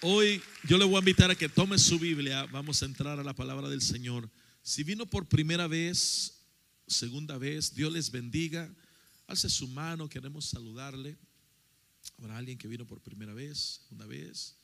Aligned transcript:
Hoy 0.00 0.40
yo 0.62 0.78
le 0.78 0.84
voy 0.84 0.94
a 0.94 0.98
invitar 1.00 1.28
a 1.28 1.34
que 1.34 1.48
tome 1.48 1.76
su 1.76 1.98
Biblia. 1.98 2.46
Vamos 2.46 2.80
a 2.82 2.86
entrar 2.86 3.18
a 3.18 3.24
la 3.24 3.34
palabra 3.34 3.68
del 3.68 3.82
Señor. 3.82 4.30
Si 4.62 4.84
vino 4.84 5.06
por 5.06 5.26
primera 5.26 5.66
vez, 5.66 6.44
segunda 6.86 7.36
vez, 7.36 7.74
Dios 7.74 7.92
les 7.92 8.08
bendiga. 8.12 8.72
Alce 9.26 9.48
su 9.48 9.66
mano, 9.66 10.08
queremos 10.08 10.44
saludarle. 10.44 11.18
Habrá 12.16 12.36
alguien 12.36 12.56
que 12.56 12.68
vino 12.68 12.86
por 12.86 13.00
primera 13.00 13.34
vez, 13.34 13.80
segunda 13.82 14.06
vez. 14.06 14.56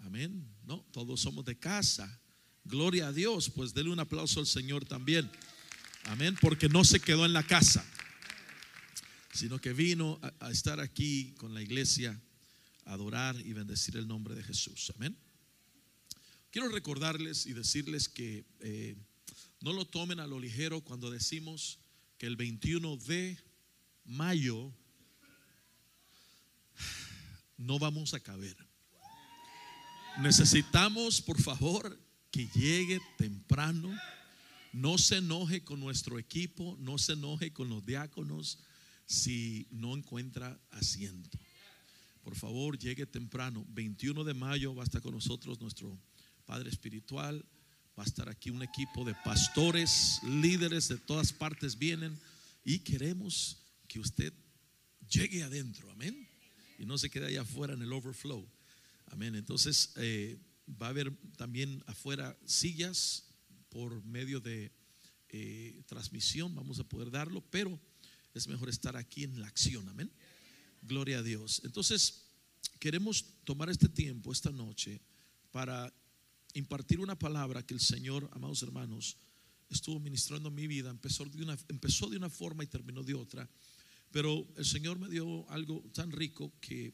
Amén. 0.00 0.46
No, 0.64 0.84
todos 0.92 1.22
somos 1.22 1.46
de 1.46 1.58
casa. 1.58 2.20
Gloria 2.64 3.08
a 3.08 3.12
Dios. 3.12 3.48
Pues 3.48 3.72
denle 3.72 3.90
un 3.90 4.00
aplauso 4.00 4.38
al 4.38 4.46
Señor 4.46 4.84
también. 4.84 5.30
Amén. 6.04 6.36
Porque 6.42 6.68
no 6.68 6.84
se 6.84 7.00
quedó 7.00 7.24
en 7.24 7.32
la 7.32 7.42
casa, 7.42 7.82
sino 9.32 9.58
que 9.58 9.72
vino 9.72 10.20
a, 10.20 10.46
a 10.46 10.50
estar 10.50 10.78
aquí 10.78 11.32
con 11.38 11.54
la 11.54 11.62
iglesia 11.62 12.20
adorar 12.84 13.36
y 13.40 13.52
bendecir 13.52 13.96
el 13.96 14.08
nombre 14.08 14.34
de 14.34 14.42
Jesús. 14.42 14.92
Amén. 14.96 15.16
Quiero 16.50 16.68
recordarles 16.68 17.46
y 17.46 17.54
decirles 17.54 18.08
que 18.08 18.44
eh, 18.60 18.96
no 19.60 19.72
lo 19.72 19.86
tomen 19.86 20.20
a 20.20 20.26
lo 20.26 20.38
ligero 20.38 20.80
cuando 20.82 21.10
decimos 21.10 21.78
que 22.18 22.26
el 22.26 22.36
21 22.36 22.96
de 22.98 23.38
mayo 24.04 24.72
no 27.56 27.78
vamos 27.78 28.12
a 28.14 28.20
caber. 28.20 28.56
Necesitamos, 30.20 31.22
por 31.22 31.40
favor, 31.40 31.98
que 32.30 32.48
llegue 32.54 33.00
temprano. 33.16 33.90
No 34.72 34.98
se 34.98 35.18
enoje 35.18 35.64
con 35.64 35.80
nuestro 35.80 36.18
equipo, 36.18 36.76
no 36.80 36.98
se 36.98 37.12
enoje 37.12 37.52
con 37.52 37.68
los 37.68 37.84
diáconos 37.84 38.58
si 39.06 39.66
no 39.70 39.94
encuentra 39.94 40.58
asiento. 40.70 41.38
Por 42.22 42.36
favor, 42.36 42.78
llegue 42.78 43.06
temprano. 43.06 43.66
21 43.68 44.24
de 44.24 44.34
mayo 44.34 44.74
va 44.74 44.82
a 44.82 44.84
estar 44.84 45.02
con 45.02 45.12
nosotros 45.12 45.60
nuestro 45.60 45.98
Padre 46.46 46.70
Espiritual. 46.70 47.44
Va 47.98 48.04
a 48.04 48.06
estar 48.06 48.28
aquí 48.28 48.50
un 48.50 48.62
equipo 48.62 49.04
de 49.04 49.14
pastores, 49.24 50.20
líderes 50.24 50.88
de 50.88 50.96
todas 50.96 51.32
partes 51.32 51.78
vienen 51.78 52.18
y 52.64 52.78
queremos 52.78 53.58
que 53.86 54.00
usted 54.00 54.32
llegue 55.08 55.42
adentro. 55.42 55.90
Amén. 55.90 56.28
Y 56.78 56.86
no 56.86 56.96
se 56.96 57.10
quede 57.10 57.26
allá 57.26 57.42
afuera 57.42 57.74
en 57.74 57.82
el 57.82 57.92
overflow. 57.92 58.48
Amén. 59.06 59.34
Entonces, 59.34 59.92
eh, 59.96 60.38
va 60.80 60.86
a 60.86 60.90
haber 60.90 61.14
también 61.36 61.82
afuera 61.86 62.38
sillas 62.46 63.24
por 63.68 64.02
medio 64.04 64.40
de 64.40 64.72
eh, 65.28 65.82
transmisión. 65.86 66.54
Vamos 66.54 66.78
a 66.78 66.84
poder 66.84 67.10
darlo, 67.10 67.42
pero 67.50 67.78
es 68.32 68.48
mejor 68.48 68.68
estar 68.68 68.96
aquí 68.96 69.24
en 69.24 69.40
la 69.40 69.48
acción. 69.48 69.88
Amén. 69.88 70.10
Gloria 70.82 71.18
a 71.18 71.22
Dios. 71.22 71.62
Entonces, 71.64 72.24
queremos 72.78 73.24
tomar 73.44 73.70
este 73.70 73.88
tiempo, 73.88 74.32
esta 74.32 74.50
noche, 74.50 75.00
para 75.50 75.92
impartir 76.54 77.00
una 77.00 77.18
palabra 77.18 77.64
que 77.64 77.74
el 77.74 77.80
Señor, 77.80 78.28
amados 78.32 78.62
hermanos, 78.62 79.16
estuvo 79.70 79.98
ministrando 80.00 80.48
en 80.48 80.54
mi 80.54 80.66
vida. 80.66 80.90
Empezó 80.90 81.24
de 81.24 81.42
una, 81.42 81.56
empezó 81.68 82.10
de 82.10 82.16
una 82.16 82.28
forma 82.28 82.64
y 82.64 82.66
terminó 82.66 83.02
de 83.02 83.14
otra. 83.14 83.48
Pero 84.10 84.46
el 84.56 84.64
Señor 84.64 84.98
me 84.98 85.08
dio 85.08 85.48
algo 85.50 85.82
tan 85.94 86.10
rico 86.10 86.52
que 86.60 86.92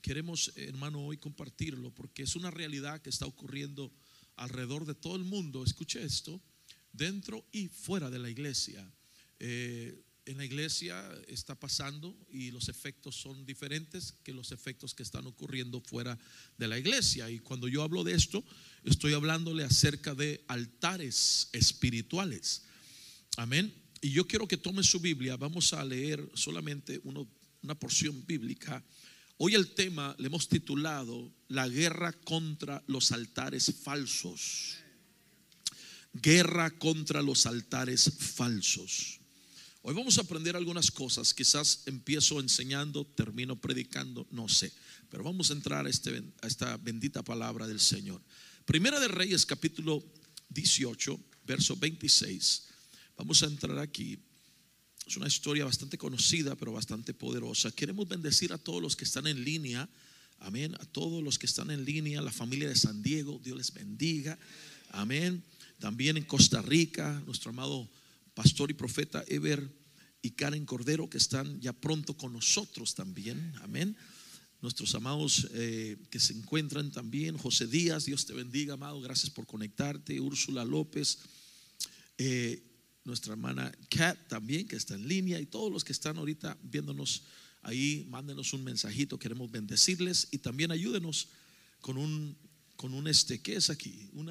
queremos, 0.00 0.52
hermano, 0.56 1.04
hoy 1.04 1.18
compartirlo, 1.18 1.90
porque 1.94 2.22
es 2.22 2.36
una 2.36 2.50
realidad 2.50 3.02
que 3.02 3.10
está 3.10 3.26
ocurriendo 3.26 3.92
alrededor 4.36 4.86
de 4.86 4.94
todo 4.94 5.16
el 5.16 5.24
mundo. 5.24 5.64
Escuche 5.64 6.02
esto, 6.02 6.40
dentro 6.92 7.44
y 7.52 7.68
fuera 7.68 8.10
de 8.10 8.18
la 8.18 8.30
iglesia. 8.30 8.88
Eh, 9.40 10.00
en 10.26 10.38
la 10.38 10.44
iglesia 10.44 11.04
está 11.28 11.54
pasando 11.54 12.16
y 12.30 12.50
los 12.50 12.68
efectos 12.68 13.14
son 13.14 13.44
diferentes 13.44 14.14
que 14.22 14.32
los 14.32 14.52
efectos 14.52 14.94
que 14.94 15.02
están 15.02 15.26
ocurriendo 15.26 15.80
fuera 15.80 16.18
de 16.56 16.68
la 16.68 16.78
iglesia. 16.78 17.30
Y 17.30 17.40
cuando 17.40 17.68
yo 17.68 17.82
hablo 17.82 18.04
de 18.04 18.14
esto, 18.14 18.44
estoy 18.84 19.12
hablándole 19.12 19.64
acerca 19.64 20.14
de 20.14 20.44
altares 20.48 21.48
espirituales. 21.52 22.62
Amén. 23.36 23.74
Y 24.00 24.10
yo 24.10 24.26
quiero 24.26 24.48
que 24.48 24.56
tome 24.56 24.82
su 24.82 25.00
Biblia. 25.00 25.36
Vamos 25.36 25.72
a 25.72 25.84
leer 25.84 26.26
solamente 26.34 27.00
una 27.04 27.74
porción 27.74 28.24
bíblica. 28.26 28.82
Hoy 29.36 29.54
el 29.54 29.74
tema 29.74 30.14
le 30.18 30.28
hemos 30.28 30.48
titulado 30.48 31.32
La 31.48 31.68
guerra 31.68 32.12
contra 32.12 32.82
los 32.86 33.12
altares 33.12 33.72
falsos. 33.82 34.76
Guerra 36.12 36.70
contra 36.70 37.20
los 37.22 37.44
altares 37.46 38.10
falsos. 38.18 39.20
Hoy 39.86 39.92
vamos 39.94 40.16
a 40.16 40.22
aprender 40.22 40.56
algunas 40.56 40.90
cosas. 40.90 41.34
Quizás 41.34 41.82
empiezo 41.84 42.40
enseñando, 42.40 43.04
termino 43.04 43.60
predicando, 43.60 44.26
no 44.30 44.48
sé. 44.48 44.72
Pero 45.10 45.22
vamos 45.22 45.50
a 45.50 45.52
entrar 45.52 45.84
a, 45.84 45.90
este, 45.90 46.22
esta 46.40 46.78
bendita 46.78 47.22
palabra 47.22 47.66
del 47.66 47.78
Señor. 47.80 48.22
Primera 48.64 48.98
de 48.98 49.08
Reyes, 49.08 49.44
capítulo 49.44 50.02
18, 50.48 51.20
verso 51.46 51.76
26. 51.76 52.62
Vamos 53.18 53.42
a 53.42 53.46
entrar 53.46 53.78
aquí. 53.78 54.18
Es 55.06 55.18
una 55.18 55.28
historia 55.28 55.66
bastante 55.66 55.98
conocida, 55.98 56.56
pero 56.56 56.72
bastante 56.72 57.12
poderosa. 57.12 57.70
Queremos 57.70 58.08
bendecir 58.08 58.54
a 58.54 58.58
todos 58.58 58.80
los 58.80 58.96
que 58.96 59.04
están 59.04 59.26
en 59.26 59.44
línea. 59.44 59.86
Amén. 60.38 60.74
A 60.80 60.86
todos 60.86 61.22
los 61.22 61.38
que 61.38 61.44
están 61.44 61.70
en 61.70 61.84
línea, 61.84 62.22
la 62.22 62.32
familia 62.32 62.70
de 62.70 62.76
San 62.76 63.02
Diego, 63.02 63.38
Dios 63.44 63.58
les 63.58 63.74
bendiga. 63.74 64.38
Amén. 64.92 65.44
También 65.78 66.16
en 66.16 66.24
Costa 66.24 66.62
Rica, 66.62 67.22
nuestro 67.26 67.50
amado 67.50 67.86
pastor 68.34 68.70
y 68.70 68.74
profeta 68.74 69.24
Eber 69.28 69.72
y 70.20 70.30
Karen 70.32 70.66
Cordero, 70.66 71.08
que 71.08 71.18
están 71.18 71.60
ya 71.60 71.72
pronto 71.72 72.16
con 72.16 72.32
nosotros 72.32 72.94
también. 72.94 73.52
Amén. 73.62 73.96
Nuestros 74.60 74.94
amados 74.94 75.48
eh, 75.52 75.98
que 76.10 76.18
se 76.18 76.32
encuentran 76.32 76.90
también, 76.90 77.36
José 77.36 77.66
Díaz, 77.66 78.06
Dios 78.06 78.24
te 78.24 78.32
bendiga, 78.32 78.74
amado, 78.74 79.00
gracias 79.00 79.30
por 79.30 79.46
conectarte. 79.46 80.18
Úrsula 80.20 80.64
López, 80.64 81.18
eh, 82.16 82.62
nuestra 83.04 83.34
hermana 83.34 83.70
Kat 83.90 84.28
también, 84.28 84.66
que 84.66 84.76
está 84.76 84.94
en 84.94 85.06
línea, 85.06 85.38
y 85.38 85.46
todos 85.46 85.70
los 85.70 85.84
que 85.84 85.92
están 85.92 86.16
ahorita 86.16 86.56
viéndonos 86.62 87.24
ahí, 87.60 88.06
mándenos 88.08 88.54
un 88.54 88.64
mensajito, 88.64 89.18
queremos 89.18 89.50
bendecirles 89.50 90.28
y 90.30 90.38
también 90.38 90.70
ayúdenos 90.70 91.28
con 91.80 91.98
un, 91.98 92.34
con 92.76 92.94
un 92.94 93.06
este, 93.06 93.42
¿qué 93.42 93.56
es 93.56 93.68
aquí? 93.68 94.08
Un 94.14 94.26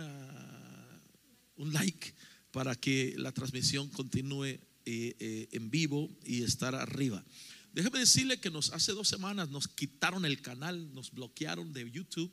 like 1.72 2.16
para 2.54 2.76
que 2.76 3.16
la 3.18 3.32
transmisión 3.32 3.90
continúe 3.90 4.46
eh, 4.46 4.62
eh, 4.86 5.50
en 5.52 5.72
vivo 5.72 6.08
y 6.24 6.44
estar 6.44 6.76
arriba. 6.76 7.26
Déjeme 7.74 7.98
decirle 7.98 8.40
que 8.40 8.52
nos 8.52 8.72
hace 8.72 8.92
dos 8.92 9.08
semanas 9.08 9.50
nos 9.50 9.68
quitaron 9.68 10.24
el 10.24 10.40
canal, 10.40 10.94
nos 10.94 11.12
bloquearon 11.12 11.74
de 11.74 11.90
YouTube. 11.90 12.32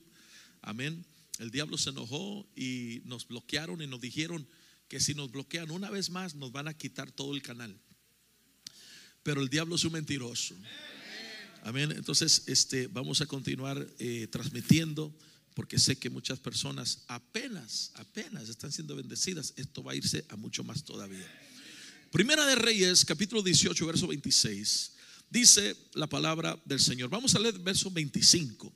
Amén. 0.60 1.06
El 1.38 1.50
diablo 1.50 1.78
se 1.78 1.88
enojó 1.88 2.46
y 2.54 3.00
nos 3.06 3.26
bloquearon 3.26 3.80
y 3.80 3.86
nos 3.86 4.02
dijeron 4.02 4.46
que 4.88 5.00
si 5.00 5.14
nos 5.14 5.30
bloquean 5.32 5.70
una 5.70 5.88
vez 5.88 6.10
más 6.10 6.34
nos 6.34 6.52
van 6.52 6.68
a 6.68 6.74
quitar 6.74 7.10
todo 7.10 7.34
el 7.34 7.40
canal. 7.40 7.74
Pero 9.22 9.40
el 9.40 9.48
diablo 9.48 9.76
es 9.76 9.84
un 9.84 9.92
mentiroso. 9.92 10.54
Amén. 11.62 11.92
Entonces, 11.92 12.42
este, 12.46 12.88
vamos 12.88 13.22
a 13.22 13.26
continuar 13.26 13.86
eh, 13.98 14.26
transmitiendo 14.30 15.16
porque 15.54 15.78
sé 15.78 15.98
que 15.98 16.10
muchas 16.10 16.38
personas 16.38 17.04
apenas, 17.08 17.90
apenas 17.94 18.48
están 18.48 18.72
siendo 18.72 18.96
bendecidas. 18.96 19.52
Esto 19.56 19.82
va 19.82 19.92
a 19.92 19.96
irse 19.96 20.24
a 20.28 20.36
mucho 20.36 20.64
más 20.64 20.84
todavía. 20.84 21.26
Primera 22.10 22.44
de 22.46 22.54
Reyes, 22.54 23.04
capítulo 23.04 23.42
18, 23.42 23.86
verso 23.86 24.06
26, 24.06 24.92
dice 25.28 25.76
la 25.94 26.08
palabra 26.08 26.60
del 26.64 26.80
Señor. 26.80 27.08
Vamos 27.08 27.34
a 27.34 27.38
leer 27.38 27.58
verso 27.58 27.90
25. 27.90 28.72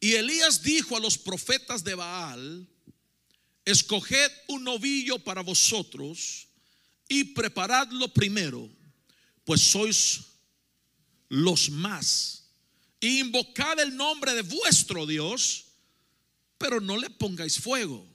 Y 0.00 0.12
Elías 0.12 0.62
dijo 0.62 0.96
a 0.96 1.00
los 1.00 1.18
profetas 1.18 1.82
de 1.82 1.94
Baal, 1.94 2.68
escoged 3.64 4.30
un 4.48 4.64
novillo 4.64 5.18
para 5.18 5.42
vosotros 5.42 6.48
y 7.08 7.24
preparadlo 7.24 8.12
primero, 8.12 8.70
pues 9.44 9.60
sois 9.60 10.20
los 11.28 11.70
más. 11.70 12.44
Invocad 13.00 13.80
el 13.80 13.96
nombre 13.96 14.34
de 14.34 14.42
vuestro 14.42 15.06
Dios 15.06 15.67
pero 16.58 16.80
no 16.80 16.96
le 16.96 17.08
pongáis 17.10 17.60
fuego. 17.60 18.06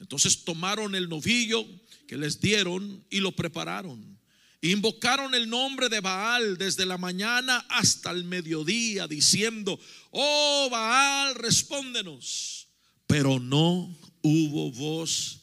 Entonces 0.00 0.44
tomaron 0.44 0.94
el 0.94 1.08
novillo 1.08 1.66
que 2.06 2.16
les 2.16 2.40
dieron 2.40 3.04
y 3.10 3.20
lo 3.20 3.32
prepararon. 3.32 4.18
Invocaron 4.60 5.34
el 5.34 5.48
nombre 5.48 5.88
de 5.88 6.00
Baal 6.00 6.58
desde 6.58 6.84
la 6.84 6.98
mañana 6.98 7.64
hasta 7.68 8.10
el 8.10 8.24
mediodía, 8.24 9.06
diciendo, 9.06 9.78
oh 10.10 10.68
Baal, 10.70 11.36
respóndenos. 11.36 12.68
Pero 13.06 13.38
no 13.38 13.96
hubo 14.22 14.72
voz 14.72 15.42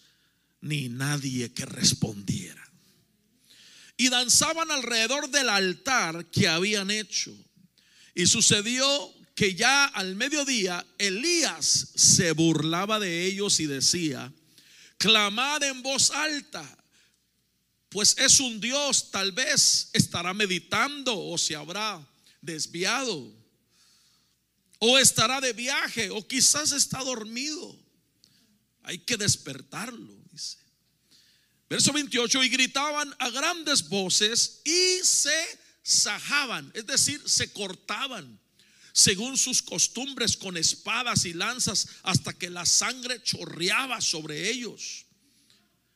ni 0.60 0.89
nadie 0.89 1.54
que 1.54 1.66
respondiera. 1.66 2.62
Y 3.98 4.10
danzaban 4.10 4.69
alrededor 4.71 5.30
del 5.30 5.48
altar 5.48 6.30
que 6.30 6.50
habían 6.50 6.92
hecho. 6.92 7.33
Y 8.13 8.25
sucedió 8.25 9.15
que 9.36 9.54
ya 9.54 9.86
al 9.86 10.16
mediodía 10.16 10.86
Elías 10.98 11.90
se 11.94 12.32
burlaba 12.32 13.02
de 13.02 13.26
ellos 13.26 13.60
y 13.60 13.68
decía, 13.68 14.32
clamad 14.98 15.62
en 15.64 15.84
voz 15.84 16.10
alta, 16.12 16.66
pues 17.90 18.16
es 18.18 18.40
un 18.40 18.62
Dios, 18.62 19.12
tal 19.12 19.34
vez 19.34 19.90
estará 19.92 20.34
meditando 20.34 21.20
o 21.20 21.38
se 21.38 21.56
habrá 21.56 22.02
desviado. 22.42 23.34
o 24.80 25.00
estará 25.00 25.42
de 25.42 25.54
viaje, 25.54 26.10
o 26.12 26.28
quizás 26.28 26.72
está 26.72 27.00
dormido. 27.00 27.80
Hay 28.84 29.00
que 29.00 29.18
despertarlo, 29.18 30.14
dice. 30.31 30.58
Verso 31.70 31.92
28, 31.92 32.44
y 32.44 32.50
gritaban 32.50 33.16
a 33.18 33.30
grandes 33.30 33.88
voces 33.88 34.62
y 34.64 35.00
se 35.04 35.60
sajaban, 35.81 36.72
es 36.76 36.86
decir, 36.86 37.22
se 37.26 37.52
cortaban 37.52 38.40
según 38.95 39.38
sus 39.38 39.62
costumbres 39.62 40.38
con 40.38 40.56
espadas 40.56 41.25
y 41.25 41.33
lanzas 41.33 41.86
hasta 42.03 42.31
que 42.31 42.50
la 42.50 42.65
sangre 42.65 43.21
chorreaba 43.21 44.00
sobre 44.00 44.50
ellos. 44.50 45.06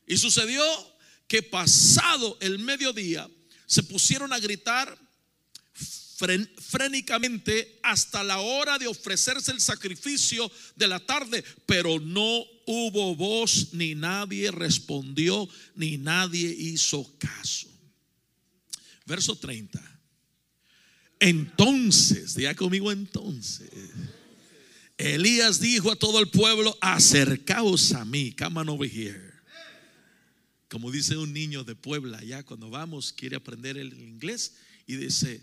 Y 0.06 0.18
sucedió 0.18 0.62
que 1.26 1.42
pasado 1.42 2.38
el 2.42 2.60
mediodía 2.60 3.30
se 3.66 3.84
pusieron 3.84 4.34
a 4.34 4.40
gritar 4.40 5.00
frénicamente 6.58 7.80
hasta 7.84 8.22
la 8.22 8.40
hora 8.40 8.78
de 8.78 8.88
ofrecerse 8.88 9.54
el 9.54 9.62
sacrificio 9.62 10.52
de 10.76 10.88
la 10.90 11.00
tarde, 11.00 11.42
pero 11.66 12.02
no 12.02 12.44
hubo 12.66 13.16
voz, 13.16 13.70
ni 13.72 13.96
nadie 13.96 14.52
respondió, 14.52 15.48
ni 15.76 15.98
nadie 15.98 16.50
hizo 16.50 17.10
caso. 17.18 17.70
Verso 19.06 19.38
30. 19.38 19.99
Entonces, 21.20 22.36
diga 22.36 22.56
conmigo 22.56 22.92
entonces. 22.92 23.70
Elías 24.98 25.60
dijo 25.60 25.92
a 25.92 25.96
todo 25.96 26.20
el 26.20 26.30
pueblo, 26.30 26.78
acercaos 26.82 27.94
a 27.94 28.06
mí, 28.06 28.34
come 28.34 28.60
on 28.60 28.70
over 28.70 28.90
here. 28.90 29.34
Como 30.70 30.92
dice 30.92 31.18
un 31.18 31.34
niño 31.34 31.64
de 31.64 31.76
Puebla, 31.76 32.22
ya 32.24 32.44
cuando 32.44 32.70
vamos, 32.70 33.12
quiere 33.12 33.36
aprender 33.36 33.78
el 33.78 33.94
inglés 33.94 34.56
y 34.86 34.98
dice, 34.98 35.42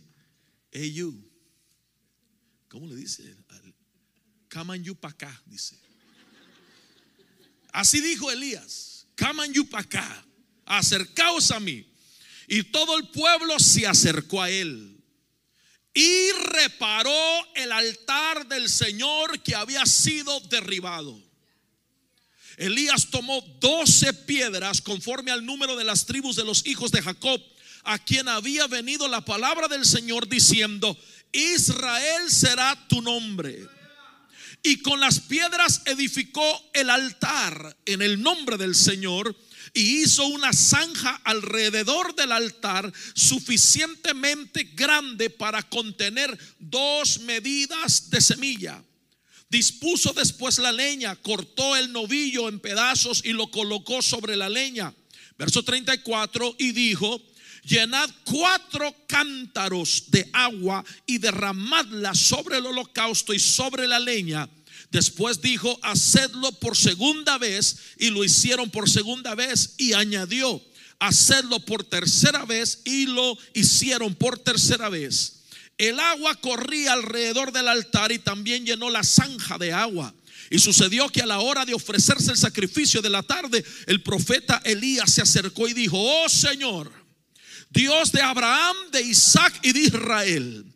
hey 0.70 0.92
you, 0.92 1.28
¿cómo 2.68 2.86
le 2.86 2.94
dice? 2.94 3.34
Come 4.52 4.74
on 4.74 4.84
you 4.84 4.94
para 4.94 5.12
acá, 5.12 5.42
dice. 5.46 5.76
Así 7.72 8.00
dijo 8.00 8.30
Elías, 8.30 9.06
come 9.18 9.42
on 9.42 9.52
you 9.52 9.68
para 9.68 9.82
acá, 9.82 10.26
acercaos 10.64 11.50
a 11.50 11.60
mí. 11.60 11.84
Y 12.46 12.62
todo 12.62 12.96
el 12.96 13.08
pueblo 13.08 13.58
se 13.58 13.86
acercó 13.86 14.40
a 14.42 14.50
él 14.50 14.95
y 15.96 16.30
reparó 16.32 17.54
el 17.54 17.72
altar 17.72 18.46
del 18.48 18.68
Señor 18.68 19.40
que 19.40 19.54
había 19.54 19.86
sido 19.86 20.38
derribado. 20.40 21.18
Elías 22.58 23.08
tomó 23.10 23.40
doce 23.60 24.12
piedras 24.12 24.82
conforme 24.82 25.30
al 25.30 25.46
número 25.46 25.74
de 25.74 25.84
las 25.84 26.04
tribus 26.04 26.36
de 26.36 26.44
los 26.44 26.66
hijos 26.66 26.92
de 26.92 27.00
Jacob, 27.00 27.40
a 27.84 27.98
quien 27.98 28.28
había 28.28 28.66
venido 28.66 29.08
la 29.08 29.24
palabra 29.24 29.68
del 29.68 29.86
Señor 29.86 30.28
diciendo, 30.28 30.98
Israel 31.32 32.30
será 32.30 32.76
tu 32.88 33.00
nombre. 33.00 33.66
Y 34.62 34.82
con 34.82 35.00
las 35.00 35.20
piedras 35.20 35.80
edificó 35.86 36.70
el 36.74 36.90
altar 36.90 37.74
en 37.86 38.02
el 38.02 38.20
nombre 38.20 38.58
del 38.58 38.74
Señor 38.74 39.34
y 39.76 40.00
hizo 40.00 40.26
una 40.26 40.54
zanja 40.54 41.20
alrededor 41.22 42.14
del 42.14 42.32
altar 42.32 42.90
suficientemente 43.14 44.64
grande 44.72 45.28
para 45.28 45.62
contener 45.62 46.36
dos 46.58 47.20
medidas 47.20 48.08
de 48.08 48.22
semilla. 48.22 48.82
Dispuso 49.50 50.14
después 50.14 50.58
la 50.58 50.72
leña, 50.72 51.14
cortó 51.16 51.76
el 51.76 51.92
novillo 51.92 52.48
en 52.48 52.58
pedazos 52.58 53.20
y 53.22 53.34
lo 53.34 53.50
colocó 53.50 54.00
sobre 54.00 54.34
la 54.34 54.48
leña. 54.48 54.94
Verso 55.36 55.62
34 55.62 56.56
y 56.58 56.72
dijo, 56.72 57.20
llenad 57.62 58.08
cuatro 58.24 58.96
cántaros 59.06 60.04
de 60.08 60.26
agua 60.32 60.82
y 61.04 61.18
derramadla 61.18 62.14
sobre 62.14 62.56
el 62.56 62.64
holocausto 62.64 63.34
y 63.34 63.38
sobre 63.38 63.86
la 63.86 64.00
leña 64.00 64.48
Después 64.90 65.40
dijo, 65.40 65.78
hacedlo 65.82 66.52
por 66.52 66.76
segunda 66.76 67.38
vez 67.38 67.76
y 67.98 68.10
lo 68.10 68.24
hicieron 68.24 68.70
por 68.70 68.88
segunda 68.88 69.34
vez 69.34 69.74
y 69.78 69.92
añadió, 69.94 70.62
hacedlo 70.98 71.60
por 71.60 71.84
tercera 71.84 72.44
vez 72.44 72.80
y 72.84 73.06
lo 73.06 73.36
hicieron 73.54 74.14
por 74.14 74.38
tercera 74.38 74.88
vez. 74.88 75.42
El 75.78 76.00
agua 76.00 76.34
corría 76.36 76.92
alrededor 76.92 77.52
del 77.52 77.68
altar 77.68 78.12
y 78.12 78.18
también 78.18 78.64
llenó 78.64 78.88
la 78.88 79.02
zanja 79.02 79.58
de 79.58 79.72
agua. 79.72 80.14
Y 80.48 80.60
sucedió 80.60 81.08
que 81.08 81.22
a 81.22 81.26
la 81.26 81.40
hora 81.40 81.64
de 81.64 81.74
ofrecerse 81.74 82.30
el 82.30 82.38
sacrificio 82.38 83.02
de 83.02 83.10
la 83.10 83.22
tarde, 83.22 83.64
el 83.86 84.02
profeta 84.02 84.62
Elías 84.64 85.12
se 85.12 85.20
acercó 85.20 85.66
y 85.68 85.74
dijo, 85.74 85.98
oh 85.98 86.28
Señor, 86.28 86.92
Dios 87.70 88.12
de 88.12 88.22
Abraham, 88.22 88.76
de 88.92 89.02
Isaac 89.02 89.58
y 89.62 89.72
de 89.72 89.80
Israel 89.80 90.75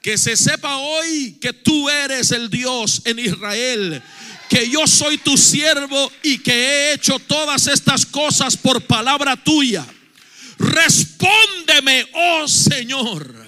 que 0.00 0.16
se 0.16 0.36
sepa 0.36 0.76
hoy 0.76 1.36
que 1.40 1.52
tú 1.52 1.88
eres 1.90 2.30
el 2.32 2.48
Dios 2.48 3.02
en 3.04 3.18
Israel. 3.18 4.02
Que 4.48 4.68
yo 4.68 4.86
soy 4.86 5.18
tu 5.18 5.36
siervo 5.36 6.10
y 6.22 6.38
que 6.38 6.52
he 6.52 6.92
hecho 6.94 7.18
todas 7.20 7.66
estas 7.66 8.04
cosas 8.04 8.56
por 8.56 8.80
palabra 8.82 9.36
tuya. 9.36 9.86
Respóndeme, 10.58 12.08
oh 12.12 12.48
Señor. 12.48 13.38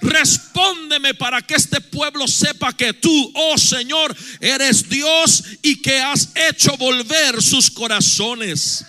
Respóndeme 0.00 1.14
para 1.14 1.42
que 1.42 1.54
este 1.54 1.80
pueblo 1.80 2.28
sepa 2.28 2.72
que 2.72 2.92
tú, 2.92 3.32
oh 3.34 3.58
Señor, 3.58 4.16
eres 4.40 4.88
Dios 4.88 5.42
y 5.62 5.82
que 5.82 5.98
has 6.00 6.28
hecho 6.36 6.76
volver 6.76 7.42
sus 7.42 7.68
corazones. 7.68 8.84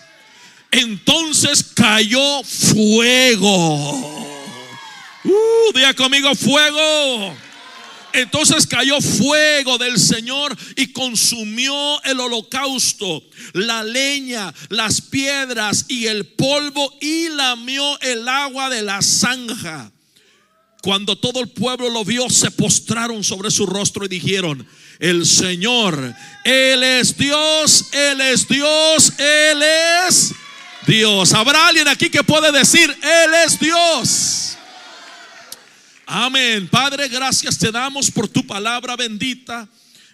Entonces 0.69 1.63
cayó 1.74 2.44
fuego 2.44 4.28
Uh, 5.24 5.95
conmigo 5.95 6.33
fuego. 6.36 7.36
Entonces 8.13 8.66
cayó 8.66 9.00
fuego 9.01 9.77
del 9.77 10.00
Señor 10.00 10.57
y 10.75 10.92
consumió 10.92 12.01
el 12.04 12.19
holocausto, 12.19 13.24
la 13.54 13.83
leña, 13.83 14.54
las 14.69 15.01
piedras 15.01 15.86
y 15.88 16.07
el 16.07 16.25
polvo 16.25 16.98
y 17.01 17.30
lamió 17.30 18.00
el 18.01 18.27
agua 18.27 18.69
de 18.69 18.81
la 18.81 19.01
zanja. 19.01 19.92
Cuando 20.81 21.18
todo 21.18 21.42
el 21.42 21.50
pueblo 21.50 21.89
lo 21.89 22.06
vio, 22.06 22.30
se 22.30 22.51
postraron 22.51 23.24
sobre 23.24 23.51
su 23.51 23.65
rostro 23.65 24.06
y 24.06 24.07
dijeron, 24.07 24.65
el 25.00 25.25
Señor, 25.25 26.15
Él 26.45 26.83
es 26.83 27.15
Dios, 27.18 27.89
Él 27.92 28.22
es 28.22 28.48
Dios, 28.48 29.13
Él 29.19 29.62
es 30.07 30.33
Dios. 30.88 31.33
¿Habrá 31.33 31.68
alguien 31.68 31.88
aquí 31.89 32.10
que 32.10 32.24
puede 32.24 32.51
decir, 32.51 32.89
Él 33.01 33.31
es 33.45 33.60
Dios? 33.60 34.49
Amén. 36.11 36.67
Padre, 36.67 37.07
gracias 37.07 37.59
te 37.59 37.71
damos 37.71 38.09
por 38.09 38.27
tu 38.27 38.44
palabra 38.47 38.95
bendita. 38.95 39.69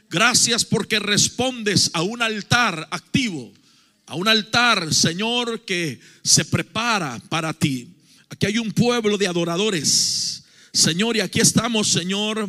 Gracias 0.09 0.65
porque 0.65 0.99
respondes 0.99 1.89
a 1.93 2.01
un 2.01 2.21
altar 2.21 2.85
activo, 2.91 3.53
a 4.05 4.15
un 4.15 4.27
altar, 4.27 4.93
Señor, 4.93 5.63
que 5.63 6.01
se 6.21 6.43
prepara 6.43 7.17
para 7.29 7.53
ti. 7.53 7.95
Aquí 8.27 8.45
hay 8.45 8.57
un 8.57 8.73
pueblo 8.73 9.17
de 9.17 9.25
adoradores, 9.25 10.43
Señor, 10.73 11.15
y 11.15 11.21
aquí 11.21 11.39
estamos, 11.39 11.87
Señor, 11.87 12.45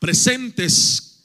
presentes, 0.00 1.20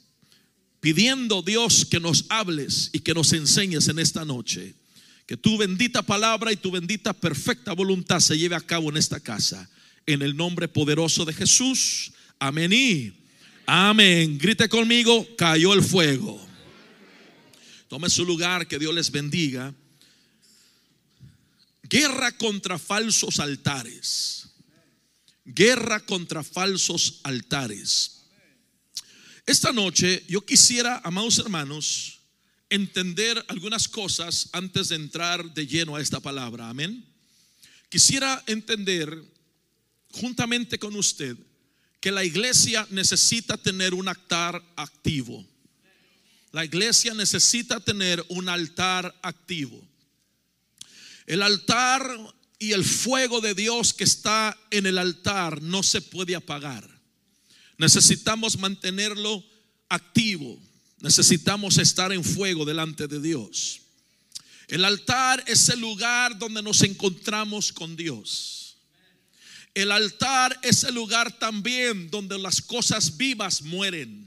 pidiendo 0.78 1.42
Dios 1.42 1.86
que 1.86 1.98
nos 1.98 2.26
hables 2.28 2.90
y 2.92 3.00
que 3.00 3.14
nos 3.14 3.32
enseñes 3.32 3.88
en 3.88 3.98
esta 3.98 4.24
noche. 4.24 4.76
Que 5.26 5.36
tu 5.36 5.58
bendita 5.58 6.02
palabra 6.02 6.52
y 6.52 6.56
tu 6.56 6.70
bendita 6.70 7.12
perfecta 7.12 7.72
voluntad 7.72 8.20
se 8.20 8.38
lleve 8.38 8.54
a 8.54 8.60
cabo 8.60 8.90
en 8.90 8.96
esta 8.96 9.18
casa 9.18 9.68
en 10.06 10.22
el 10.22 10.36
nombre 10.36 10.68
poderoso 10.68 11.24
de 11.24 11.32
Jesús. 11.32 12.12
Amén 12.38 12.72
y 12.72 13.12
amén. 13.66 14.38
Grite 14.38 14.68
conmigo, 14.68 15.26
cayó 15.36 15.74
el 15.74 15.82
fuego. 15.82 16.44
Tome 17.88 18.08
su 18.08 18.24
lugar, 18.24 18.66
que 18.66 18.78
Dios 18.78 18.94
les 18.94 19.10
bendiga. 19.10 19.74
Guerra 21.82 22.32
contra 22.32 22.78
falsos 22.78 23.38
altares. 23.38 24.48
Guerra 25.44 26.00
contra 26.00 26.42
falsos 26.42 27.20
altares. 27.22 28.24
Esta 29.46 29.72
noche 29.72 30.24
yo 30.28 30.44
quisiera, 30.44 31.00
amados 31.04 31.38
hermanos, 31.38 32.18
entender 32.68 33.44
algunas 33.46 33.86
cosas 33.86 34.48
antes 34.52 34.88
de 34.88 34.96
entrar 34.96 35.54
de 35.54 35.66
lleno 35.66 35.94
a 35.94 36.00
esta 36.00 36.18
palabra. 36.18 36.68
Amén. 36.68 37.04
Quisiera 37.88 38.42
entender 38.48 39.22
juntamente 40.20 40.78
con 40.78 40.96
usted 40.96 41.36
que 42.00 42.10
la 42.10 42.24
iglesia 42.24 42.86
necesita 42.90 43.56
tener 43.56 43.94
un 43.94 44.08
altar 44.08 44.62
activo. 44.76 45.44
La 46.52 46.64
iglesia 46.64 47.14
necesita 47.14 47.80
tener 47.80 48.24
un 48.28 48.48
altar 48.48 49.14
activo. 49.22 49.82
El 51.26 51.42
altar 51.42 52.08
y 52.58 52.72
el 52.72 52.84
fuego 52.84 53.40
de 53.40 53.54
Dios 53.54 53.92
que 53.92 54.04
está 54.04 54.56
en 54.70 54.86
el 54.86 54.98
altar 54.98 55.60
no 55.60 55.82
se 55.82 56.00
puede 56.00 56.34
apagar. 56.34 56.88
Necesitamos 57.76 58.58
mantenerlo 58.58 59.44
activo. 59.88 60.58
Necesitamos 61.00 61.76
estar 61.76 62.12
en 62.12 62.24
fuego 62.24 62.64
delante 62.64 63.06
de 63.06 63.20
Dios. 63.20 63.80
El 64.68 64.84
altar 64.84 65.44
es 65.46 65.68
el 65.68 65.80
lugar 65.80 66.38
donde 66.38 66.62
nos 66.62 66.82
encontramos 66.82 67.72
con 67.72 67.96
Dios. 67.96 68.55
El 69.76 69.92
altar 69.92 70.58
es 70.62 70.84
el 70.84 70.94
lugar 70.94 71.38
también 71.38 72.10
donde 72.10 72.38
las 72.38 72.62
cosas 72.62 73.18
vivas 73.18 73.60
mueren. 73.60 74.26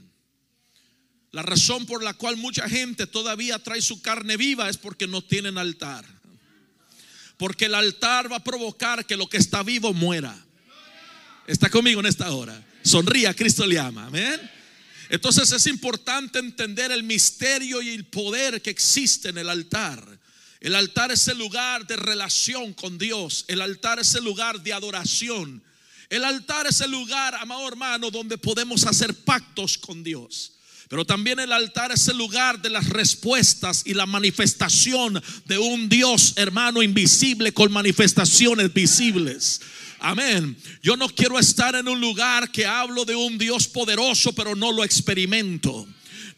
La 1.32 1.42
razón 1.42 1.86
por 1.86 2.04
la 2.04 2.14
cual 2.14 2.36
mucha 2.36 2.68
gente 2.68 3.08
todavía 3.08 3.58
trae 3.58 3.82
su 3.82 4.00
carne 4.00 4.36
viva 4.36 4.68
es 4.68 4.78
porque 4.78 5.08
no 5.08 5.22
tienen 5.22 5.58
altar. 5.58 6.04
Porque 7.36 7.64
el 7.64 7.74
altar 7.74 8.30
va 8.30 8.36
a 8.36 8.44
provocar 8.44 9.04
que 9.04 9.16
lo 9.16 9.28
que 9.28 9.38
está 9.38 9.64
vivo 9.64 9.92
muera. 9.92 10.40
Está 11.48 11.68
conmigo 11.68 11.98
en 11.98 12.06
esta 12.06 12.30
hora. 12.30 12.64
Sonría, 12.84 13.34
Cristo 13.34 13.66
le 13.66 13.80
ama. 13.80 14.06
Amén. 14.06 14.40
Entonces 15.08 15.50
es 15.50 15.66
importante 15.66 16.38
entender 16.38 16.92
el 16.92 17.02
misterio 17.02 17.82
y 17.82 17.88
el 17.88 18.04
poder 18.04 18.62
que 18.62 18.70
existe 18.70 19.30
en 19.30 19.38
el 19.38 19.48
altar. 19.48 20.19
El 20.60 20.74
altar 20.74 21.10
es 21.10 21.26
el 21.28 21.38
lugar 21.38 21.86
de 21.86 21.96
relación 21.96 22.74
con 22.74 22.98
Dios. 22.98 23.46
El 23.48 23.62
altar 23.62 23.98
es 23.98 24.14
el 24.14 24.24
lugar 24.24 24.62
de 24.62 24.74
adoración. 24.74 25.62
El 26.10 26.24
altar 26.24 26.66
es 26.66 26.80
el 26.82 26.90
lugar, 26.90 27.34
amado 27.36 27.66
hermano, 27.66 28.10
donde 28.10 28.36
podemos 28.36 28.84
hacer 28.84 29.14
pactos 29.14 29.78
con 29.78 30.02
Dios. 30.02 30.52
Pero 30.90 31.04
también 31.04 31.38
el 31.38 31.52
altar 31.52 31.92
es 31.92 32.08
el 32.08 32.18
lugar 32.18 32.60
de 32.60 32.68
las 32.68 32.88
respuestas 32.88 33.84
y 33.86 33.94
la 33.94 34.06
manifestación 34.06 35.22
de 35.46 35.56
un 35.56 35.88
Dios, 35.88 36.34
hermano, 36.36 36.82
invisible 36.82 37.54
con 37.54 37.70
manifestaciones 37.70 38.74
visibles. 38.74 39.60
Amén. 40.00 40.56
Yo 40.82 40.96
no 40.96 41.08
quiero 41.08 41.38
estar 41.38 41.76
en 41.76 41.86
un 41.86 42.00
lugar 42.00 42.50
que 42.50 42.66
hablo 42.66 43.04
de 43.04 43.14
un 43.14 43.38
Dios 43.38 43.68
poderoso, 43.68 44.34
pero 44.34 44.56
no 44.56 44.72
lo 44.72 44.82
experimento. 44.82 45.86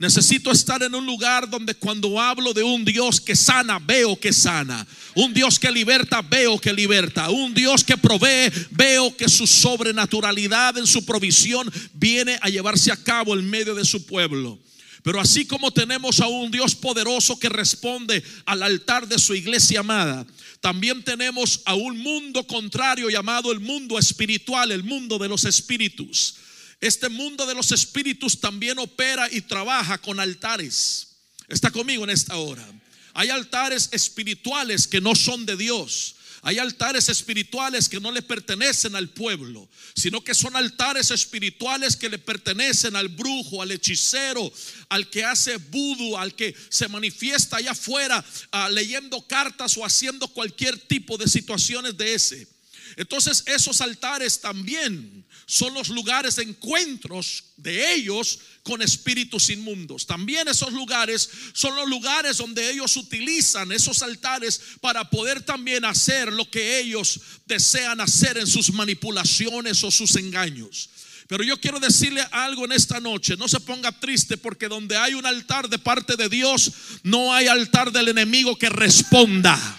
Necesito 0.02 0.50
estar 0.50 0.82
en 0.82 0.96
un 0.96 1.06
lugar 1.06 1.48
donde 1.48 1.76
cuando 1.76 2.20
hablo 2.20 2.52
de 2.52 2.64
un 2.64 2.84
Dios 2.84 3.20
que 3.20 3.36
sana, 3.36 3.78
veo 3.78 4.18
que 4.18 4.32
sana. 4.32 4.84
Un 5.14 5.32
Dios 5.32 5.60
que 5.60 5.70
liberta, 5.70 6.22
veo 6.22 6.58
que 6.58 6.72
liberta. 6.72 7.30
Un 7.30 7.54
Dios 7.54 7.84
que 7.84 7.96
provee, 7.96 8.50
veo 8.72 9.16
que 9.16 9.28
su 9.28 9.46
sobrenaturalidad 9.46 10.76
en 10.76 10.88
su 10.88 11.06
provisión 11.06 11.72
viene 11.92 12.36
a 12.42 12.48
llevarse 12.48 12.90
a 12.90 12.96
cabo 12.96 13.34
en 13.34 13.48
medio 13.48 13.76
de 13.76 13.84
su 13.84 14.04
pueblo. 14.04 14.58
Pero 15.04 15.20
así 15.20 15.46
como 15.46 15.70
tenemos 15.70 16.18
a 16.18 16.26
un 16.26 16.50
Dios 16.50 16.74
poderoso 16.74 17.38
que 17.38 17.48
responde 17.48 18.24
al 18.44 18.64
altar 18.64 19.06
de 19.06 19.20
su 19.20 19.36
iglesia 19.36 19.80
amada, 19.80 20.26
también 20.60 21.04
tenemos 21.04 21.60
a 21.64 21.74
un 21.74 21.96
mundo 21.98 22.44
contrario 22.48 23.08
llamado 23.08 23.52
el 23.52 23.60
mundo 23.60 24.00
espiritual, 24.00 24.72
el 24.72 24.82
mundo 24.82 25.16
de 25.18 25.28
los 25.28 25.44
espíritus. 25.44 26.41
Este 26.82 27.08
mundo 27.08 27.46
de 27.46 27.54
los 27.54 27.70
espíritus 27.70 28.40
también 28.40 28.76
opera 28.80 29.28
y 29.30 29.40
trabaja 29.40 29.98
con 29.98 30.18
altares. 30.18 31.10
Está 31.46 31.70
conmigo 31.70 32.02
en 32.02 32.10
esta 32.10 32.36
hora. 32.36 32.68
Hay 33.14 33.30
altares 33.30 33.88
espirituales 33.92 34.88
que 34.88 35.00
no 35.00 35.14
son 35.14 35.46
de 35.46 35.56
Dios. 35.56 36.16
Hay 36.42 36.58
altares 36.58 37.08
espirituales 37.08 37.88
que 37.88 38.00
no 38.00 38.10
le 38.10 38.20
pertenecen 38.20 38.96
al 38.96 39.10
pueblo, 39.10 39.68
sino 39.94 40.24
que 40.24 40.34
son 40.34 40.56
altares 40.56 41.12
espirituales 41.12 41.94
que 41.94 42.08
le 42.08 42.18
pertenecen 42.18 42.96
al 42.96 43.06
brujo, 43.06 43.62
al 43.62 43.70
hechicero, 43.70 44.52
al 44.88 45.08
que 45.08 45.24
hace 45.24 45.58
vudú, 45.58 46.16
al 46.16 46.34
que 46.34 46.52
se 46.68 46.88
manifiesta 46.88 47.58
allá 47.58 47.70
afuera 47.70 48.24
ah, 48.50 48.68
leyendo 48.68 49.24
cartas 49.28 49.76
o 49.76 49.84
haciendo 49.84 50.26
cualquier 50.26 50.76
tipo 50.80 51.16
de 51.16 51.28
situaciones 51.28 51.96
de 51.96 52.14
ese. 52.14 52.51
Entonces 52.96 53.44
esos 53.46 53.80
altares 53.80 54.40
también 54.40 55.24
son 55.46 55.74
los 55.74 55.88
lugares 55.88 56.36
de 56.36 56.44
encuentros 56.44 57.44
de 57.56 57.94
ellos 57.94 58.38
con 58.62 58.80
espíritus 58.80 59.50
inmundos. 59.50 60.06
También 60.06 60.48
esos 60.48 60.72
lugares 60.72 61.28
son 61.52 61.74
los 61.74 61.88
lugares 61.88 62.38
donde 62.38 62.70
ellos 62.70 62.96
utilizan 62.96 63.72
esos 63.72 64.02
altares 64.02 64.60
para 64.80 65.08
poder 65.10 65.42
también 65.42 65.84
hacer 65.84 66.32
lo 66.32 66.48
que 66.48 66.78
ellos 66.78 67.20
desean 67.46 68.00
hacer 68.00 68.38
en 68.38 68.46
sus 68.46 68.72
manipulaciones 68.72 69.82
o 69.84 69.90
sus 69.90 70.16
engaños. 70.16 70.90
Pero 71.28 71.44
yo 71.44 71.58
quiero 71.58 71.80
decirle 71.80 72.22
algo 72.30 72.64
en 72.64 72.72
esta 72.72 73.00
noche, 73.00 73.36
no 73.36 73.48
se 73.48 73.60
ponga 73.60 73.92
triste 73.92 74.36
porque 74.36 74.68
donde 74.68 74.96
hay 74.96 75.14
un 75.14 75.24
altar 75.24 75.68
de 75.68 75.78
parte 75.78 76.16
de 76.16 76.28
Dios, 76.28 76.72
no 77.02 77.32
hay 77.32 77.46
altar 77.46 77.90
del 77.90 78.08
enemigo 78.08 78.58
que 78.58 78.68
responda. 78.68 79.78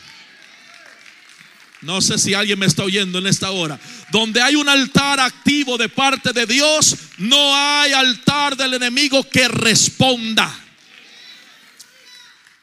No 1.83 2.01
sé 2.01 2.17
si 2.17 2.33
alguien 2.33 2.59
me 2.59 2.65
está 2.65 2.83
oyendo 2.83 3.19
en 3.19 3.27
esta 3.27 3.51
hora. 3.51 3.79
Donde 4.11 4.41
hay 4.41 4.55
un 4.55 4.67
altar 4.69 5.19
activo 5.19 5.77
de 5.77 5.89
parte 5.89 6.33
de 6.33 6.45
Dios, 6.45 6.95
no 7.17 7.55
hay 7.55 7.91
altar 7.91 8.55
del 8.55 8.75
enemigo 8.75 9.27
que 9.29 9.49
responda. 9.49 10.61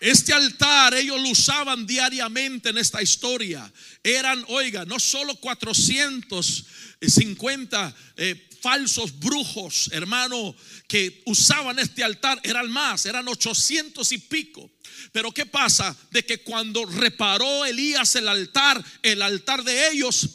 Este 0.01 0.33
altar 0.33 0.95
ellos 0.95 1.21
lo 1.21 1.29
usaban 1.29 1.87
diariamente 1.87 2.71
en 2.71 2.79
esta 2.79 3.03
historia. 3.03 3.71
Eran, 4.03 4.43
oiga, 4.49 4.87
no 4.87 4.99
solo 4.99 5.37
450 5.37 7.95
eh, 8.17 8.49
falsos 8.61 9.19
brujos, 9.19 9.91
hermano, 9.93 10.55
que 10.87 11.23
usaban 11.27 11.79
este 11.79 12.05
altar, 12.05 12.41
eran 12.43 12.71
más, 12.71 13.07
eran 13.07 13.27
800 13.29 14.13
y 14.13 14.19
pico. 14.19 14.71
Pero 15.13 15.33
¿qué 15.33 15.47
pasa? 15.47 15.97
De 16.11 16.25
que 16.25 16.39
cuando 16.39 16.85
reparó 16.85 17.65
Elías 17.65 18.15
el 18.17 18.29
altar, 18.29 18.85
el 19.03 19.23
altar 19.23 19.65
de 19.65 19.91
ellos, 19.91 20.29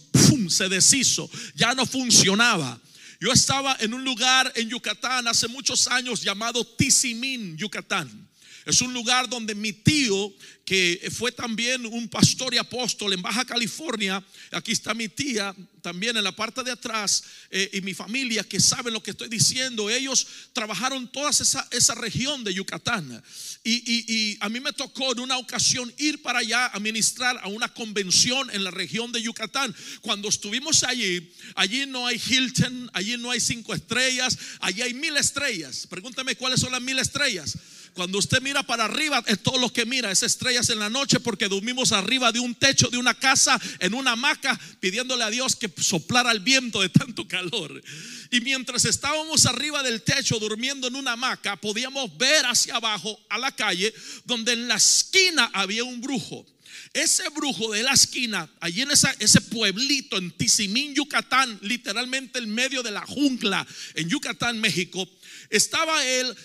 se 0.50 0.70
deshizo, 0.70 1.30
ya 1.56 1.74
no 1.74 1.86
funcionaba. 1.86 2.80
Yo 3.20 3.32
estaba 3.32 3.78
en 3.80 3.94
un 3.94 4.04
lugar 4.04 4.52
en 4.56 4.70
Yucatán 4.70 5.28
hace 5.28 5.48
muchos 5.48 5.88
años 5.88 6.22
llamado 6.22 6.66
Tizimín, 6.66 7.58
Yucatán. 7.58 8.30
Es 8.66 8.82
un 8.82 8.94
lugar 8.94 9.30
donde 9.30 9.54
mi 9.54 9.74
tío, 9.74 10.34
que 10.66 11.12
fue 11.16 11.32
también 11.32 11.86
un 11.86 12.10
pastor 12.10 12.54
y 12.56 12.58
apóstol 12.58 13.14
en 13.14 13.22
Baja 13.22 13.46
California, 13.46 14.24
aquí 14.52 14.72
está 14.72 14.96
mi 14.96 15.08
tía 15.08 15.56
también 15.84 16.18
en 16.18 16.24
la 16.24 16.36
parte 16.36 16.64
de 16.64 16.72
atrás, 16.72 17.24
eh, 17.52 17.70
y 17.74 17.82
mi 17.82 17.94
familia 17.94 18.44
que 18.44 18.60
saben 18.60 18.92
lo 18.92 19.04
que 19.04 19.12
estoy 19.12 19.30
diciendo, 19.30 19.88
ellos 19.88 20.26
trabajaron 20.52 21.12
toda 21.12 21.30
esa, 21.30 21.68
esa 21.70 21.94
región 21.94 22.44
de 22.44 22.56
Yucatán. 22.56 23.24
Y, 23.64 24.38
a 24.40 24.50
mí 24.50 24.60
me 24.60 24.74
tocó 24.74 25.12
en 25.12 25.20
una 25.20 25.38
ocasión 25.38 25.94
ir 25.98 26.24
para 26.24 26.40
allá 26.40 26.68
a 26.68 26.80
ministrar 26.80 27.40
a 27.44 27.48
una 27.48 27.72
convención 27.72 28.50
en 28.52 28.64
la 28.64 28.72
región 28.72 29.12
de 29.12 29.22
Yucatán. 29.22 29.76
Cuando 30.02 30.30
estuvimos 30.30 30.84
allí, 30.84 31.32
allí 31.56 31.86
no 31.86 32.08
hay 32.08 32.20
Hilton, 32.24 32.90
allí 32.94 33.18
no 33.18 33.30
hay 33.30 33.40
cinco 33.40 33.74
estrellas, 33.74 34.38
allí 34.60 34.82
hay 34.82 34.94
mil 34.96 35.16
estrellas. 35.18 35.86
Pregúntame 35.88 36.36
cuáles 36.36 36.60
son 36.60 36.72
las 36.72 36.82
mil 36.82 36.98
estrellas. 36.98 37.58
Cuando 37.96 38.18
usted 38.18 38.42
mira 38.42 38.62
para 38.62 38.86
arriba, 38.86 39.24
es 39.26 39.42
todo 39.42 39.58
lo 39.58 39.72
que 39.72 39.86
mira, 39.86 40.12
es 40.12 40.22
estrellas 40.22 40.70
en 40.70 40.80
la 40.80 40.90
noche 40.90 41.22
porque 41.22 41.48
dormimos 41.48 41.94
arriba 41.94 42.34
de 42.34 42.42
un 42.42 42.54
techo 42.54 42.90
de 42.90 42.98
una 42.98 43.14
casa, 43.14 43.58
en 43.80 43.94
una 43.94 44.12
hamaca, 44.12 44.60
pidiéndole 44.82 45.24
a 45.24 45.30
Dios 45.30 45.56
que 45.56 45.72
soplara 45.78 46.34
el 46.34 46.42
viento 46.42 46.82
de 46.82 46.90
tanto 46.90 47.26
calor. 47.26 47.82
Y 48.32 48.42
mientras 48.42 48.84
estábamos 48.84 49.46
arriba 49.46 49.82
del 49.82 50.02
techo 50.02 50.40
durmiendo 50.40 50.88
en 50.88 50.98
una 50.98 51.14
hamaca, 51.14 51.56
podíamos 51.56 52.18
ver 52.18 52.46
hacia 52.46 52.76
abajo 52.76 53.18
a 53.30 53.38
la 53.38 53.54
calle, 53.54 53.94
donde 54.26 54.52
en 54.52 54.68
la 54.68 54.76
esquina 54.76 55.50
había 55.54 55.86
un 55.86 56.02
brujo. 56.02 56.46
Ese 56.92 57.30
brujo 57.30 57.72
de 57.72 57.84
la 57.84 57.94
esquina, 57.94 58.50
allí 58.60 58.82
en 58.82 58.92
ese 58.92 59.42
pueblito 59.42 60.18
en 60.18 60.32
Tizimín, 60.32 60.94
Yucatán, 60.94 61.58
literalmente 61.62 62.40
en 62.40 62.54
medio 62.54 62.84
de 62.84 62.92
la 62.92 63.06
jungla 63.06 63.66
en 63.94 64.10
Yucatán, 64.10 64.60
México, 64.60 65.08
estaba 65.50 66.06
él 66.06 66.36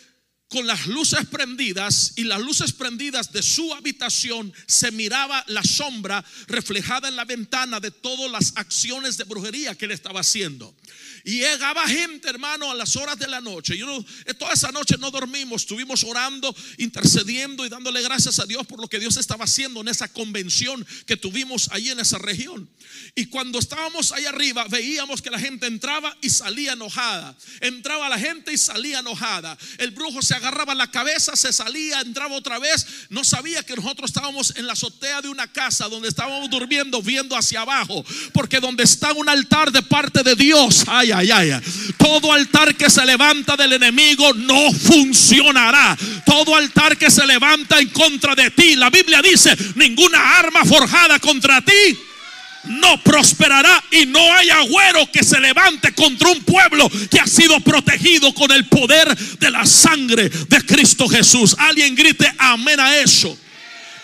con 0.51 0.67
las 0.67 0.89
luces 0.89 1.25
prendidas 1.27 2.13
y 2.17 2.25
las 2.25 2.41
luces 2.41 2.73
prendidas 2.73 3.33
de 3.33 3.41
su 3.41 3.73
habitación 3.73 4.53
se 4.67 4.91
miraba 4.91 5.45
la 5.47 5.63
sombra 5.63 6.25
reflejada 6.49 7.09
en 7.09 7.15
la 7.15 7.25
ventana 7.25 7.79
de 7.79 7.93
todas 7.93 8.31
las 8.31 8.53
acciones 8.57 9.17
de 9.17 9.25
brujería 9.25 9.77
que 9.77 9.85
él 9.85 9.93
estaba 9.93 10.21
haciendo. 10.21 10.75
Y 11.25 11.39
llegaba 11.39 11.87
gente, 11.87 12.29
hermano, 12.29 12.71
a 12.71 12.75
las 12.75 12.97
horas 12.97 13.19
de 13.19 13.29
la 13.29 13.41
noche. 13.41 13.77
Yo 13.77 14.05
eh, 14.27 14.35
toda 14.35 14.53
esa 14.53 14.73
noche 14.73 14.97
no 14.99 15.11
dormimos, 15.11 15.63
estuvimos 15.63 16.05
orando, 16.05 16.55
intercediendo 16.79 17.67
y 17.67 17.69
dándole 17.69 18.03
gracias 18.03 18.39
a 18.39 18.47
Dios 18.47 18.67
por 18.67 18.81
lo 18.81 18.89
que 18.89 18.99
Dios 18.99 19.17
estaba 19.17 19.45
haciendo 19.45 19.81
en 19.81 19.89
esa 19.89 20.09
convención 20.09 20.87
que 21.07 21.17
tuvimos 21.17 21.69
ahí 21.73 21.91
en 21.91 22.01
esa 22.01 22.19
región. 22.19 22.69
Y 23.15 23.27
cuando 23.27 23.59
estábamos 23.59 24.13
ahí 24.13 24.25
arriba, 24.27 24.67
veíamos 24.69 25.23
que 25.23 25.31
la 25.31 25.39
gente 25.39 25.67
entraba 25.67 26.17
y 26.21 26.31
salía 26.31 26.73
enojada. 26.73 27.37
Entraba 27.61 28.09
la 28.09 28.19
gente 28.19 28.53
y 28.53 28.59
salía 28.59 29.01
enojada. 29.01 29.57
El 29.79 29.91
brujo 29.91 30.23
se 30.23 30.35
agarraba 30.35 30.75
la 30.75 30.91
cabeza, 30.91 31.37
se 31.37 31.53
salía, 31.53 32.01
entraba 32.01 32.35
otra 32.35 32.59
vez. 32.59 32.87
No 33.09 33.25
sabía 33.25 33.63
que 33.63 33.77
nosotros 33.77 34.11
estábamos 34.11 34.55
en 34.57 34.67
la 34.67 34.73
azotea 34.73 35.23
de 35.23 35.29
una 35.29 35.51
casa 35.51 35.89
donde 35.89 36.09
estábamos 36.09 36.51
durmiendo, 36.51 37.03
viendo 37.03 37.37
hacia 37.37 37.61
abajo. 37.61 38.05
Porque 38.33 38.61
donde 38.61 38.85
está 38.85 39.13
un 39.13 39.29
altar 39.29 39.73
de 39.73 39.83
parte 39.83 40.23
de 40.23 40.35
Dios, 40.35 40.85
todo 41.97 42.33
altar 42.33 42.75
que 42.75 42.91
se 42.91 43.05
levanta 43.05 43.57
del 43.57 43.75
enemigo 43.75 44.33
no 44.35 44.73
funcionará. 44.73 45.97
Todo 46.25 46.57
altar 46.57 46.97
que 46.97 47.11
se 47.11 47.27
levanta 47.27 47.79
en 47.79 47.89
contra 47.89 48.35
de 48.35 48.51
ti, 48.51 48.77
la 48.77 48.91
Biblia 48.91 49.21
dice, 49.23 49.57
ninguna 49.77 50.39
arma 50.39 50.65
forjada 50.65 51.19
contra 51.19 51.61
ti 51.63 51.99
no 52.65 53.03
prosperará 53.03 53.83
y 53.91 54.07
no 54.07 54.21
hay 54.35 54.51
agüero 54.51 55.11
que 55.11 55.25
se 55.25 55.41
levante 55.41 55.93
contra 55.93 56.29
un 56.29 56.41
pueblo 56.43 56.91
que 57.11 57.19
ha 57.19 57.27
sido 57.27 57.59
protegido 57.61 58.35
con 58.35 58.51
el 58.51 58.67
poder 58.67 59.17
de 59.17 59.51
la 59.51 59.65
sangre 59.65 60.29
de 60.29 60.67
Cristo 60.67 61.09
Jesús. 61.09 61.57
Alguien 61.59 61.95
grite 61.95 62.31
amén 62.39 62.79
a 62.79 62.97
eso. 62.99 63.37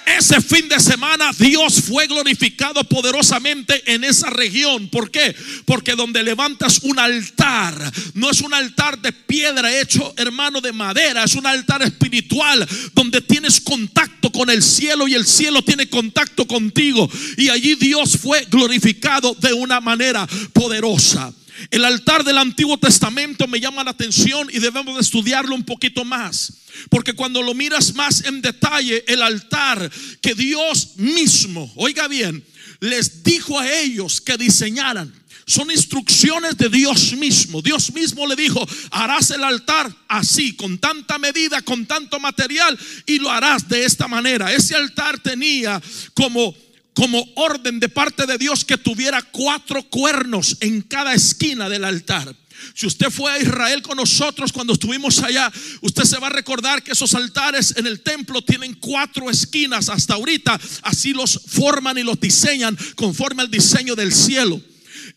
Ese 0.06 0.40
fin 0.40 0.68
de 0.68 0.78
semana 0.78 1.32
Dios 1.36 1.82
fue 1.82 2.06
glorificado 2.06 2.84
poderosamente 2.84 3.82
en 3.92 4.04
esa 4.04 4.30
región. 4.30 4.88
¿Por 4.88 5.10
qué? 5.10 5.34
Porque 5.64 5.96
donde 5.96 6.22
levantas 6.22 6.78
un 6.84 6.96
altar, 7.00 7.92
no 8.14 8.30
es 8.30 8.40
un 8.40 8.54
altar 8.54 9.00
de 9.00 9.12
piedra 9.12 9.80
hecho, 9.80 10.14
hermano, 10.16 10.60
de 10.60 10.72
madera, 10.72 11.24
es 11.24 11.34
un 11.34 11.44
altar 11.44 11.82
espiritual 11.82 12.66
donde 12.94 13.20
tienes 13.20 13.60
contacto 13.60 14.30
con 14.30 14.48
el 14.48 14.62
cielo 14.62 15.08
y 15.08 15.14
el 15.14 15.26
cielo 15.26 15.60
tiene 15.62 15.88
contacto 15.88 16.46
contigo. 16.46 17.10
Y 17.36 17.48
allí 17.48 17.74
Dios 17.74 18.16
fue 18.16 18.46
glorificado 18.48 19.34
de 19.34 19.52
una 19.54 19.80
manera 19.80 20.24
poderosa. 20.52 21.32
El 21.70 21.84
altar 21.84 22.24
del 22.24 22.38
Antiguo 22.38 22.78
Testamento 22.78 23.46
me 23.46 23.60
llama 23.60 23.84
la 23.84 23.90
atención 23.90 24.48
y 24.52 24.58
debemos 24.58 24.94
de 24.94 25.00
estudiarlo 25.00 25.54
un 25.54 25.64
poquito 25.64 26.04
más. 26.04 26.52
Porque 26.90 27.14
cuando 27.14 27.42
lo 27.42 27.54
miras 27.54 27.94
más 27.94 28.24
en 28.24 28.42
detalle, 28.42 29.04
el 29.08 29.22
altar 29.22 29.90
que 30.20 30.34
Dios 30.34 30.96
mismo, 30.96 31.72
oiga 31.76 32.08
bien, 32.08 32.44
les 32.80 33.22
dijo 33.22 33.58
a 33.58 33.70
ellos 33.70 34.20
que 34.20 34.36
diseñaran. 34.36 35.12
Son 35.48 35.70
instrucciones 35.70 36.56
de 36.56 36.68
Dios 36.68 37.12
mismo. 37.12 37.62
Dios 37.62 37.92
mismo 37.92 38.26
le 38.26 38.34
dijo, 38.34 38.66
harás 38.90 39.30
el 39.30 39.44
altar 39.44 39.94
así, 40.08 40.56
con 40.56 40.78
tanta 40.78 41.18
medida, 41.18 41.62
con 41.62 41.86
tanto 41.86 42.18
material, 42.18 42.76
y 43.06 43.20
lo 43.20 43.30
harás 43.30 43.68
de 43.68 43.84
esta 43.84 44.08
manera. 44.08 44.52
Ese 44.52 44.74
altar 44.74 45.20
tenía 45.20 45.80
como 46.14 46.52
como 46.96 47.22
orden 47.36 47.78
de 47.78 47.90
parte 47.90 48.24
de 48.24 48.38
Dios 48.38 48.64
que 48.64 48.78
tuviera 48.78 49.20
cuatro 49.20 49.82
cuernos 49.82 50.56
en 50.60 50.80
cada 50.80 51.12
esquina 51.12 51.68
del 51.68 51.84
altar. 51.84 52.34
Si 52.74 52.86
usted 52.86 53.10
fue 53.10 53.30
a 53.30 53.38
Israel 53.38 53.82
con 53.82 53.98
nosotros 53.98 54.50
cuando 54.50 54.72
estuvimos 54.72 55.18
allá, 55.18 55.52
usted 55.82 56.04
se 56.04 56.18
va 56.18 56.28
a 56.28 56.30
recordar 56.30 56.82
que 56.82 56.92
esos 56.92 57.14
altares 57.14 57.74
en 57.76 57.86
el 57.86 58.00
templo 58.00 58.40
tienen 58.40 58.72
cuatro 58.80 59.30
esquinas 59.30 59.90
hasta 59.90 60.14
ahorita. 60.14 60.58
Así 60.80 61.12
los 61.12 61.38
forman 61.46 61.98
y 61.98 62.02
los 62.02 62.18
diseñan 62.18 62.78
conforme 62.94 63.42
al 63.42 63.50
diseño 63.50 63.94
del 63.94 64.14
cielo. 64.14 64.58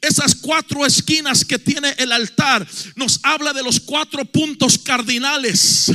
Esas 0.02 0.36
cuatro 0.36 0.86
esquinas 0.86 1.46
que 1.46 1.60
tiene 1.60 1.96
el 1.98 2.12
altar 2.12 2.68
nos 2.98 3.22
habla 3.24 3.54
de 3.54 3.64
los 3.64 3.80
cuatro 3.80 4.26
puntos 4.26 4.78
cardinales 4.78 5.94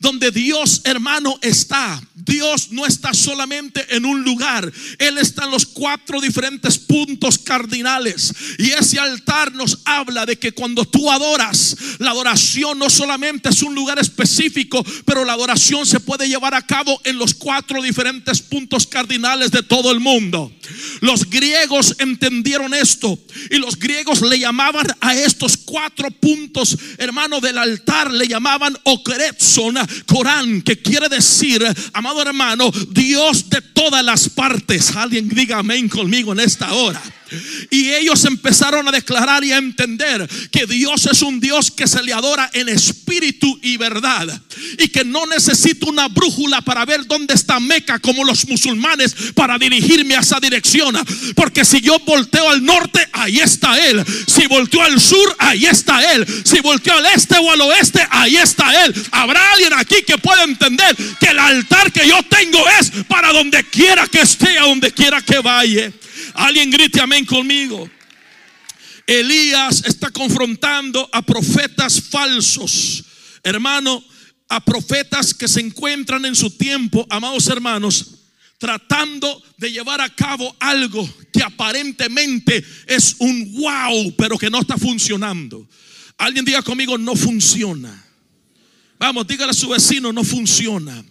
donde 0.00 0.30
Dios 0.30 0.80
hermano 0.84 1.38
está. 1.42 2.02
Dios 2.14 2.70
no 2.70 2.86
está 2.86 3.14
solamente 3.14 3.84
en 3.96 4.04
un 4.04 4.22
lugar, 4.22 4.70
Él 4.98 5.18
está 5.18 5.44
en 5.44 5.50
los 5.50 5.66
cuatro 5.66 6.20
diferentes 6.20 6.78
puntos 6.78 7.38
cardinales. 7.38 8.32
Y 8.58 8.70
ese 8.70 8.98
altar 8.98 9.52
nos 9.52 9.78
habla 9.84 10.26
de 10.26 10.38
que 10.38 10.52
cuando 10.52 10.84
tú 10.84 11.10
adoras, 11.10 11.76
la 11.98 12.10
adoración 12.10 12.78
no 12.78 12.90
solamente 12.90 13.48
es 13.48 13.62
un 13.62 13.74
lugar 13.74 13.98
específico, 13.98 14.84
pero 15.04 15.24
la 15.24 15.32
adoración 15.32 15.86
se 15.86 16.00
puede 16.00 16.28
llevar 16.28 16.54
a 16.54 16.66
cabo 16.66 17.00
en 17.04 17.18
los 17.18 17.34
cuatro 17.34 17.82
diferentes 17.82 18.40
puntos 18.42 18.86
cardinales 18.86 19.50
de 19.50 19.62
todo 19.62 19.90
el 19.90 20.00
mundo. 20.00 20.52
Los 21.00 21.28
griegos 21.28 21.96
entendieron 21.98 22.74
esto 22.74 23.18
y 23.50 23.56
los 23.56 23.78
griegos 23.78 24.20
le 24.22 24.38
llamaban 24.38 24.86
a 25.00 25.14
estos 25.14 25.56
cuatro 25.56 26.10
puntos, 26.10 26.76
hermano, 26.98 27.40
del 27.40 27.58
altar, 27.58 28.10
le 28.10 28.28
llamaban 28.28 28.76
Okretson, 28.84 29.76
Corán, 30.06 30.62
que 30.62 30.80
quiere 30.80 31.08
decir, 31.08 31.64
amado 31.92 32.22
hermano, 32.22 32.70
Dios 32.90 33.48
de 33.48 33.60
todas 33.60 34.04
las 34.04 34.28
partes. 34.28 34.96
Alguien 34.96 35.28
diga 35.28 35.58
amén 35.58 35.88
conmigo 35.88 36.32
en 36.32 36.40
esta 36.40 36.72
hora. 36.72 37.02
Y 37.70 37.90
ellos 37.90 38.24
empezaron 38.24 38.88
a 38.88 38.92
declarar 38.92 39.44
y 39.44 39.52
a 39.52 39.58
entender 39.58 40.28
que 40.50 40.66
Dios 40.66 41.06
es 41.06 41.22
un 41.22 41.40
Dios 41.40 41.70
que 41.70 41.86
se 41.86 42.02
le 42.02 42.12
adora 42.12 42.50
en 42.52 42.68
espíritu 42.68 43.58
y 43.62 43.76
verdad. 43.76 44.40
Y 44.78 44.88
que 44.88 45.04
no 45.04 45.26
necesito 45.26 45.86
una 45.86 46.08
brújula 46.08 46.60
para 46.62 46.84
ver 46.84 47.06
dónde 47.06 47.34
está 47.34 47.60
Meca 47.60 47.98
como 47.98 48.24
los 48.24 48.46
musulmanes 48.48 49.14
para 49.34 49.58
dirigirme 49.58 50.16
a 50.16 50.20
esa 50.20 50.40
dirección. 50.40 50.96
Porque 51.34 51.64
si 51.64 51.80
yo 51.80 51.98
volteo 52.00 52.48
al 52.48 52.64
norte, 52.64 53.06
ahí 53.12 53.38
está 53.38 53.78
Él. 53.78 54.04
Si 54.26 54.46
volteo 54.46 54.82
al 54.82 55.00
sur, 55.00 55.36
ahí 55.38 55.66
está 55.66 56.14
Él. 56.14 56.26
Si 56.44 56.60
volteo 56.60 56.94
al 56.94 57.06
este 57.06 57.36
o 57.38 57.50
al 57.50 57.60
oeste, 57.60 58.06
ahí 58.10 58.36
está 58.36 58.84
Él. 58.84 58.94
Habrá 59.10 59.52
alguien 59.52 59.72
aquí 59.74 59.96
que 60.06 60.18
pueda 60.18 60.44
entender 60.44 60.96
que 61.18 61.26
el 61.26 61.38
altar 61.38 61.92
que 61.92 62.06
yo 62.06 62.22
tengo 62.24 62.64
es 62.80 62.90
para 63.08 63.32
donde 63.32 63.62
quiera 63.64 64.06
que 64.06 64.20
esté, 64.20 64.58
a 64.58 64.62
donde 64.62 64.92
quiera 64.92 65.22
que 65.22 65.38
vaya. 65.38 65.92
Alguien 66.34 66.70
grite 66.70 67.00
amén 67.00 67.24
conmigo. 67.24 67.88
Elías 69.06 69.82
está 69.86 70.10
confrontando 70.10 71.08
a 71.12 71.22
profetas 71.22 72.00
falsos. 72.00 73.04
Hermano, 73.42 74.04
a 74.48 74.64
profetas 74.64 75.34
que 75.34 75.48
se 75.48 75.60
encuentran 75.60 76.24
en 76.24 76.36
su 76.36 76.50
tiempo, 76.50 77.06
amados 77.08 77.48
hermanos, 77.48 78.20
tratando 78.58 79.42
de 79.56 79.72
llevar 79.72 80.00
a 80.00 80.14
cabo 80.14 80.54
algo 80.60 81.08
que 81.32 81.42
aparentemente 81.42 82.64
es 82.86 83.16
un 83.18 83.54
wow, 83.54 84.14
pero 84.16 84.36
que 84.36 84.50
no 84.50 84.60
está 84.60 84.76
funcionando. 84.76 85.68
Alguien 86.18 86.44
diga 86.44 86.62
conmigo, 86.62 86.98
no 86.98 87.16
funciona. 87.16 88.04
Vamos, 88.98 89.26
dígale 89.26 89.52
a 89.52 89.54
su 89.54 89.68
vecino, 89.70 90.12
no 90.12 90.22
funciona. 90.22 91.02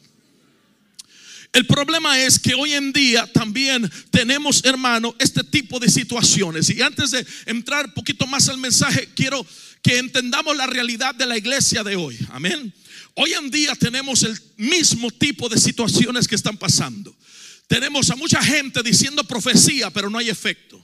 El 1.52 1.66
problema 1.66 2.20
es 2.20 2.38
que 2.38 2.54
hoy 2.54 2.74
en 2.74 2.94
día 2.94 3.26
también 3.34 3.90
tenemos, 4.12 4.64
hermano, 4.66 5.16
este 5.18 5.44
tipo 5.44 5.80
de 5.80 5.90
situaciones. 5.90 6.70
Y 6.70 6.82
antes 6.82 7.12
de 7.12 7.26
entrar 7.48 7.88
un 7.88 7.94
poquito 7.94 8.28
más 8.28 8.50
al 8.50 8.60
mensaje, 8.60 9.10
quiero 9.16 9.46
que 9.82 9.98
entendamos 9.98 10.56
la 10.56 10.68
realidad 10.68 11.16
de 11.16 11.26
la 11.26 11.38
iglesia 11.38 11.84
de 11.84 11.96
hoy. 11.96 12.20
Amén. 12.30 12.74
Hoy 13.16 13.34
en 13.34 13.50
día 13.50 13.74
tenemos 13.76 14.24
el 14.24 14.40
mismo 14.58 15.10
tipo 15.10 15.50
de 15.50 15.60
situaciones 15.60 16.28
que 16.28 16.36
están 16.36 16.58
pasando. 16.58 17.16
Tenemos 17.68 18.10
a 18.12 18.16
mucha 18.16 18.42
gente 18.44 18.84
diciendo 18.84 19.24
profecía, 19.24 19.90
pero 19.90 20.10
no 20.10 20.20
hay 20.20 20.30
efecto. 20.30 20.82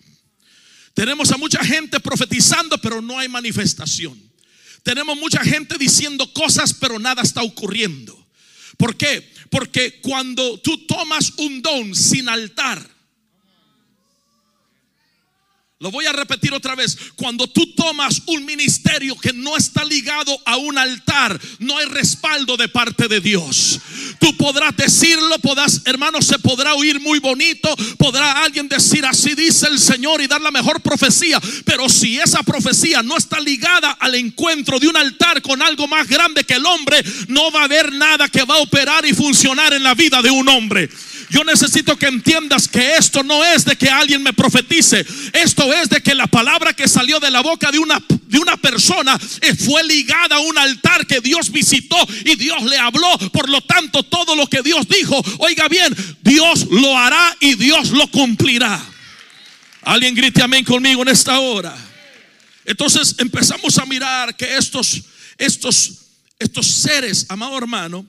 Tenemos 0.96 1.32
a 1.32 1.38
mucha 1.38 1.64
gente 1.64 2.00
profetizando, 2.00 2.80
pero 2.80 3.02
no 3.02 3.20
hay 3.20 3.28
manifestación. 3.28 4.20
Tenemos 4.82 5.18
mucha 5.18 5.44
gente 5.44 5.78
diciendo 5.78 6.32
cosas, 6.34 6.74
pero 6.74 6.98
nada 6.98 7.22
está 7.22 7.44
ocurriendo. 7.44 8.16
¿Por 8.78 8.96
qué? 8.96 9.35
Porque 9.56 10.02
cuando 10.02 10.60
tú 10.60 10.86
tomas 10.86 11.32
un 11.38 11.62
don 11.62 11.96
sin 11.96 12.28
altar, 12.28 12.78
lo 15.86 15.92
voy 15.92 16.08
a 16.08 16.14
repetir 16.14 16.52
otra 16.52 16.74
vez. 16.74 16.98
Cuando 17.16 17.46
tú 17.46 17.76
tomas 17.76 18.20
un 18.26 18.44
ministerio 18.44 19.16
que 19.20 19.32
no 19.34 19.56
está 19.56 19.86
ligado 19.86 20.36
a 20.44 20.58
un 20.58 20.80
altar, 20.80 21.40
no 21.60 21.78
hay 21.78 21.86
respaldo 21.86 22.58
de 22.58 22.68
parte 22.68 23.08
de 23.08 23.22
Dios. 23.22 23.80
Tú 24.20 24.36
podrás 24.36 24.76
decirlo, 24.76 25.38
podrás, 25.38 25.84
hermano, 25.86 26.24
se 26.24 26.40
podrá 26.40 26.74
oír 26.74 27.00
muy 27.00 27.20
bonito, 27.20 27.70
podrá 28.00 28.44
alguien 28.44 28.68
decir 28.68 29.06
así 29.06 29.36
dice 29.36 29.68
el 29.68 29.80
Señor 29.80 30.24
y 30.24 30.28
dar 30.28 30.42
la 30.42 30.50
mejor 30.50 30.82
profecía, 30.82 31.40
pero 31.66 31.88
si 31.88 32.18
esa 32.18 32.42
profecía 32.42 33.04
no 33.04 33.16
está 33.16 33.40
ligada 33.40 33.92
al 33.92 34.16
encuentro 34.16 34.80
de 34.80 34.88
un 34.88 34.98
altar 34.98 35.44
con 35.44 35.62
algo 35.62 35.88
más 35.88 36.08
grande 36.08 36.46
que 36.46 36.56
el 36.56 36.66
hombre, 36.66 37.04
no 37.28 37.52
va 37.52 37.62
a 37.62 37.66
haber 37.66 37.94
nada 37.94 38.28
que 38.28 38.44
va 38.44 38.56
a 38.56 38.64
operar 38.64 39.06
y 39.06 39.14
funcionar 39.14 39.72
en 39.72 39.84
la 39.84 39.94
vida 39.94 40.24
de 40.24 40.32
un 40.32 40.50
hombre. 40.50 40.90
Yo 41.30 41.44
necesito 41.44 41.98
que 41.98 42.08
entiendas 42.08 42.68
que 42.68 42.96
esto 42.96 43.24
no 43.24 43.44
es 43.44 43.66
de 43.66 43.76
que 43.76 43.90
alguien 43.90 44.22
me 44.22 44.34
profetice. 44.34 45.06
Esto 45.34 45.74
es 45.74 45.90
de 45.90 46.02
que 46.02 46.14
la 46.14 46.28
palabra 46.28 46.74
que 46.74 46.88
salió 46.88 47.20
de 47.20 47.32
la 47.32 47.42
boca 47.42 47.72
de 47.72 47.80
una, 47.80 48.02
de 48.28 48.38
una 48.38 48.58
persona 48.58 49.20
eh, 49.42 49.56
fue 49.56 49.84
ligada 49.84 50.36
a 50.36 50.40
un 50.40 50.58
altar 50.58 51.08
que 51.08 51.22
Dios 51.22 51.52
visitó 51.52 51.98
y 52.26 52.36
Dios 52.36 52.64
le 52.64 52.78
habló. 52.78 53.18
Por 53.32 53.50
lo 53.50 53.62
tanto, 53.62 54.04
todo 54.04 54.36
lo 54.36 54.48
que 54.48 54.62
Dios 54.62 54.88
dijo, 54.88 55.20
oiga 55.40 55.68
bien, 55.68 55.96
Dios 56.22 56.68
lo 56.70 56.98
hará 56.98 57.36
y 57.40 57.56
Dios 57.56 57.90
lo 57.90 58.08
cumplirá. 58.12 58.84
Alguien 59.82 60.16
grite 60.16 60.42
amén 60.42 60.64
conmigo 60.64 61.02
en 61.02 61.10
esta 61.10 61.40
hora. 61.40 61.76
Entonces 62.66 63.16
empezamos 63.20 63.78
a 63.78 63.86
mirar 63.86 64.36
que 64.36 64.58
estos, 64.58 65.04
estos, 65.38 66.06
estos 66.40 66.68
seres, 66.68 67.26
amado 67.30 67.58
hermano, 67.58 68.06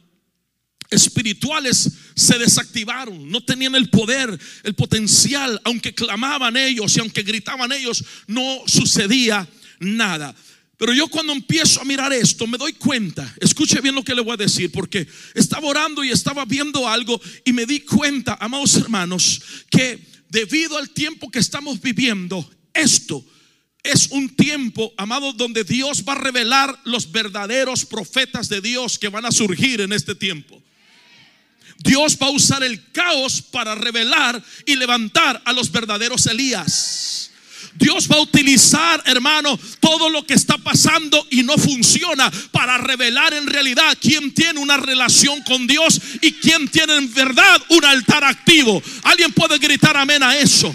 espirituales 0.91 1.91
se 2.15 2.39
desactivaron, 2.39 3.29
no 3.29 3.43
tenían 3.43 3.75
el 3.75 3.91
poder, 3.91 4.39
el 4.63 4.75
potencial, 4.75 5.61
aunque 5.65 5.95
clamaban 5.95 6.57
ellos 6.57 6.97
y 6.97 7.01
aunque 7.01 7.23
gritaban 7.23 7.73
ellos, 7.73 8.05
no 8.27 8.63
sucedía 8.67 9.49
nada. 9.81 10.35
Pero 10.79 10.93
yo 10.93 11.09
cuando 11.09 11.33
empiezo 11.33 11.81
a 11.81 11.85
mirar 11.85 12.13
esto 12.13 12.47
me 12.47 12.59
doy 12.59 12.75
cuenta, 12.75 13.35
escuche 13.41 13.81
bien 13.81 13.95
lo 13.95 14.05
que 14.05 14.15
le 14.15 14.21
voy 14.21 14.35
a 14.35 14.37
decir, 14.37 14.71
porque 14.71 15.07
estaba 15.35 15.69
orando 15.69 16.05
y 16.05 16.11
estaba 16.11 16.45
viendo 16.45 16.87
algo 16.87 17.21
y 17.45 17.53
me 17.53 17.65
di 17.65 17.81
cuenta, 17.81 18.37
amados 18.41 18.75
hermanos, 18.77 19.41
que 19.71 20.07
debido 20.29 20.77
al 20.77 20.91
tiempo 20.91 21.31
que 21.31 21.39
estamos 21.39 21.81
viviendo, 21.81 22.49
esto 22.75 23.25
es 23.83 24.09
un 24.11 24.35
tiempo, 24.35 24.93
amado, 24.97 25.33
donde 25.33 25.65
Dios 25.65 26.05
va 26.07 26.13
a 26.13 26.19
revelar 26.19 26.79
los 26.85 27.11
verdaderos 27.11 27.85
profetas 27.87 28.49
de 28.49 28.61
Dios 28.61 28.99
que 28.99 29.09
van 29.09 29.25
a 29.25 29.33
surgir 29.33 29.81
en 29.81 29.93
este 29.93 30.15
tiempo. 30.15 30.63
Dios 31.79 32.17
va 32.21 32.29
a 32.29 32.31
usar 32.31 32.63
el 32.63 32.91
caos 32.93 33.43
para 33.43 33.75
revelar 33.75 34.43
y 34.65 34.77
levantar 34.77 35.41
a 35.45 35.53
los 35.53 35.71
verdaderos 35.71 36.27
Elías. 36.27 37.31
Dios 37.79 38.09
va 38.11 38.17
a 38.17 38.21
utilizar, 38.21 39.03
hermano, 39.05 39.59
todo 39.81 40.09
lo 40.09 40.25
que 40.27 40.35
está 40.35 40.57
pasando 40.59 41.27
y 41.31 41.43
no 41.43 41.59
funciona 41.59 42.31
para 42.51 42.79
revelar 42.79 43.35
en 43.35 43.47
realidad 43.47 43.97
quién 44.01 44.33
tiene 44.33 44.61
una 44.61 44.79
relación 44.79 45.43
con 45.43 45.67
Dios 45.67 46.01
y 46.23 46.33
quién 46.33 46.69
tiene 46.69 46.97
en 46.97 47.13
verdad 47.13 47.61
un 47.69 47.85
altar 47.85 48.25
activo. 48.25 48.83
¿Alguien 49.03 49.33
puede 49.33 49.59
gritar 49.59 49.97
amén 49.97 50.23
a 50.23 50.37
eso? 50.37 50.75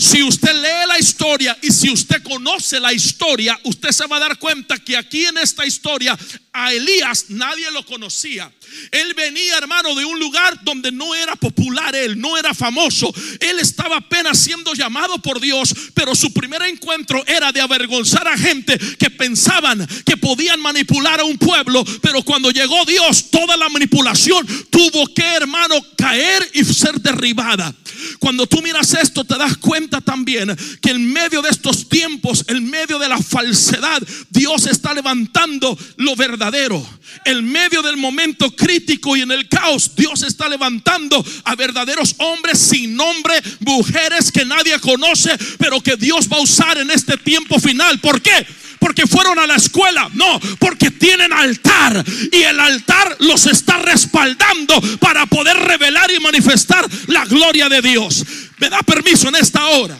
Si 0.00 0.22
usted 0.22 0.54
lee 0.54 0.88
la 0.88 0.98
historia 0.98 1.58
y 1.60 1.70
si 1.70 1.90
usted 1.90 2.22
conoce 2.22 2.80
la 2.80 2.90
historia, 2.90 3.60
usted 3.64 3.90
se 3.90 4.06
va 4.06 4.16
a 4.16 4.20
dar 4.20 4.38
cuenta 4.38 4.78
que 4.78 4.96
aquí 4.96 5.26
en 5.26 5.36
esta 5.36 5.66
historia 5.66 6.18
a 6.54 6.72
Elías 6.72 7.26
nadie 7.28 7.70
lo 7.70 7.84
conocía. 7.84 8.50
Él 8.90 9.12
venía, 9.12 9.58
hermano, 9.58 9.94
de 9.94 10.06
un 10.06 10.18
lugar 10.18 10.58
donde 10.62 10.90
no 10.90 11.14
era 11.14 11.36
popular 11.36 11.94
él, 11.94 12.18
no 12.18 12.38
era 12.38 12.54
famoso. 12.54 13.12
Él 13.40 13.58
estaba 13.58 13.98
apenas 13.98 14.38
siendo 14.38 14.72
llamado 14.72 15.18
por 15.18 15.38
Dios, 15.38 15.74
pero 15.92 16.14
su 16.14 16.32
primer 16.32 16.62
encuentro 16.62 17.22
era 17.26 17.52
de 17.52 17.60
avergonzar 17.60 18.26
a 18.26 18.38
gente 18.38 18.78
que 18.98 19.10
pensaban 19.10 19.86
que 20.06 20.16
podían 20.16 20.60
manipular 20.60 21.20
a 21.20 21.24
un 21.24 21.36
pueblo, 21.36 21.84
pero 22.00 22.22
cuando 22.22 22.50
llegó 22.50 22.86
Dios, 22.86 23.30
toda 23.30 23.54
la 23.58 23.68
manipulación 23.68 24.46
tuvo 24.70 25.12
que, 25.12 25.26
hermano, 25.26 25.74
caer 25.94 26.50
y 26.54 26.64
ser 26.64 26.98
derribada. 27.02 27.74
Cuando 28.20 28.46
tú 28.46 28.60
miras 28.60 28.92
esto, 28.92 29.24
te 29.24 29.38
das 29.38 29.56
cuenta 29.56 30.02
también 30.02 30.54
que 30.82 30.90
en 30.90 31.10
medio 31.10 31.40
de 31.40 31.48
estos 31.48 31.88
tiempos, 31.88 32.44
en 32.48 32.68
medio 32.68 32.98
de 32.98 33.08
la 33.08 33.16
falsedad, 33.16 34.00
Dios 34.28 34.66
está 34.66 34.92
levantando 34.92 35.76
lo 35.96 36.14
verdadero. 36.16 36.86
En 37.24 37.50
medio 37.50 37.80
del 37.80 37.96
momento 37.96 38.54
crítico 38.54 39.16
y 39.16 39.22
en 39.22 39.32
el 39.32 39.48
caos, 39.48 39.96
Dios 39.96 40.22
está 40.22 40.50
levantando 40.50 41.24
a 41.44 41.56
verdaderos 41.56 42.14
hombres 42.18 42.58
sin 42.58 42.94
nombre, 42.94 43.34
mujeres 43.60 44.30
que 44.30 44.44
nadie 44.44 44.78
conoce, 44.80 45.30
pero 45.58 45.80
que 45.80 45.96
Dios 45.96 46.28
va 46.30 46.36
a 46.36 46.42
usar 46.42 46.76
en 46.76 46.90
este 46.90 47.16
tiempo 47.16 47.58
final. 47.58 48.00
¿Por 48.00 48.20
qué? 48.20 48.46
Porque 48.80 49.06
fueron 49.06 49.38
a 49.38 49.46
la 49.46 49.54
escuela, 49.54 50.10
no, 50.14 50.40
porque 50.58 50.90
tienen 50.90 51.32
altar 51.32 52.04
y 52.32 52.42
el 52.42 52.58
altar 52.58 53.16
los 53.20 53.46
está 53.46 53.76
respaldando 53.78 54.80
para 54.98 55.26
poder 55.26 55.56
revelar 55.56 56.10
y 56.10 56.18
manifestar 56.18 56.88
la 57.06 57.24
gloria 57.26 57.68
de 57.68 57.82
Dios. 57.82 58.24
Me 58.58 58.68
da 58.68 58.80
permiso 58.80 59.28
en 59.28 59.36
esta 59.36 59.64
hora, 59.66 59.96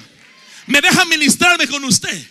me 0.67 0.81
deja 0.81 1.05
ministrarme 1.05 1.69
con 1.69 1.85
usted. 1.85 2.27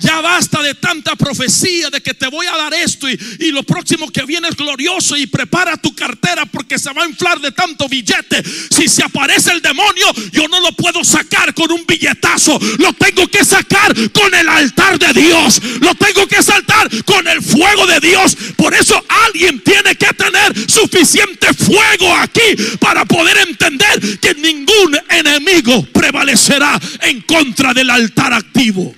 Ya 0.00 0.20
basta 0.20 0.60
de 0.60 0.74
tanta 0.74 1.14
profecía 1.14 1.88
de 1.88 2.00
que 2.00 2.14
te 2.14 2.26
voy 2.26 2.46
a 2.46 2.56
dar 2.56 2.74
esto 2.74 3.08
y, 3.08 3.16
lo 3.54 3.62
próximo 3.62 4.10
que 4.10 4.24
viene 4.24 4.48
es 4.48 4.56
glorioso 4.56 5.16
y 5.16 5.26
prepara 5.26 5.76
tu 5.76 5.94
cartera 5.94 6.44
porque 6.46 6.78
se 6.78 6.92
va 6.92 7.04
a 7.04 7.08
inflar 7.08 7.40
de 7.40 7.52
tanto 7.52 7.88
billete. 7.88 8.42
Si 8.70 8.88
se 8.88 9.04
aparece 9.04 9.52
el 9.52 9.62
demonio, 9.62 10.06
yo 10.32 10.48
no 10.48 10.60
lo 10.60 10.72
puedo 10.72 11.04
sacar 11.04 11.54
con 11.54 11.70
un 11.70 11.86
billetazo. 11.86 12.58
Lo 12.78 12.92
tengo 12.94 13.28
que 13.28 13.44
sacar 13.44 13.94
con 14.10 14.34
el 14.34 14.48
altar 14.48 14.98
de 14.98 15.20
Dios. 15.20 15.60
Lo 15.80 15.94
tengo 15.94 16.26
que 16.26 16.42
saltar 16.42 16.90
con 17.04 17.28
el 17.28 17.40
fuego 17.40 17.86
de 17.86 18.00
Dios. 18.00 18.36
Por 18.56 18.74
eso 18.74 19.00
alguien 19.26 19.60
tiene 19.60 19.94
que 19.94 20.12
tener 20.14 20.70
suficiente 20.70 21.54
fuego 21.54 22.12
aquí 22.16 22.76
para 22.80 23.04
poder 23.04 23.36
entender 23.48 24.18
que 24.18 24.34
ningún 24.34 24.98
enemigo 25.08 25.86
prevalecerá 25.92 26.80
en 27.02 27.20
contra 27.20 27.72
del 27.72 27.90
altar 27.90 28.32
activo. 28.32 28.94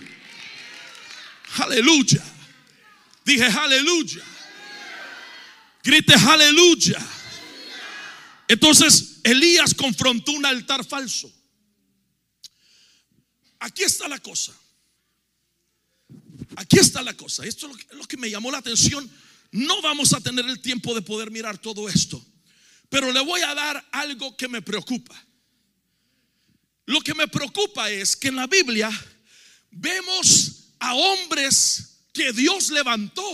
Aleluya. 1.59 2.23
Dije 3.25 3.45
aleluya. 3.45 4.23
Grite 5.83 6.15
aleluya. 6.15 6.99
Entonces 8.49 9.21
Elías 9.25 9.75
confrontó 9.75 10.33
un 10.33 10.47
altar 10.47 10.85
falso. 10.85 11.33
Aquí 13.59 13.83
está 13.83 14.07
la 14.09 14.19
cosa. 14.19 14.53
Aquí 16.57 16.79
está 16.79 17.03
la 17.03 17.15
cosa. 17.15 17.45
Esto 17.45 17.71
es 17.71 17.97
lo 17.97 18.05
que, 18.05 18.17
me 18.17 18.31
llamó 18.31 18.51
la 18.51 18.59
atención. 18.59 19.11
No 19.51 19.83
vamos 19.83 20.13
a 20.13 20.21
tener 20.21 20.47
el 20.47 20.61
tiempo 20.61 20.95
de 20.95 21.03
poder 21.03 21.31
mirar 21.31 21.59
todo 21.59 21.89
esto. 21.89 22.25
Pero 22.89 23.11
le 23.13 23.21
voy 23.21 23.41
a 23.41 23.55
dar 23.55 23.89
algo 23.93 24.37
que 24.37 24.49
me 24.49 24.63
preocupa. 24.63 25.21
Lo 26.85 27.01
que 27.01 27.15
me 27.15 27.27
preocupa 27.27 27.91
es 27.91 28.15
que 28.15 28.29
en 28.29 28.37
la 28.37 28.47
Biblia 28.47 28.91
vemos 29.71 30.66
a 30.79 30.95
hombres 30.95 32.01
que 32.13 32.33
Dios 32.33 32.71
levantó, 32.71 33.25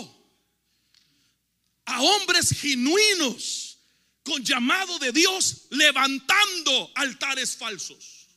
a 1.85 2.01
hombres 2.03 2.51
genuinos 2.51 3.79
con 4.25 4.43
llamado 4.43 4.99
de 4.99 5.13
Dios 5.13 5.67
levantando 5.71 6.93
altares 6.95 7.57
falsos. 7.57 8.29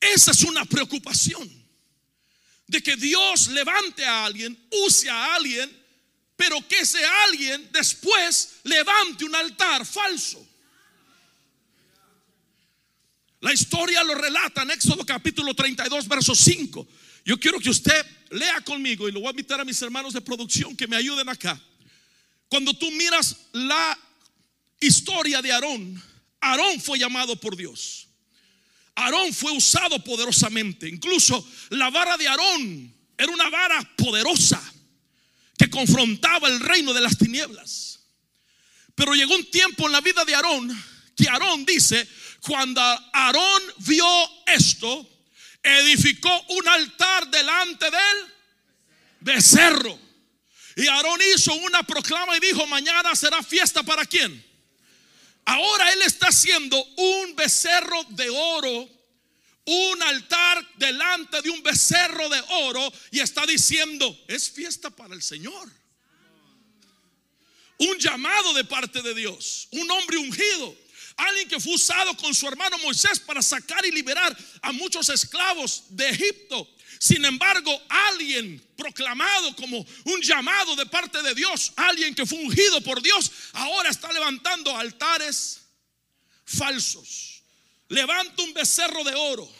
Esa 0.00 0.30
es 0.30 0.42
una 0.44 0.64
preocupación 0.64 1.48
de 2.66 2.82
que 2.82 2.96
Dios 2.96 3.48
levante 3.48 4.04
a 4.04 4.26
alguien, 4.26 4.56
use 4.70 5.08
a 5.08 5.34
alguien, 5.34 5.84
pero 6.36 6.66
que 6.68 6.78
ese 6.78 7.04
alguien 7.04 7.68
después 7.72 8.60
levante 8.64 9.24
un 9.24 9.34
altar 9.34 9.84
falso. 9.84 10.46
La 13.40 13.52
historia 13.52 14.02
lo 14.02 14.14
relata 14.14 14.62
en 14.62 14.72
Éxodo 14.72 15.06
capítulo 15.06 15.54
32, 15.54 16.08
verso 16.08 16.34
5. 16.34 16.88
Yo 17.24 17.38
quiero 17.38 17.60
que 17.60 17.70
usted 17.70 18.04
lea 18.30 18.60
conmigo 18.62 19.08
y 19.08 19.12
lo 19.12 19.20
voy 19.20 19.28
a 19.28 19.30
invitar 19.30 19.60
a 19.60 19.64
mis 19.64 19.80
hermanos 19.80 20.12
de 20.12 20.20
producción 20.20 20.76
que 20.76 20.88
me 20.88 20.96
ayuden 20.96 21.28
acá. 21.28 21.60
Cuando 22.48 22.74
tú 22.74 22.90
miras 22.90 23.36
la 23.52 23.96
historia 24.80 25.40
de 25.40 25.52
Aarón, 25.52 26.02
Aarón 26.40 26.80
fue 26.80 26.98
llamado 26.98 27.36
por 27.36 27.56
Dios. 27.56 28.08
Aarón 28.96 29.32
fue 29.32 29.52
usado 29.52 30.02
poderosamente. 30.02 30.88
Incluso 30.88 31.46
la 31.70 31.90
vara 31.90 32.16
de 32.16 32.26
Aarón 32.26 32.92
era 33.16 33.32
una 33.32 33.48
vara 33.50 33.88
poderosa 33.96 34.60
que 35.56 35.70
confrontaba 35.70 36.48
el 36.48 36.58
reino 36.58 36.92
de 36.92 37.02
las 37.02 37.16
tinieblas. 37.16 38.00
Pero 38.96 39.14
llegó 39.14 39.36
un 39.36 39.48
tiempo 39.48 39.86
en 39.86 39.92
la 39.92 40.00
vida 40.00 40.24
de 40.24 40.34
Aarón 40.34 40.84
que 41.18 41.28
Aarón 41.28 41.64
dice, 41.64 42.08
cuando 42.40 42.80
Aarón 42.80 43.62
vio 43.78 44.06
esto, 44.46 45.06
edificó 45.62 46.30
un 46.48 46.68
altar 46.68 47.28
delante 47.28 47.90
del 47.90 48.34
becerro. 49.20 49.98
Y 50.76 50.86
Aarón 50.86 51.20
hizo 51.34 51.52
una 51.54 51.82
proclama 51.82 52.36
y 52.36 52.40
dijo, 52.40 52.66
mañana 52.66 53.14
será 53.16 53.42
fiesta 53.42 53.82
para 53.82 54.04
quién. 54.04 54.44
Ahora 55.44 55.92
él 55.92 56.02
está 56.02 56.28
haciendo 56.28 56.82
un 56.96 57.34
becerro 57.34 58.04
de 58.10 58.28
oro, 58.30 58.88
un 59.64 60.02
altar 60.02 60.66
delante 60.76 61.42
de 61.42 61.50
un 61.50 61.62
becerro 61.62 62.28
de 62.28 62.40
oro 62.64 62.92
y 63.10 63.20
está 63.20 63.44
diciendo, 63.46 64.16
es 64.28 64.50
fiesta 64.50 64.90
para 64.90 65.14
el 65.14 65.22
Señor. 65.22 65.68
Un 67.78 67.98
llamado 67.98 68.52
de 68.54 68.64
parte 68.64 69.02
de 69.02 69.14
Dios, 69.14 69.68
un 69.72 69.90
hombre 69.90 70.18
ungido 70.18 70.76
Alguien 71.18 71.48
que 71.48 71.58
fue 71.58 71.74
usado 71.74 72.16
con 72.16 72.32
su 72.32 72.46
hermano 72.46 72.78
Moisés 72.78 73.18
para 73.18 73.42
sacar 73.42 73.84
y 73.84 73.90
liberar 73.90 74.36
a 74.62 74.70
muchos 74.70 75.08
esclavos 75.08 75.82
de 75.88 76.08
Egipto. 76.10 76.68
Sin 77.00 77.24
embargo, 77.24 77.82
alguien 77.88 78.64
proclamado 78.76 79.54
como 79.56 79.84
un 80.04 80.22
llamado 80.22 80.76
de 80.76 80.86
parte 80.86 81.20
de 81.20 81.34
Dios, 81.34 81.72
alguien 81.74 82.14
que 82.14 82.24
fue 82.24 82.38
ungido 82.38 82.80
por 82.82 83.02
Dios, 83.02 83.32
ahora 83.52 83.90
está 83.90 84.12
levantando 84.12 84.76
altares 84.76 85.62
falsos. 86.44 87.42
Levanta 87.88 88.42
un 88.44 88.54
becerro 88.54 89.02
de 89.02 89.14
oro 89.16 89.52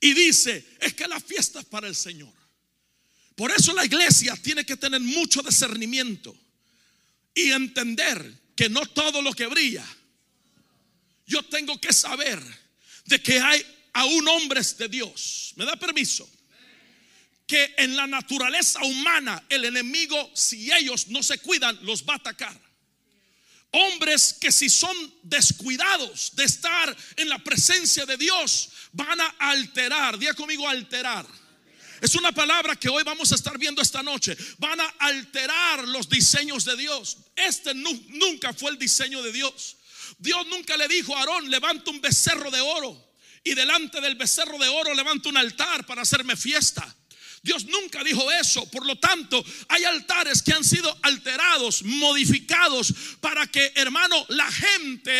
y 0.00 0.14
dice, 0.14 0.66
es 0.80 0.94
que 0.94 1.06
la 1.06 1.20
fiesta 1.20 1.60
es 1.60 1.66
para 1.66 1.86
el 1.86 1.94
Señor. 1.94 2.32
Por 3.36 3.50
eso 3.50 3.74
la 3.74 3.84
iglesia 3.84 4.34
tiene 4.36 4.64
que 4.64 4.76
tener 4.76 5.02
mucho 5.02 5.42
discernimiento 5.42 6.34
y 7.34 7.50
entender 7.50 8.40
que 8.56 8.70
no 8.70 8.86
todo 8.86 9.20
lo 9.20 9.34
que 9.34 9.46
brilla 9.46 9.84
yo 11.26 11.42
tengo 11.44 11.80
que 11.80 11.92
saber 11.92 12.40
de 13.06 13.22
que 13.22 13.38
hay 13.40 13.64
aún 13.92 14.26
hombres 14.28 14.76
de 14.76 14.88
Dios. 14.88 15.52
¿Me 15.56 15.64
da 15.64 15.76
permiso? 15.76 16.28
Que 17.46 17.74
en 17.78 17.96
la 17.96 18.06
naturaleza 18.06 18.82
humana 18.82 19.44
el 19.48 19.64
enemigo, 19.64 20.30
si 20.34 20.72
ellos 20.72 21.08
no 21.08 21.22
se 21.22 21.38
cuidan, 21.38 21.78
los 21.82 22.04
va 22.04 22.14
a 22.14 22.16
atacar. 22.16 22.58
Hombres 23.70 24.36
que 24.40 24.52
si 24.52 24.68
son 24.68 24.96
descuidados 25.22 26.36
de 26.36 26.44
estar 26.44 26.96
en 27.16 27.28
la 27.28 27.38
presencia 27.38 28.06
de 28.06 28.16
Dios, 28.16 28.70
van 28.92 29.20
a 29.20 29.26
alterar. 29.38 30.18
Día 30.18 30.32
conmigo, 30.34 30.68
alterar. 30.68 31.26
Es 32.00 32.14
una 32.14 32.32
palabra 32.32 32.76
que 32.76 32.88
hoy 32.88 33.02
vamos 33.02 33.32
a 33.32 33.34
estar 33.34 33.58
viendo 33.58 33.82
esta 33.82 34.02
noche. 34.02 34.36
Van 34.58 34.80
a 34.80 34.86
alterar 34.98 35.88
los 35.88 36.08
diseños 36.08 36.64
de 36.64 36.76
Dios. 36.76 37.16
Este 37.34 37.74
nunca 37.74 38.52
fue 38.52 38.70
el 38.70 38.78
diseño 38.78 39.22
de 39.22 39.32
Dios. 39.32 39.76
Dios 40.18 40.46
nunca 40.48 40.76
le 40.76 40.88
dijo 40.88 41.16
a 41.16 41.20
Aarón, 41.20 41.50
levanta 41.50 41.90
un 41.90 42.00
becerro 42.00 42.50
de 42.50 42.60
oro 42.60 43.12
y 43.42 43.54
delante 43.54 44.00
del 44.00 44.14
becerro 44.14 44.58
de 44.58 44.68
oro 44.68 44.94
levanta 44.94 45.28
un 45.28 45.36
altar 45.36 45.84
para 45.84 46.02
hacerme 46.02 46.34
fiesta. 46.34 46.96
Dios 47.44 47.66
nunca 47.66 48.02
dijo 48.02 48.32
eso. 48.32 48.64
Por 48.70 48.86
lo 48.86 48.96
tanto, 48.96 49.44
hay 49.68 49.84
altares 49.84 50.42
que 50.42 50.54
han 50.54 50.64
sido 50.64 50.96
alterados, 51.02 51.82
modificados 51.82 52.94
para 53.20 53.46
que, 53.46 53.70
hermano, 53.74 54.24
la 54.30 54.50
gente, 54.50 55.12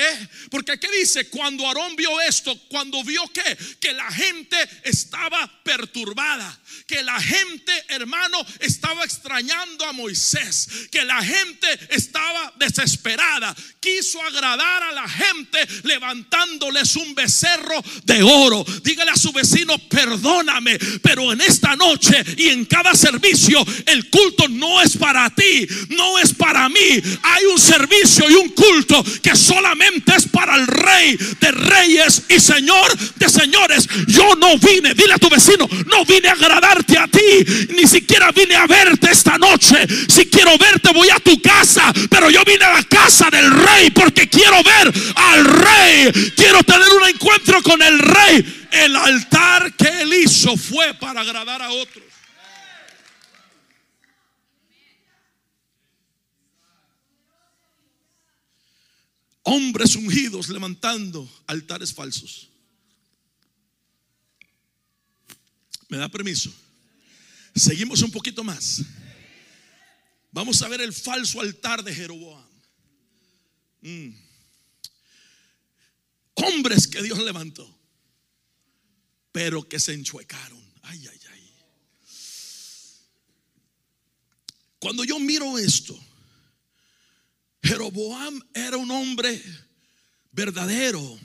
porque 0.50 0.72
aquí 0.72 0.86
dice, 0.98 1.28
cuando 1.28 1.66
Aarón 1.66 1.94
vio 1.96 2.18
esto, 2.22 2.58
cuando 2.68 3.04
vio 3.04 3.22
que, 3.28 3.58
que 3.78 3.92
la 3.92 4.10
gente 4.10 4.56
estaba 4.84 5.62
perturbada, 5.62 6.58
que 6.86 7.02
la 7.02 7.20
gente, 7.20 7.72
hermano, 7.88 8.38
estaba 8.60 9.04
extrañando 9.04 9.84
a 9.84 9.92
Moisés, 9.92 10.88
que 10.90 11.04
la 11.04 11.22
gente 11.22 11.68
estaba 11.90 12.54
desesperada, 12.56 13.54
quiso 13.80 14.22
agradar 14.22 14.82
a 14.82 14.92
la 14.92 15.06
gente 15.06 15.58
levantándoles 15.82 16.96
un 16.96 17.14
becerro 17.14 17.84
de 18.04 18.22
oro. 18.22 18.64
Dígale 18.82 19.10
a 19.10 19.16
su 19.16 19.30
vecino, 19.30 19.76
perdóname, 19.90 20.78
pero 21.02 21.30
en 21.30 21.42
esta 21.42 21.76
noche 21.76 22.13
y 22.36 22.48
en 22.48 22.64
cada 22.64 22.94
servicio 22.94 23.64
el 23.86 24.10
culto 24.10 24.48
no 24.48 24.82
es 24.82 24.96
para 24.96 25.30
ti, 25.30 25.66
no 25.90 26.18
es 26.18 26.32
para 26.34 26.68
mí. 26.68 27.02
Hay 27.22 27.44
un 27.46 27.58
servicio 27.58 28.28
y 28.30 28.34
un 28.34 28.48
culto 28.50 29.04
que 29.22 29.34
solamente 29.36 30.14
es 30.16 30.28
para 30.28 30.56
el 30.56 30.66
rey 30.66 31.16
de 31.40 31.50
reyes 31.50 32.22
y 32.28 32.40
señor 32.40 32.96
de 33.16 33.28
señores. 33.28 33.88
Yo 34.06 34.34
no 34.36 34.58
vine, 34.58 34.94
dile 34.94 35.14
a 35.14 35.18
tu 35.18 35.28
vecino, 35.28 35.68
no 35.86 36.04
vine 36.04 36.28
a 36.28 36.32
agradarte 36.32 36.98
a 36.98 37.08
ti, 37.08 37.70
ni 37.76 37.86
siquiera 37.86 38.32
vine 38.32 38.54
a 38.54 38.66
verte 38.66 39.10
esta 39.10 39.38
noche. 39.38 39.76
Si 40.08 40.26
quiero 40.26 40.56
verte 40.58 40.92
voy 40.92 41.08
a 41.10 41.20
tu 41.20 41.40
casa, 41.40 41.92
pero 42.10 42.30
yo 42.30 42.42
vine 42.44 42.64
a 42.64 42.74
la 42.74 42.82
casa 42.84 43.28
del 43.30 43.50
rey 43.50 43.90
porque 43.90 44.28
quiero 44.28 44.62
ver 44.62 44.92
al 45.14 45.44
rey. 45.44 46.32
Quiero 46.36 46.62
tener 46.62 46.88
un 46.88 47.08
encuentro 47.08 47.62
con 47.62 47.80
el 47.82 47.98
rey. 47.98 48.63
El 48.82 48.96
altar 48.96 49.74
que 49.76 50.02
él 50.02 50.12
hizo 50.14 50.56
fue 50.56 50.94
para 50.94 51.20
agradar 51.20 51.62
a 51.62 51.70
otros. 51.70 52.04
hombres 59.44 59.94
ungidos 59.94 60.48
levantando 60.48 61.30
altares 61.46 61.92
falsos. 61.92 62.48
¿Me 65.88 65.98
da 65.98 66.08
permiso? 66.08 66.52
Seguimos 67.54 68.02
un 68.02 68.10
poquito 68.10 68.42
más. 68.42 68.82
Vamos 70.32 70.60
a 70.62 70.68
ver 70.68 70.80
el 70.80 70.92
falso 70.92 71.40
altar 71.40 71.84
de 71.84 71.94
Jeroboam. 71.94 72.44
Mm. 73.82 74.08
Hombres 76.36 76.88
que 76.88 77.02
Dios 77.02 77.18
levantó, 77.20 77.73
pero 79.34 79.68
que 79.68 79.80
se 79.80 79.92
enchuecaron. 79.92 80.62
Ay, 80.82 81.08
ay, 81.10 81.20
ay. 81.32 81.52
Cuando 84.78 85.02
yo 85.02 85.18
miro 85.18 85.58
esto, 85.58 85.98
Jeroboam 87.60 88.40
era 88.54 88.76
un 88.76 88.88
hombre 88.92 89.42
verdadero 90.30 91.18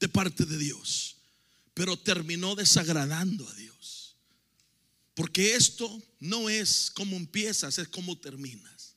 de 0.00 0.08
parte 0.08 0.46
de 0.46 0.56
Dios, 0.56 1.18
pero 1.74 1.98
terminó 1.98 2.54
desagradando 2.54 3.46
a 3.46 3.54
Dios. 3.56 4.16
Porque 5.12 5.54
esto 5.54 6.02
no 6.20 6.48
es 6.48 6.90
como 6.90 7.18
empiezas, 7.18 7.76
es 7.76 7.88
como 7.88 8.16
terminas. 8.16 8.96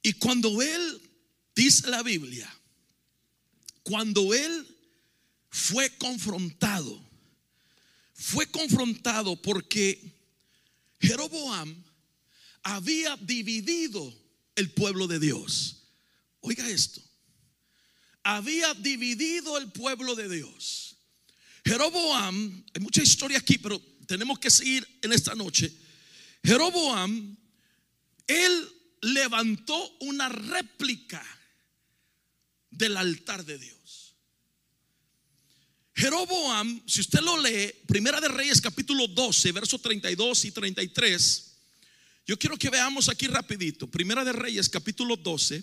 Y 0.00 0.12
cuando 0.12 0.62
él, 0.62 1.10
dice 1.56 1.90
la 1.90 2.04
Biblia, 2.04 2.48
cuando 3.82 4.32
él 4.32 4.71
fue 5.52 5.90
confrontado, 5.98 6.98
fue 8.14 8.46
confrontado 8.46 9.40
porque 9.40 10.00
Jeroboam 10.98 11.84
había 12.62 13.16
dividido 13.18 14.18
el 14.56 14.70
pueblo 14.70 15.06
de 15.06 15.20
Dios. 15.20 15.82
Oiga 16.40 16.68
esto. 16.70 17.02
Había 18.22 18.72
dividido 18.74 19.58
el 19.58 19.70
pueblo 19.70 20.14
de 20.14 20.28
Dios. 20.28 20.96
Jeroboam, 21.66 22.64
hay 22.74 22.80
mucha 22.80 23.02
historia 23.02 23.38
aquí, 23.38 23.58
pero 23.58 23.78
tenemos 24.06 24.38
que 24.38 24.50
seguir 24.50 24.88
en 25.02 25.12
esta 25.12 25.34
noche. 25.34 25.70
Jeroboam, 26.42 27.36
él 28.26 28.68
levantó 29.02 29.96
una 30.00 30.30
réplica 30.30 31.22
del 32.70 32.96
altar 32.96 33.44
de 33.44 33.58
Dios. 33.58 33.81
Jeroboam, 35.94 36.82
si 36.86 37.00
usted 37.00 37.20
lo 37.20 37.40
lee, 37.40 37.72
Primera 37.86 38.20
de 38.20 38.28
Reyes 38.28 38.60
capítulo 38.60 39.06
12, 39.06 39.52
versos 39.52 39.82
32 39.82 40.46
y 40.46 40.50
33, 40.50 41.52
yo 42.26 42.38
quiero 42.38 42.56
que 42.56 42.70
veamos 42.70 43.08
aquí 43.08 43.26
rapidito, 43.26 43.86
Primera 43.86 44.24
de 44.24 44.32
Reyes 44.32 44.68
capítulo 44.68 45.16
12, 45.16 45.62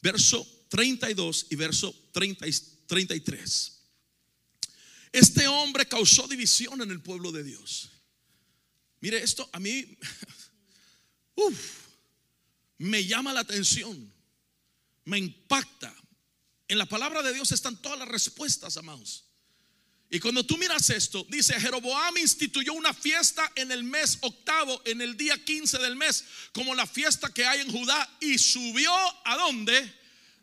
verso 0.00 0.46
32 0.68 1.46
y 1.50 1.56
verso 1.56 1.94
33. 2.12 3.72
Este 5.12 5.48
hombre 5.48 5.86
causó 5.86 6.28
división 6.28 6.82
en 6.82 6.90
el 6.90 7.00
pueblo 7.00 7.32
de 7.32 7.42
Dios. 7.42 7.90
Mire, 9.00 9.22
esto 9.22 9.48
a 9.52 9.58
mí 9.58 9.98
me 12.78 13.04
llama 13.04 13.32
la 13.32 13.40
atención, 13.40 14.12
me 15.04 15.18
impacta. 15.18 15.94
En 16.68 16.78
la 16.78 16.86
palabra 16.86 17.22
de 17.22 17.32
Dios 17.32 17.52
están 17.52 17.80
todas 17.80 17.98
las 17.98 18.08
respuestas, 18.08 18.76
amados. 18.76 19.25
Y 20.08 20.20
cuando 20.20 20.44
tú 20.44 20.56
miras 20.56 20.88
esto, 20.90 21.26
dice, 21.28 21.58
Jeroboam 21.60 22.16
instituyó 22.18 22.72
una 22.74 22.94
fiesta 22.94 23.50
en 23.56 23.72
el 23.72 23.82
mes 23.82 24.18
octavo, 24.20 24.80
en 24.84 25.00
el 25.00 25.16
día 25.16 25.36
15 25.44 25.78
del 25.78 25.96
mes, 25.96 26.24
como 26.52 26.74
la 26.74 26.86
fiesta 26.86 27.32
que 27.34 27.44
hay 27.44 27.60
en 27.60 27.72
Judá, 27.72 28.08
y 28.20 28.38
subió 28.38 28.92
a 29.24 29.36
dónde? 29.36 29.94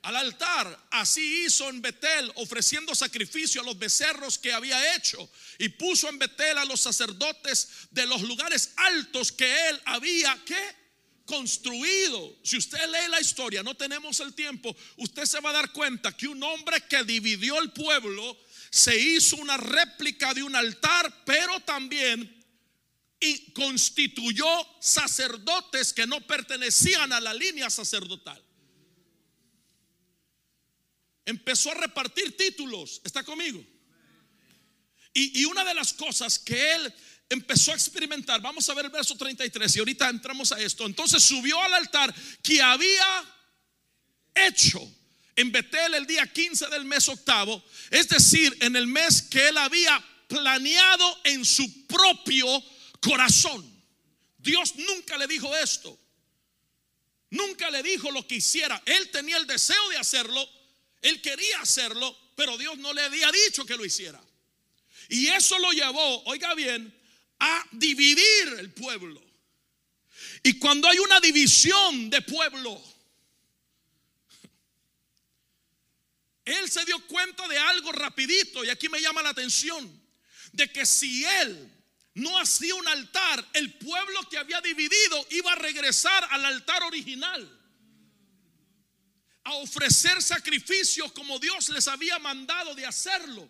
Al 0.01 0.17
altar. 0.17 0.87
Así 0.91 1.45
hizo 1.45 1.69
en 1.69 1.81
Betel, 1.81 2.29
ofreciendo 2.35 2.93
sacrificio 2.93 3.61
a 3.61 3.63
los 3.63 3.79
becerros 3.79 4.37
que 4.37 4.51
había 4.51 4.95
hecho. 4.95 5.29
Y 5.57 5.69
puso 5.69 6.09
en 6.09 6.19
Betel 6.19 6.57
a 6.57 6.65
los 6.65 6.81
sacerdotes 6.81 7.69
de 7.91 8.05
los 8.05 8.21
lugares 8.21 8.73
altos 8.75 9.31
que 9.31 9.69
él 9.69 9.81
había, 9.85 10.37
¿qué? 10.45 10.83
construido. 11.25 12.37
Si 12.43 12.57
usted 12.57 12.85
lee 12.87 13.09
la 13.09 13.21
historia, 13.21 13.63
no 13.63 13.75
tenemos 13.75 14.19
el 14.19 14.33
tiempo, 14.33 14.75
usted 14.97 15.25
se 15.25 15.39
va 15.39 15.51
a 15.51 15.53
dar 15.53 15.71
cuenta 15.71 16.15
que 16.15 16.27
un 16.27 16.43
hombre 16.43 16.81
que 16.89 17.03
dividió 17.03 17.59
el 17.59 17.71
pueblo 17.71 18.37
se 18.73 18.99
hizo 18.99 19.35
una 19.35 19.55
réplica 19.55 20.33
de 20.33 20.41
un 20.41 20.55
altar, 20.55 21.23
pero 21.25 21.59
también 21.59 22.43
y 23.19 23.51
constituyó 23.51 24.47
sacerdotes 24.81 25.93
que 25.93 26.07
no 26.07 26.19
pertenecían 26.21 27.13
a 27.13 27.19
la 27.21 27.35
línea 27.35 27.69
sacerdotal. 27.69 28.43
Empezó 31.23 31.69
a 31.69 31.75
repartir 31.75 32.35
títulos, 32.35 32.99
¿está 33.03 33.23
conmigo? 33.23 33.63
Y, 35.13 35.41
y, 35.41 35.45
una 35.45 35.63
de 35.63 35.75
las 35.75 35.93
cosas 35.93 36.39
que 36.39 36.73
él 36.73 36.91
empezó 37.29 37.73
a 37.73 37.75
experimentar, 37.75 38.41
vamos 38.41 38.67
a 38.67 38.73
ver 38.73 38.85
el 38.85 38.91
verso 38.91 39.15
33 39.15 39.75
y 39.75 39.79
ahorita 39.79 40.09
entramos 40.09 40.51
a 40.51 40.59
esto, 40.59 40.87
entonces 40.87 41.21
subió 41.21 41.61
al 41.61 41.75
altar 41.75 42.11
que 42.41 42.59
había 42.59 43.05
hecho 44.33 44.81
en 45.35 45.51
Betel 45.51 45.93
el 45.95 46.05
día 46.05 46.25
15 46.27 46.67
del 46.67 46.85
mes 46.85 47.07
octavo, 47.09 47.63
es 47.89 48.07
decir, 48.07 48.55
en 48.61 48.75
el 48.75 48.87
mes 48.87 49.21
que 49.23 49.47
él 49.47 49.57
había 49.57 50.03
planeado 50.27 51.19
en 51.23 51.43
su 51.45 51.85
propio 51.87 52.47
corazón. 52.99 53.63
Dios 54.37 54.75
nunca 54.75 55.17
le 55.17 55.27
dijo 55.27 55.55
esto. 55.55 55.97
Nunca 57.29 57.71
le 57.71 57.81
dijo 57.81 58.11
lo 58.11 58.27
que 58.27 58.35
hiciera. 58.35 58.81
Él 58.85 59.09
tenía 59.09 59.37
el 59.37 59.47
deseo 59.47 59.89
de 59.89 59.97
hacerlo, 59.97 60.47
él 61.01 61.19
quería 61.21 61.61
hacerlo, 61.61 62.15
pero 62.35 62.57
Dios 62.57 62.77
no 62.77 62.93
le 62.93 63.01
había 63.01 63.31
dicho 63.31 63.65
que 63.65 63.75
lo 63.75 63.85
hiciera. 63.85 64.21
Y 65.09 65.27
eso 65.27 65.57
lo 65.59 65.71
llevó, 65.71 66.23
oiga 66.25 66.53
bien, 66.53 66.93
a 67.39 67.65
dividir 67.71 68.55
el 68.59 68.71
pueblo. 68.71 69.21
Y 70.43 70.59
cuando 70.59 70.87
hay 70.87 70.99
una 70.99 71.19
división 71.19 72.09
de 72.09 72.21
pueblo, 72.21 72.81
Él 76.45 76.69
se 76.69 76.83
dio 76.85 76.99
cuenta 77.07 77.47
de 77.47 77.57
algo 77.57 77.91
rapidito 77.91 78.63
y 78.63 78.69
aquí 78.69 78.89
me 78.89 79.01
llama 79.01 79.21
la 79.21 79.29
atención, 79.29 80.01
de 80.51 80.71
que 80.71 80.85
si 80.85 81.23
él 81.25 81.71
no 82.15 82.37
hacía 82.37 82.75
un 82.75 82.87
altar, 82.87 83.45
el 83.53 83.73
pueblo 83.73 84.29
que 84.29 84.37
había 84.37 84.61
dividido 84.61 85.27
iba 85.31 85.51
a 85.53 85.55
regresar 85.55 86.27
al 86.31 86.45
altar 86.45 86.83
original, 86.83 87.59
a 89.45 89.53
ofrecer 89.55 90.21
sacrificios 90.21 91.11
como 91.13 91.39
Dios 91.39 91.69
les 91.69 91.87
había 91.87 92.19
mandado 92.19 92.75
de 92.75 92.85
hacerlo. 92.85 93.49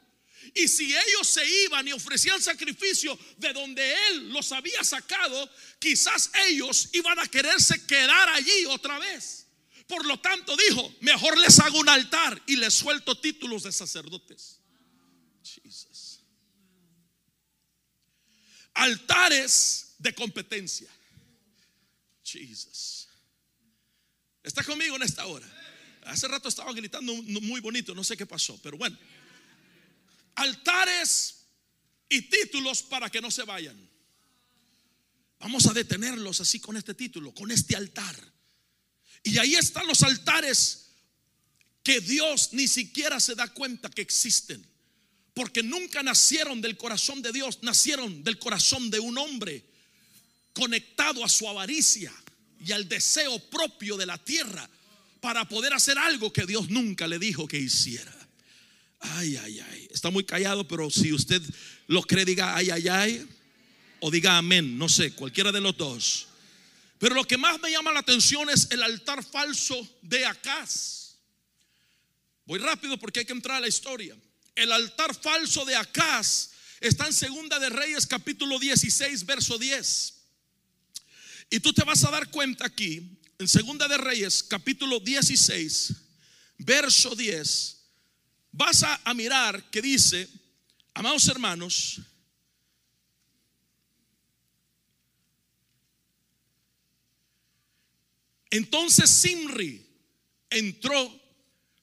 Y 0.53 0.67
si 0.67 0.93
ellos 0.93 1.27
se 1.27 1.45
iban 1.65 1.87
y 1.87 1.93
ofrecían 1.93 2.41
sacrificio 2.41 3.17
de 3.37 3.53
donde 3.53 3.95
Él 4.09 4.29
los 4.29 4.51
había 4.51 4.83
sacado, 4.83 5.49
quizás 5.79 6.31
ellos 6.47 6.89
iban 6.93 7.17
a 7.19 7.27
quererse 7.27 7.85
quedar 7.85 8.29
allí 8.29 8.65
otra 8.65 8.99
vez. 8.99 9.42
Por 9.93 10.07
lo 10.07 10.19
tanto 10.19 10.57
dijo, 10.57 10.91
mejor 11.01 11.37
les 11.37 11.59
hago 11.59 11.77
un 11.77 11.87
altar 11.87 12.41
y 12.47 12.55
les 12.55 12.73
suelto 12.73 13.15
títulos 13.19 13.61
de 13.61 13.71
sacerdotes. 13.71 14.59
altares 18.73 19.93
de 19.99 20.15
competencia. 20.15 20.89
Jesus. 22.23 23.07
¿Está 24.41 24.63
conmigo 24.63 24.95
en 24.95 25.03
esta 25.03 25.27
hora? 25.27 25.47
Hace 26.05 26.27
rato 26.27 26.49
estaba 26.49 26.73
gritando 26.73 27.13
muy 27.13 27.61
bonito, 27.61 27.93
no 27.93 28.03
sé 28.03 28.17
qué 28.17 28.25
pasó, 28.25 28.59
pero 28.63 28.79
bueno. 28.79 28.97
Altares 30.33 31.45
y 32.09 32.23
títulos 32.23 32.81
para 32.81 33.11
que 33.11 33.21
no 33.21 33.29
se 33.29 33.43
vayan. 33.43 33.77
Vamos 35.37 35.67
a 35.67 35.73
detenerlos 35.73 36.41
así 36.41 36.59
con 36.59 36.77
este 36.77 36.95
título, 36.95 37.31
con 37.31 37.51
este 37.51 37.75
altar. 37.75 38.32
Y 39.23 39.37
ahí 39.37 39.55
están 39.55 39.87
los 39.87 40.03
altares 40.03 40.87
que 41.83 41.99
Dios 41.99 42.49
ni 42.53 42.67
siquiera 42.67 43.19
se 43.19 43.35
da 43.35 43.47
cuenta 43.47 43.89
que 43.89 44.01
existen. 44.01 44.65
Porque 45.33 45.63
nunca 45.63 46.03
nacieron 46.03 46.61
del 46.61 46.77
corazón 46.77 47.21
de 47.21 47.31
Dios, 47.31 47.59
nacieron 47.61 48.23
del 48.23 48.37
corazón 48.37 48.89
de 48.91 48.99
un 48.99 49.17
hombre 49.17 49.63
conectado 50.53 51.23
a 51.23 51.29
su 51.29 51.47
avaricia 51.47 52.13
y 52.63 52.71
al 52.71 52.87
deseo 52.87 53.39
propio 53.49 53.97
de 53.97 54.05
la 54.05 54.17
tierra 54.17 54.69
para 55.19 55.47
poder 55.47 55.73
hacer 55.73 55.97
algo 55.97 56.31
que 56.31 56.45
Dios 56.45 56.69
nunca 56.69 57.07
le 57.07 57.17
dijo 57.17 57.47
que 57.47 57.57
hiciera. 57.57 58.13
Ay, 58.99 59.37
ay, 59.37 59.59
ay. 59.59 59.87
Está 59.91 60.11
muy 60.11 60.23
callado, 60.23 60.67
pero 60.67 60.89
si 60.89 61.11
usted 61.11 61.41
lo 61.87 62.03
cree, 62.03 62.25
diga 62.25 62.55
ay, 62.55 62.69
ay, 62.69 62.87
ay. 62.87 63.27
O 63.99 64.11
diga 64.11 64.37
amén. 64.37 64.77
No 64.77 64.87
sé, 64.87 65.11
cualquiera 65.13 65.51
de 65.51 65.61
los 65.61 65.75
dos. 65.75 66.27
Pero 67.03 67.15
lo 67.15 67.25
que 67.25 67.37
más 67.37 67.59
me 67.59 67.69
llama 67.69 67.91
la 67.91 67.99
atención 67.99 68.49
es 68.49 68.71
el 68.71 68.81
altar 68.81 69.25
falso 69.25 69.75
de 70.03 70.25
Acaz. 70.25 71.17
Voy 72.45 72.59
rápido 72.59 72.97
porque 72.97 73.19
hay 73.19 73.25
que 73.25 73.33
entrar 73.33 73.57
a 73.57 73.59
la 73.59 73.67
historia. 73.67 74.15
El 74.55 74.71
altar 74.71 75.13
falso 75.13 75.65
de 75.65 75.75
Acaz 75.75 76.51
está 76.79 77.05
en 77.05 77.11
Segunda 77.11 77.59
de 77.59 77.67
Reyes 77.67 78.07
capítulo 78.07 78.57
16 78.57 79.25
verso 79.25 79.57
10. 79.57 80.13
Y 81.49 81.59
tú 81.59 81.73
te 81.73 81.83
vas 81.83 82.05
a 82.05 82.09
dar 82.09 82.31
cuenta 82.31 82.67
aquí 82.67 83.19
en 83.37 83.49
Segunda 83.49 83.89
de 83.89 83.97
Reyes 83.97 84.41
capítulo 84.41 85.01
16 85.01 85.93
verso 86.59 87.17
10 87.17 87.81
vas 88.53 88.81
a, 88.83 89.01
a 89.03 89.13
mirar 89.13 89.69
que 89.71 89.81
dice, 89.81 90.29
amados 90.93 91.27
hermanos, 91.27 91.99
entonces 98.53 99.09
Simri 99.09 99.83
entró 100.49 101.21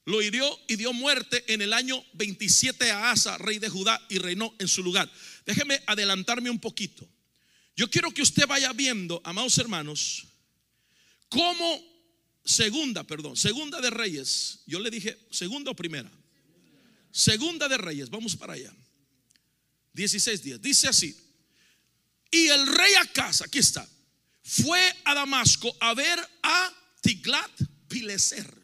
lo 0.05 0.23
hirió 0.23 0.59
y 0.69 0.77
dio 0.77 0.93
muerte 0.93 1.45
en 1.53 1.63
el 1.63 1.73
año 1.73 2.05
27 2.15 2.91
a 2.91 3.11
Asa, 3.11 3.39
rey 3.39 3.59
de 3.59 3.69
Judá, 3.69 4.01
y 4.09 4.19
reinó 4.19 4.55
en 4.59 4.69
su 4.69 4.83
lugar. 4.83 5.11
Déjeme 5.47 5.83
adelantarme 5.87 6.51
un 6.51 6.59
poquito. 6.59 7.09
Yo 7.77 7.89
quiero 7.91 8.11
que 8.13 8.23
usted 8.23 8.47
vaya 8.47 8.73
viendo, 8.73 9.21
amados 9.25 9.59
hermanos, 9.59 10.27
cómo 11.29 11.85
segunda, 12.45 13.05
perdón, 13.05 13.37
segunda 13.37 13.81
de 13.81 13.91
Reyes. 13.91 14.61
Yo 14.67 14.81
le 14.81 14.91
dije, 14.91 15.19
segunda 15.31 15.71
o 15.71 15.77
primera. 15.77 16.11
Segunda 17.13 17.69
de 17.69 17.79
Reyes, 17.79 18.11
vamos 18.11 18.37
para 18.37 18.53
allá. 18.55 18.73
16 19.93 20.43
días. 20.43 20.63
Dice 20.63 20.89
así. 20.89 21.17
Y 22.31 22.47
el 22.47 22.67
rey 22.67 22.95
Acaz, 23.01 23.43
aquí 23.43 23.59
está, 23.59 23.89
fue 24.51 24.81
a 25.05 25.15
Damasco 25.15 25.75
a 25.81 25.95
ver 25.95 26.19
a 26.43 26.73
Tiglat 27.03 27.51
Pileser 27.89 28.61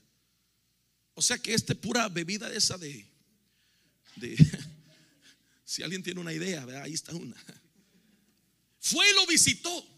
o 1.18 1.22
sea 1.22 1.38
que 1.38 1.55
este 1.55 1.75
pura 1.75 2.09
bebida 2.11 2.46
de 2.46 2.59
esa 2.59 2.77
de, 2.77 3.07
si 5.64 5.83
alguien 5.83 6.03
tiene 6.03 6.20
una 6.20 6.33
idea, 6.33 6.62
ahí 6.83 6.92
está 6.92 7.14
una. 7.14 7.35
Fue 8.79 9.11
y 9.11 9.14
lo 9.14 9.27
visitó. 9.27 9.92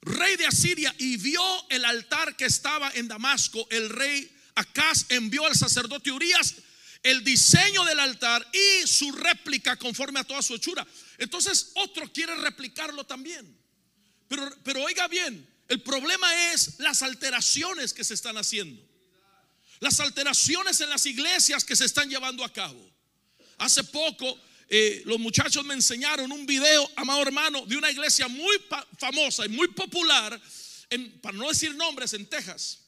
Rey 0.00 0.36
de 0.36 0.46
Asiria 0.46 0.94
y 0.98 1.18
vio 1.18 1.42
el 1.68 1.84
altar 1.84 2.36
que 2.36 2.46
estaba 2.46 2.90
en 2.94 3.06
Damasco. 3.06 3.68
El 3.70 3.90
rey 3.90 4.34
Acaz 4.54 5.04
envió 5.10 5.46
al 5.46 5.56
sacerdote 5.56 6.10
Urias 6.10 6.54
el 7.02 7.22
diseño 7.22 7.84
del 7.84 8.00
altar 8.00 8.48
y 8.50 8.86
su 8.86 9.12
réplica 9.12 9.76
conforme 9.76 10.20
a 10.20 10.24
toda 10.24 10.40
su 10.40 10.54
hechura. 10.54 10.86
Entonces 11.18 11.72
otro 11.74 12.10
quiere 12.10 12.34
replicarlo 12.36 13.04
también. 13.04 13.61
Pero, 14.62 14.82
oiga 14.82 15.08
bien, 15.08 15.46
el 15.68 15.82
problema 15.82 16.52
es 16.52 16.78
las 16.78 17.02
alteraciones 17.02 17.92
que 17.92 18.04
se 18.04 18.14
están 18.14 18.36
haciendo 18.36 18.92
las 19.82 19.98
alteraciones 19.98 20.80
en 20.80 20.90
las 20.90 21.04
iglesias 21.06 21.64
que 21.64 21.74
se 21.74 21.86
están 21.86 22.08
llevando 22.08 22.44
a 22.44 22.52
cabo. 22.52 22.88
Hace 23.58 23.82
poco 23.82 24.40
eh, 24.68 25.02
los 25.06 25.18
muchachos 25.18 25.64
me 25.64 25.74
enseñaron 25.74 26.30
un 26.30 26.46
video, 26.46 26.88
amado 26.94 27.20
hermano, 27.22 27.66
de 27.66 27.76
una 27.76 27.90
iglesia 27.90 28.28
muy 28.28 28.62
famosa 28.96 29.44
y 29.44 29.48
muy 29.48 29.66
popular, 29.68 30.40
para 31.20 31.36
no 31.36 31.48
decir 31.48 31.74
nombres, 31.74 32.12
en 32.12 32.26
Texas. 32.26 32.78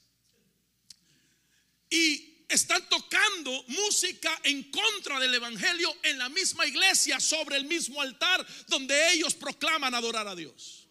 Y 1.91 2.45
están 2.49 2.89
tocando 2.89 3.65
música 3.67 4.41
en 4.45 4.71
contra 4.71 5.19
del 5.19 5.35
Evangelio 5.35 5.93
en 6.05 6.17
la 6.17 6.29
misma 6.29 6.65
iglesia, 6.65 7.19
sobre 7.19 7.57
el 7.57 7.65
mismo 7.65 8.01
altar 8.01 8.47
donde 8.69 9.15
ellos 9.15 9.35
proclaman 9.35 9.97
adorar 9.97 10.29
a 10.29 10.37
Dios. 10.37 10.84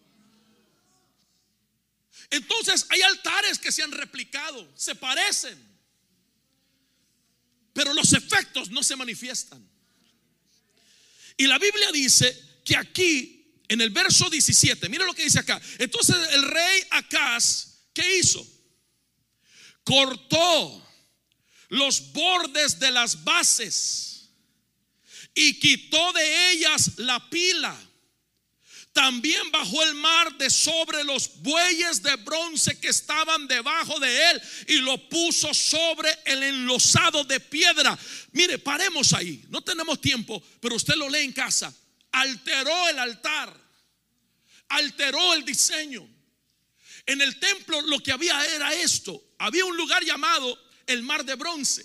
Entonces 2.30 2.86
hay 2.88 3.02
altares 3.02 3.58
que 3.58 3.72
se 3.72 3.82
han 3.82 3.92
replicado, 3.92 4.70
se 4.76 4.94
parecen 4.94 5.74
pero 7.74 7.92
los 7.92 8.12
efectos 8.14 8.70
no 8.70 8.82
se 8.82 8.96
manifiestan. 8.96 9.68
Y 11.36 11.46
la 11.46 11.58
Biblia 11.58 11.90
dice 11.92 12.60
que 12.64 12.76
aquí, 12.76 13.52
en 13.68 13.80
el 13.80 13.90
verso 13.90 14.30
17, 14.30 14.88
mira 14.88 15.04
lo 15.04 15.12
que 15.12 15.24
dice 15.24 15.40
acá. 15.40 15.60
Entonces 15.78 16.16
el 16.30 16.44
rey 16.44 16.82
Acaz, 16.90 17.80
¿qué 17.92 18.18
hizo? 18.18 18.46
Cortó 19.82 20.88
los 21.68 22.12
bordes 22.12 22.78
de 22.78 22.92
las 22.92 23.24
bases 23.24 24.30
y 25.34 25.58
quitó 25.58 26.12
de 26.12 26.52
ellas 26.52 26.92
la 26.98 27.28
pila 27.28 27.76
también 28.94 29.50
bajó 29.50 29.82
el 29.82 29.94
mar 29.94 30.38
de 30.38 30.48
sobre 30.48 31.02
los 31.02 31.42
bueyes 31.42 32.00
de 32.00 32.14
bronce 32.14 32.78
que 32.78 32.88
estaban 32.88 33.48
debajo 33.48 33.98
de 33.98 34.30
él 34.30 34.42
y 34.68 34.74
lo 34.78 34.96
puso 35.08 35.52
sobre 35.52 36.16
el 36.24 36.44
enlosado 36.44 37.24
de 37.24 37.40
piedra. 37.40 37.98
Mire, 38.30 38.56
paremos 38.60 39.12
ahí. 39.12 39.44
No 39.48 39.62
tenemos 39.62 40.00
tiempo, 40.00 40.40
pero 40.60 40.76
usted 40.76 40.94
lo 40.94 41.08
lee 41.08 41.24
en 41.24 41.32
casa. 41.32 41.74
Alteró 42.12 42.88
el 42.88 43.00
altar. 43.00 43.52
Alteró 44.68 45.34
el 45.34 45.44
diseño. 45.44 46.08
En 47.04 47.20
el 47.20 47.40
templo 47.40 47.82
lo 47.82 47.98
que 47.98 48.12
había 48.12 48.44
era 48.46 48.72
esto. 48.74 49.34
Había 49.38 49.64
un 49.64 49.76
lugar 49.76 50.04
llamado 50.04 50.56
el 50.86 51.02
mar 51.02 51.24
de 51.24 51.34
bronce. 51.34 51.84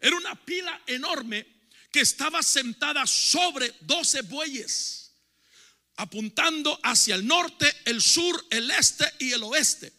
Era 0.00 0.16
una 0.16 0.34
pila 0.44 0.82
enorme 0.88 1.46
que 1.92 2.00
estaba 2.00 2.42
sentada 2.42 3.06
sobre 3.06 3.72
12 3.82 4.22
bueyes 4.22 5.03
apuntando 5.96 6.78
hacia 6.82 7.14
el 7.14 7.26
norte, 7.26 7.72
el 7.84 8.00
sur, 8.00 8.44
el 8.50 8.70
este 8.70 9.10
y 9.18 9.32
el 9.32 9.42
oeste. 9.42 9.92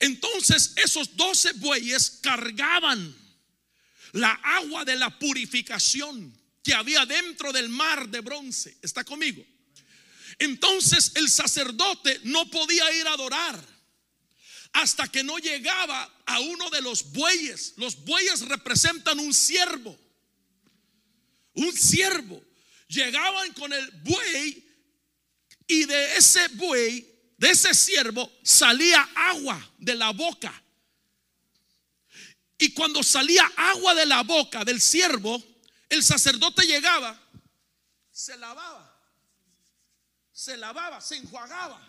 Entonces 0.00 0.72
esos 0.76 1.16
doce 1.16 1.52
bueyes 1.54 2.18
cargaban 2.22 3.16
la 4.12 4.32
agua 4.32 4.84
de 4.84 4.96
la 4.96 5.18
purificación 5.18 6.38
que 6.62 6.74
había 6.74 7.06
dentro 7.06 7.52
del 7.52 7.68
mar 7.68 8.08
de 8.08 8.20
bronce. 8.20 8.76
¿Está 8.82 9.04
conmigo? 9.04 9.44
Entonces 10.38 11.12
el 11.14 11.30
sacerdote 11.30 12.20
no 12.24 12.48
podía 12.50 12.92
ir 12.94 13.06
a 13.06 13.12
adorar 13.12 13.72
hasta 14.72 15.06
que 15.08 15.22
no 15.22 15.38
llegaba 15.38 16.22
a 16.26 16.40
uno 16.40 16.70
de 16.70 16.80
los 16.80 17.12
bueyes. 17.12 17.74
Los 17.76 18.04
bueyes 18.04 18.40
representan 18.42 19.18
un 19.18 19.34
siervo. 19.34 19.98
Un 21.54 21.72
siervo. 21.72 22.42
Llegaban 22.88 23.52
con 23.54 23.72
el 23.72 23.90
buey 24.02 24.71
y 25.72 25.84
de 25.86 26.16
ese 26.16 26.48
buey, 26.48 27.08
de 27.38 27.50
ese 27.50 27.72
siervo, 27.72 28.30
salía 28.42 29.08
agua 29.14 29.72
de 29.78 29.94
la 29.94 30.10
boca. 30.10 30.52
Y 32.58 32.74
cuando 32.74 33.02
salía 33.02 33.50
agua 33.56 33.94
de 33.94 34.04
la 34.04 34.22
boca 34.22 34.64
del 34.64 34.82
siervo, 34.82 35.42
el 35.88 36.04
sacerdote 36.04 36.66
llegaba, 36.66 37.18
se 38.10 38.36
lavaba, 38.36 39.02
se 40.30 40.58
lavaba, 40.58 41.00
se 41.00 41.16
enjuagaba. 41.16 41.80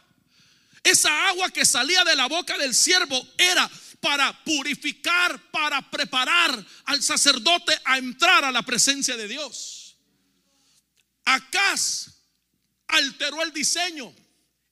Esa 0.81 1.27
agua 1.27 1.49
que 1.49 1.65
salía 1.65 2.05
de 2.05 2.15
la 2.15 2.27
boca 2.27 2.57
del 2.57 2.73
siervo 2.73 3.21
era 3.37 3.69
para 3.99 4.43
purificar, 4.45 5.51
para 5.51 5.81
preparar 5.91 6.65
al 6.85 7.03
sacerdote 7.03 7.77
a 7.83 7.97
entrar 7.97 8.45
a 8.45 8.51
la 8.51 8.61
presencia 8.61 9.17
de 9.17 9.27
Dios. 9.27 9.97
Acá 11.25 11.75
alteró 12.87 13.41
el 13.43 13.51
diseño 13.51 14.13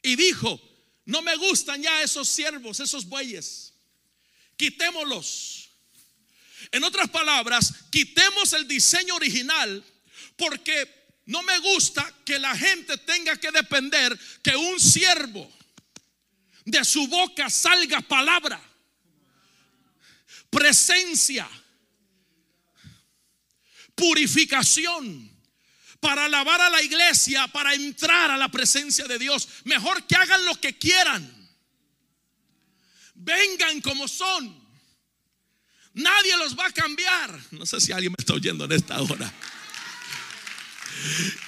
y 0.02 0.16
dijo, 0.16 0.60
no 1.06 1.22
me 1.22 1.36
gustan 1.36 1.82
ya 1.82 2.02
esos 2.02 2.28
siervos, 2.28 2.80
esos 2.80 3.06
bueyes, 3.06 3.74
quitémoslos. 4.56 5.70
En 6.72 6.84
otras 6.84 7.10
palabras, 7.10 7.74
quitemos 7.90 8.54
el 8.54 8.68
diseño 8.68 9.16
original 9.16 9.84
porque 10.36 11.02
no 11.26 11.44
me 11.44 11.58
gusta 11.60 12.14
que 12.26 12.40
la 12.40 12.56
gente 12.56 12.98
tenga 12.98 13.36
que 13.38 13.52
depender 13.52 14.18
que 14.44 14.56
un 14.56 14.80
siervo 14.80 15.52
de 16.66 16.84
su 16.86 17.08
boca 17.08 17.50
salga 17.50 18.02
palabra, 18.02 18.62
presencia, 20.50 21.50
purificación 23.96 25.31
para 26.02 26.26
alabar 26.26 26.60
a 26.60 26.70
la 26.70 26.82
iglesia, 26.82 27.48
para 27.48 27.74
entrar 27.74 28.32
a 28.32 28.38
la 28.38 28.50
presencia 28.50 29.06
de 29.06 29.18
Dios. 29.18 29.48
Mejor 29.64 30.04
que 30.04 30.16
hagan 30.16 30.44
lo 30.44 30.60
que 30.60 30.78
quieran. 30.78 31.50
Vengan 33.14 33.80
como 33.82 34.08
son. 34.08 34.60
Nadie 35.94 36.36
los 36.38 36.58
va 36.58 36.66
a 36.66 36.72
cambiar. 36.72 37.40
No 37.52 37.66
sé 37.66 37.80
si 37.80 37.92
alguien 37.92 38.12
me 38.12 38.18
está 38.20 38.34
oyendo 38.34 38.66
en 38.66 38.72
esta 38.72 39.00
hora. 39.02 39.32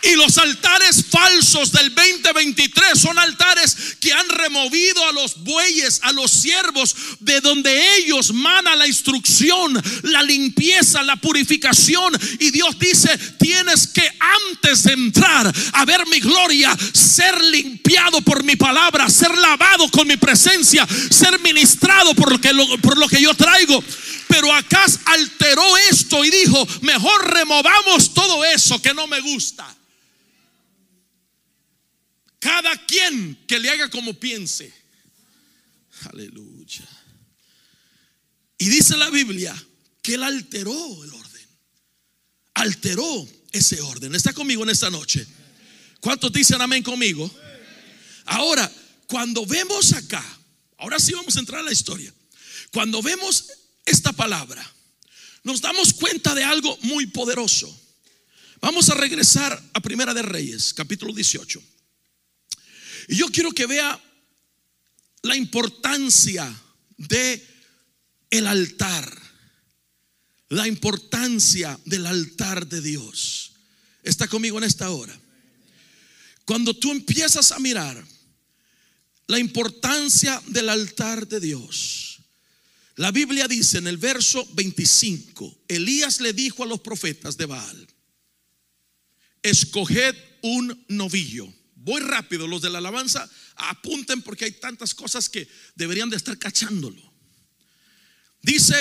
Y 0.01 0.16
los 0.16 0.38
altares 0.38 1.06
falsos 1.10 1.72
del 1.72 1.93
2023 1.95 2.99
son 2.99 3.18
altares 3.18 3.95
que 3.99 4.12
han 4.12 4.28
removido 4.30 5.08
a 5.08 5.14
los 5.14 5.43
bueyes, 5.43 5.99
a 6.04 6.12
los 6.12 6.30
siervos, 6.30 6.95
de 7.20 7.39
donde 7.39 7.97
ellos 7.97 8.34
mana 8.34 8.76
la 8.76 8.88
instrucción, 8.88 9.82
la 10.04 10.22
limpieza, 10.24 11.04
la 11.04 11.16
purificación. 11.16 12.14
Y 12.39 12.51
Dios 12.51 12.78
dice, 12.80 13.18
tienes 13.39 13.88
que 13.88 14.10
antes 14.51 14.84
de 14.84 14.93
entrar 14.93 15.54
a 15.74 15.86
ver 15.86 16.06
mi 16.08 16.20
gloria, 16.20 16.76
ser 16.91 17.41
limpiado 17.41 18.22
por 18.22 18.43
mi 18.43 18.56
palabra, 18.56 19.10
ser 19.10 19.36
lavado 19.38 19.89
con 19.89 20.08
mi 20.08 20.18
presencia, 20.18 20.86
ser 21.10 21.39
ministrado 21.39 22.14
por 22.14 22.32
lo 22.32 22.41
que, 22.41 22.51
por 22.82 22.97
lo 22.97 23.08
que 23.08 23.22
yo 23.22 23.34
traigo. 23.34 23.84
Pero 24.28 24.53
Acaz 24.53 24.99
alteró 25.05 25.78
esto 25.89 26.24
y 26.24 26.30
dijo, 26.30 26.67
mejor 26.82 27.34
removamos 27.34 28.13
todo 28.13 28.43
eso 28.45 28.82
que 28.82 28.93
no 28.93 29.07
me 29.07 29.19
gusta. 29.21 29.76
Cada 32.39 32.76
quien 32.86 33.45
que 33.47 33.59
le 33.59 33.69
haga 33.69 33.89
como 33.89 34.13
piense. 34.13 34.74
Aleluya. 36.11 36.88
Y 38.57 38.69
dice 38.69 38.97
la 38.97 39.09
Biblia 39.09 39.55
que 40.01 40.15
él 40.15 40.24
alteró 40.24 41.03
el 41.03 41.13
orden. 41.13 41.47
Alteró 42.55 43.28
ese 43.51 43.82
orden. 43.82 44.13
¿Está 44.13 44.34
conmigo 44.34 44.63
en 44.63 44.69
esta 44.69 44.89
noche? 44.89 45.26
¿Cuántos 46.01 46.34
dicen 46.34 46.61
amén 46.61 46.84
conmigo? 46.84 47.32
Ahora, 48.26 48.69
cuando 49.07 49.45
vemos 49.45 49.93
acá, 49.93 50.24
ahora 50.78 50.99
sí 50.99 51.13
vamos 51.13 51.36
a 51.38 51.39
entrar 51.39 51.61
a 51.61 51.63
la 51.63 51.71
historia. 51.71 52.13
Cuando 52.71 53.01
vemos 53.01 53.45
esta 53.86 54.12
palabra, 54.14 54.66
nos 55.44 55.62
damos 55.62 55.94
cuenta 55.94 56.34
de 56.34 56.44
algo 56.44 56.78
muy 56.84 57.08
poderoso. 57.08 57.74
Vamos 58.62 58.90
a 58.90 58.96
regresar 58.96 59.62
a 59.74 59.80
Primera 59.82 60.14
de 60.14 60.22
Reyes, 60.22 60.74
capítulo 60.74 61.14
18. 61.14 61.62
Y 63.10 63.16
yo 63.18 63.28
quiero 63.28 63.52
que 63.52 63.66
vea 63.66 64.02
la 65.24 65.36
importancia 65.36 66.54
de 66.98 67.46
el 68.30 68.48
altar. 68.48 69.22
La 70.50 70.68
importancia 70.68 71.80
del 71.86 72.06
altar 72.06 72.68
de 72.68 72.82
Dios. 72.82 73.54
¿Está 74.04 74.28
conmigo 74.28 74.58
en 74.58 74.64
esta 74.66 74.90
hora? 74.92 75.18
Cuando 76.46 76.74
tú 76.74 76.92
empiezas 76.92 77.52
a 77.52 77.60
mirar 77.60 78.04
la 79.28 79.40
importancia 79.40 80.42
del 80.48 80.70
altar 80.70 81.28
de 81.28 81.40
Dios, 81.40 82.12
la 82.96 83.12
Biblia 83.12 83.48
dice 83.48 83.80
en 83.80 83.88
el 83.88 83.98
verso 83.98 84.48
25, 84.54 85.64
Elías 85.68 86.22
le 86.22 86.34
dijo 86.34 86.64
a 86.64 86.68
los 86.68 86.82
profetas 86.82 87.38
de 87.38 87.48
Baal, 87.48 87.88
escoged 89.41 90.16
un 90.44 90.86
novillo. 90.89 91.52
Voy 91.76 92.02
rápido, 92.02 92.48
los 92.48 92.62
de 92.62 92.70
la 92.70 92.78
alabanza, 92.78 93.30
apunten 93.56 94.22
porque 94.22 94.46
hay 94.46 94.52
tantas 94.54 94.94
cosas 94.94 95.28
que 95.28 95.48
deberían 95.76 96.10
de 96.10 96.18
estar 96.18 96.38
cachándolo. 96.38 97.02
Dice, 98.41 98.76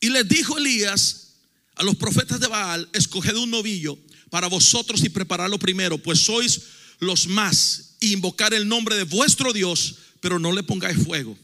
y 0.00 0.10
les 0.10 0.28
dijo 0.28 0.58
Elías 0.58 1.34
a 1.74 1.82
los 1.82 1.96
profetas 1.96 2.38
de 2.38 2.48
Baal, 2.48 2.88
escoged 2.92 3.34
un 3.34 3.50
novillo 3.50 3.98
para 4.30 4.46
vosotros 4.48 5.02
y 5.04 5.08
prepararlo 5.08 5.58
primero, 5.58 5.98
pues 5.98 6.20
sois 6.20 6.60
los 6.98 7.26
más, 7.26 7.96
y 8.00 8.12
invocar 8.12 8.52
el 8.54 8.68
nombre 8.68 8.94
de 8.96 9.04
vuestro 9.04 9.52
Dios, 9.52 9.96
pero 10.20 10.38
no 10.38 10.52
le 10.52 10.62
pongáis 10.62 11.02
fuego. 11.02 11.38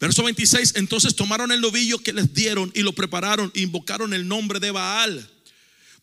Verso 0.00 0.22
26, 0.22 0.74
entonces 0.76 1.14
tomaron 1.14 1.52
el 1.52 1.60
novillo 1.60 1.98
que 1.98 2.12
les 2.12 2.32
dieron 2.34 2.70
y 2.74 2.82
lo 2.82 2.92
prepararon, 2.92 3.50
invocaron 3.54 4.12
el 4.12 4.26
nombre 4.26 4.60
de 4.60 4.70
Baal 4.70 5.30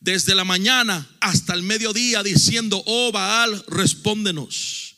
desde 0.01 0.33
la 0.35 0.43
mañana 0.43 1.07
hasta 1.21 1.53
el 1.53 1.63
mediodía 1.63 2.23
diciendo, 2.23 2.83
oh 2.85 3.11
Baal, 3.11 3.63
respóndenos. 3.67 4.95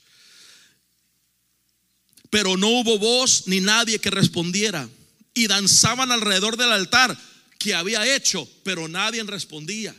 Pero 2.29 2.57
no 2.57 2.69
hubo 2.69 2.97
voz 2.97 3.43
ni 3.45 3.59
nadie 3.59 3.99
que 3.99 4.09
respondiera. 4.09 4.89
Y 5.35 5.47
danzaban 5.47 6.11
alrededor 6.11 6.57
del 6.57 6.71
altar 6.71 7.15
que 7.59 7.75
había 7.75 8.15
hecho, 8.15 8.49
pero 8.63 8.87
nadie 8.87 9.21
respondía. 9.23 9.93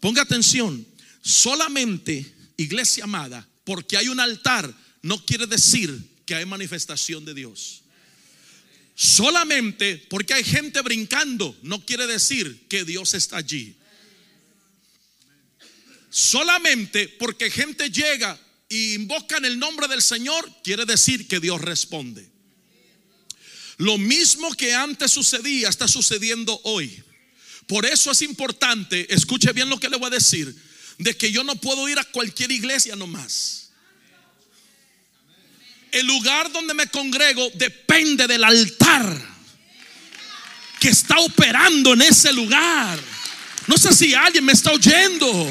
Ponga 0.00 0.22
atención, 0.22 0.86
solamente, 1.22 2.34
iglesia 2.56 3.04
amada, 3.04 3.46
porque 3.64 3.96
hay 3.96 4.08
un 4.08 4.20
altar, 4.20 4.72
no 5.02 5.24
quiere 5.24 5.46
decir 5.46 5.96
que 6.24 6.34
hay 6.34 6.46
manifestación 6.46 7.24
de 7.24 7.34
Dios. 7.34 7.83
Solamente 8.94 9.98
porque 10.08 10.34
hay 10.34 10.44
gente 10.44 10.80
brincando 10.82 11.56
no 11.62 11.84
quiere 11.84 12.06
decir 12.06 12.66
que 12.68 12.84
Dios 12.84 13.14
está 13.14 13.38
allí. 13.38 13.76
Solamente 16.10 17.08
porque 17.08 17.50
gente 17.50 17.90
llega 17.90 18.38
y 18.68 18.94
invocan 18.94 19.44
el 19.44 19.58
nombre 19.58 19.88
del 19.88 20.00
Señor 20.00 20.48
quiere 20.62 20.84
decir 20.84 21.26
que 21.26 21.40
Dios 21.40 21.60
responde. 21.60 22.28
Lo 23.78 23.98
mismo 23.98 24.52
que 24.54 24.72
antes 24.72 25.10
sucedía 25.10 25.68
está 25.68 25.88
sucediendo 25.88 26.60
hoy. 26.62 27.02
Por 27.66 27.86
eso 27.86 28.12
es 28.12 28.22
importante, 28.22 29.12
escuche 29.12 29.52
bien 29.52 29.68
lo 29.68 29.80
que 29.80 29.88
le 29.88 29.96
voy 29.96 30.06
a 30.06 30.10
decir, 30.10 30.54
de 30.98 31.16
que 31.16 31.32
yo 31.32 31.42
no 31.42 31.56
puedo 31.56 31.88
ir 31.88 31.98
a 31.98 32.04
cualquier 32.04 32.52
iglesia 32.52 32.94
nomás 32.94 33.63
el 35.94 36.06
lugar 36.08 36.50
donde 36.50 36.74
me 36.74 36.88
congrego 36.88 37.50
depende 37.54 38.26
del 38.26 38.42
altar 38.42 39.34
que 40.80 40.88
está 40.88 41.18
operando 41.20 41.92
en 41.92 42.02
ese 42.02 42.32
lugar. 42.32 42.98
No 43.68 43.78
sé 43.78 43.94
si 43.94 44.12
alguien 44.12 44.44
me 44.44 44.52
está 44.52 44.72
oyendo. 44.72 45.48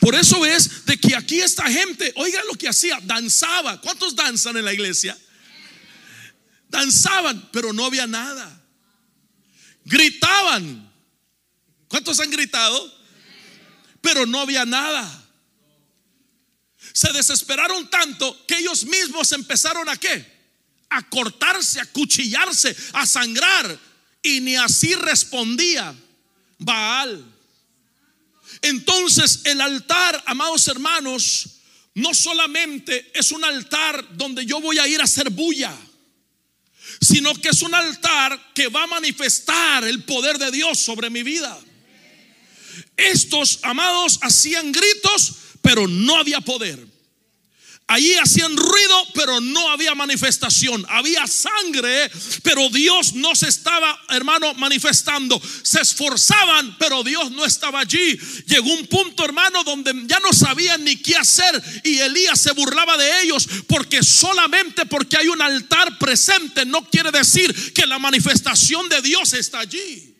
Por 0.00 0.16
eso 0.16 0.44
es 0.44 0.84
de 0.84 0.98
que 0.98 1.14
aquí 1.14 1.40
esta 1.40 1.70
gente, 1.70 2.12
oigan 2.16 2.44
lo 2.48 2.54
que 2.54 2.68
hacía, 2.68 2.98
danzaba. 3.04 3.80
¿Cuántos 3.80 4.16
danzan 4.16 4.56
en 4.56 4.64
la 4.64 4.74
iglesia? 4.74 5.16
Danzaban, 6.68 7.50
pero 7.52 7.72
no 7.72 7.84
había 7.84 8.08
nada. 8.08 8.60
Gritaban. 9.84 10.92
¿Cuántos 11.86 12.18
han 12.18 12.30
gritado? 12.30 13.00
Pero 14.00 14.26
no 14.26 14.40
había 14.40 14.64
nada 14.64 15.21
se 16.92 17.12
desesperaron 17.12 17.88
tanto 17.90 18.46
que 18.46 18.58
ellos 18.58 18.84
mismos 18.84 19.32
empezaron 19.32 19.88
a 19.88 19.96
qué? 19.96 20.24
A 20.90 21.08
cortarse, 21.08 21.80
a 21.80 21.86
cuchillarse, 21.86 22.76
a 22.92 23.06
sangrar. 23.06 23.78
Y 24.22 24.40
ni 24.40 24.56
así 24.56 24.94
respondía 24.94 25.94
Baal. 26.58 27.24
Entonces 28.60 29.40
el 29.44 29.60
altar, 29.60 30.22
amados 30.26 30.68
hermanos, 30.68 31.46
no 31.94 32.14
solamente 32.14 33.10
es 33.14 33.32
un 33.32 33.44
altar 33.44 34.16
donde 34.16 34.46
yo 34.46 34.60
voy 34.60 34.78
a 34.78 34.86
ir 34.86 35.00
a 35.00 35.04
hacer 35.04 35.30
bulla, 35.30 35.76
sino 37.00 37.34
que 37.34 37.48
es 37.48 37.62
un 37.62 37.74
altar 37.74 38.52
que 38.54 38.68
va 38.68 38.84
a 38.84 38.86
manifestar 38.86 39.84
el 39.84 40.04
poder 40.04 40.38
de 40.38 40.50
Dios 40.50 40.78
sobre 40.78 41.10
mi 41.10 41.22
vida. 41.22 41.58
Estos 42.96 43.58
amados 43.62 44.18
hacían 44.22 44.72
gritos 44.72 45.41
pero 45.62 45.88
no 45.88 46.16
había 46.18 46.40
poder. 46.40 46.92
Allí 47.88 48.14
hacían 48.14 48.56
ruido, 48.56 49.06
pero 49.12 49.40
no 49.40 49.68
había 49.68 49.94
manifestación. 49.94 50.86
Había 50.88 51.26
sangre, 51.26 52.10
pero 52.42 52.70
Dios 52.70 53.12
no 53.14 53.34
se 53.34 53.48
estaba, 53.48 54.00
hermano, 54.08 54.54
manifestando. 54.54 55.40
Se 55.62 55.82
esforzaban, 55.82 56.78
pero 56.78 57.02
Dios 57.02 57.30
no 57.32 57.44
estaba 57.44 57.80
allí. 57.80 58.18
Llegó 58.46 58.72
un 58.72 58.86
punto, 58.86 59.24
hermano, 59.26 59.62
donde 59.64 59.92
ya 60.06 60.20
no 60.20 60.32
sabían 60.32 60.82
ni 60.84 60.96
qué 60.96 61.16
hacer. 61.16 61.62
Y 61.84 61.98
Elías 61.98 62.40
se 62.40 62.52
burlaba 62.52 62.96
de 62.96 63.24
ellos, 63.24 63.46
porque 63.66 64.02
solamente 64.02 64.86
porque 64.86 65.18
hay 65.18 65.28
un 65.28 65.42
altar 65.42 65.98
presente 65.98 66.64
no 66.64 66.88
quiere 66.88 67.10
decir 67.10 67.74
que 67.74 67.86
la 67.86 67.98
manifestación 67.98 68.88
de 68.88 69.02
Dios 69.02 69.34
está 69.34 69.60
allí. 69.60 70.11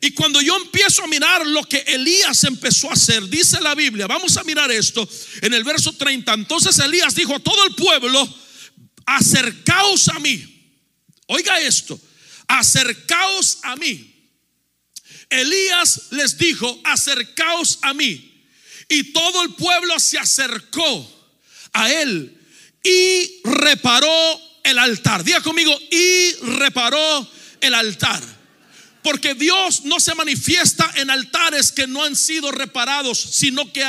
Y 0.00 0.12
cuando 0.12 0.40
yo 0.40 0.56
empiezo 0.56 1.04
a 1.04 1.06
mirar 1.06 1.46
lo 1.46 1.62
que 1.64 1.78
Elías 1.86 2.44
empezó 2.44 2.88
a 2.90 2.94
hacer, 2.94 3.28
dice 3.28 3.60
la 3.60 3.74
Biblia, 3.74 4.06
vamos 4.06 4.36
a 4.36 4.44
mirar 4.44 4.70
esto 4.70 5.06
en 5.42 5.52
el 5.52 5.62
verso 5.62 5.92
30. 5.92 6.32
Entonces 6.32 6.78
Elías 6.78 7.14
dijo 7.14 7.34
a 7.34 7.40
todo 7.40 7.64
el 7.66 7.74
pueblo, 7.74 8.26
acercaos 9.04 10.08
a 10.08 10.18
mí. 10.18 10.42
Oiga 11.26 11.60
esto, 11.60 12.00
acercaos 12.48 13.58
a 13.62 13.76
mí. 13.76 14.06
Elías 15.28 16.08
les 16.10 16.38
dijo, 16.38 16.80
acercaos 16.84 17.78
a 17.82 17.92
mí. 17.92 18.44
Y 18.88 19.12
todo 19.12 19.42
el 19.42 19.54
pueblo 19.54 20.00
se 20.00 20.18
acercó 20.18 21.20
a 21.72 21.92
él 21.92 22.36
y 22.82 23.40
reparó 23.44 24.40
el 24.64 24.78
altar. 24.78 25.22
Diga 25.22 25.40
conmigo, 25.40 25.78
y 25.90 26.32
reparó 26.58 27.30
el 27.60 27.74
altar. 27.74 28.39
Porque 29.02 29.34
Dios 29.34 29.84
no 29.84 29.98
se 29.98 30.14
manifiesta 30.14 30.90
en 30.96 31.10
altares 31.10 31.72
que 31.72 31.86
no 31.86 32.04
han 32.04 32.14
sido 32.14 32.50
reparados, 32.50 33.18
sino 33.18 33.72
que, 33.72 33.84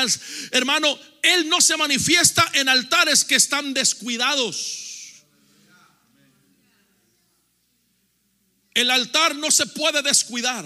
hermano, 0.52 0.98
Él 1.22 1.50
no 1.50 1.60
se 1.60 1.76
manifiesta 1.78 2.50
en 2.54 2.70
altares 2.70 3.26
que 3.26 3.36
están 3.36 3.74
descuidados. 3.74 5.24
El 8.74 8.90
altar 8.90 9.36
no 9.36 9.52
se 9.52 9.66
puede 9.66 10.02
descuidar. 10.02 10.66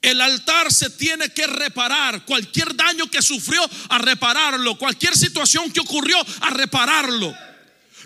El 0.00 0.20
altar 0.20 0.72
se 0.72 0.90
tiene 0.90 1.28
que 1.28 1.46
reparar. 1.46 2.24
Cualquier 2.24 2.74
daño 2.74 3.08
que 3.08 3.22
sufrió, 3.22 3.62
a 3.88 3.98
repararlo. 3.98 4.76
Cualquier 4.76 5.16
situación 5.16 5.70
que 5.70 5.80
ocurrió, 5.80 6.16
a 6.40 6.50
repararlo. 6.50 7.32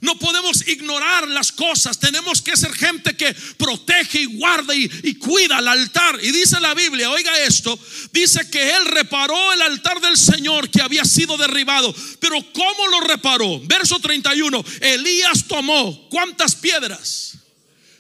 No 0.07 0.17
podemos 0.21 0.69
ignorar 0.69 1.27
las 1.27 1.51
cosas. 1.51 1.99
Tenemos 1.99 2.41
que 2.41 2.57
ser 2.57 2.73
gente 2.73 3.17
que 3.17 3.35
protege 3.57 4.21
y 4.21 4.37
guarda 4.39 4.73
y, 4.73 5.17
cuida 5.17 5.59
el 5.59 5.67
altar. 5.67 6.21
Y 6.23 6.31
dice 6.31 6.61
la 6.61 6.75
Biblia, 6.75 7.11
oiga 7.11 7.37
esto, 7.41 7.77
dice 8.13 8.49
que 8.49 8.77
él 8.77 8.85
reparó 8.85 9.53
el 9.53 9.63
altar 9.63 10.01
del 10.01 10.17
Señor 10.17 10.71
que 10.71 10.81
había 10.81 11.05
sido 11.05 11.37
derribado. 11.37 11.93
Pero 12.21 12.37
¿cómo 12.53 12.87
lo 12.87 13.01
reparó? 13.01 13.61
Verso 13.65 13.99
31, 13.99 14.65
Elías 14.81 15.45
tomó 15.49 16.09
cuántas 16.09 16.55
piedras. 16.55 17.39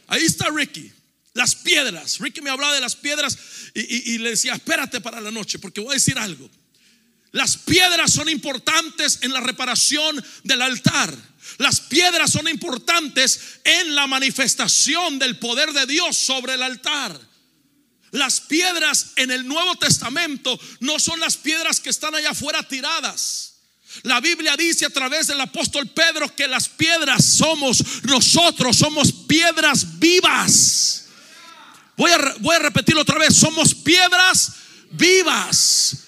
Ahí 0.06 0.22
está 0.22 0.48
Ricky. 0.50 0.92
Las 1.34 1.56
piedras. 1.56 2.20
Ricky 2.20 2.40
me 2.40 2.50
hablaba 2.50 2.72
de 2.72 2.80
las 2.82 2.94
piedras 2.94 3.36
y 3.74 4.18
le 4.18 4.30
decía, 4.30 4.54
espérate 4.54 5.00
para 5.00 5.20
la 5.20 5.32
noche 5.32 5.58
porque 5.58 5.80
voy 5.80 5.90
a 5.90 5.94
decir 5.94 6.16
algo. 6.20 6.48
Las 7.32 7.58
piedras 7.58 8.12
son 8.12 8.30
importantes 8.30 9.18
en 9.20 9.32
la 9.32 9.40
reparación 9.40 10.24
del 10.44 10.62
altar. 10.62 11.14
Las 11.58 11.80
piedras 11.80 12.32
son 12.32 12.48
importantes 12.48 13.60
en 13.64 13.94
la 13.94 14.06
manifestación 14.06 15.18
del 15.18 15.38
poder 15.38 15.72
de 15.72 15.86
Dios 15.86 16.16
sobre 16.16 16.54
el 16.54 16.62
altar. 16.62 17.18
Las 18.12 18.40
piedras 18.40 19.12
en 19.16 19.30
el 19.30 19.46
Nuevo 19.46 19.76
Testamento 19.76 20.58
no 20.80 20.98
son 20.98 21.18
las 21.20 21.36
piedras 21.36 21.80
que 21.80 21.90
están 21.90 22.14
allá 22.14 22.30
afuera 22.30 22.62
tiradas. 22.62 23.54
La 24.02 24.20
Biblia 24.20 24.56
dice 24.56 24.86
a 24.86 24.90
través 24.90 25.26
del 25.26 25.40
apóstol 25.40 25.88
Pedro 25.88 26.34
que 26.34 26.46
las 26.46 26.68
piedras 26.68 27.24
somos 27.24 27.82
nosotros, 28.04 28.76
somos 28.76 29.12
piedras 29.12 29.98
vivas. 29.98 31.06
Voy 31.96 32.10
a, 32.10 32.34
voy 32.40 32.56
a 32.56 32.60
repetirlo 32.60 33.00
otra 33.00 33.18
vez, 33.18 33.34
somos 33.34 33.74
piedras 33.74 34.52
vivas. 34.90 36.05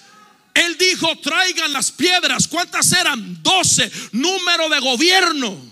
Él 0.59 0.77
dijo, 0.77 1.15
traigan 1.19 1.71
las 1.71 1.91
piedras. 1.91 2.47
¿Cuántas 2.47 2.91
eran? 2.91 3.41
Doce. 3.41 3.89
Número 4.11 4.67
de 4.69 4.79
gobierno. 4.79 5.68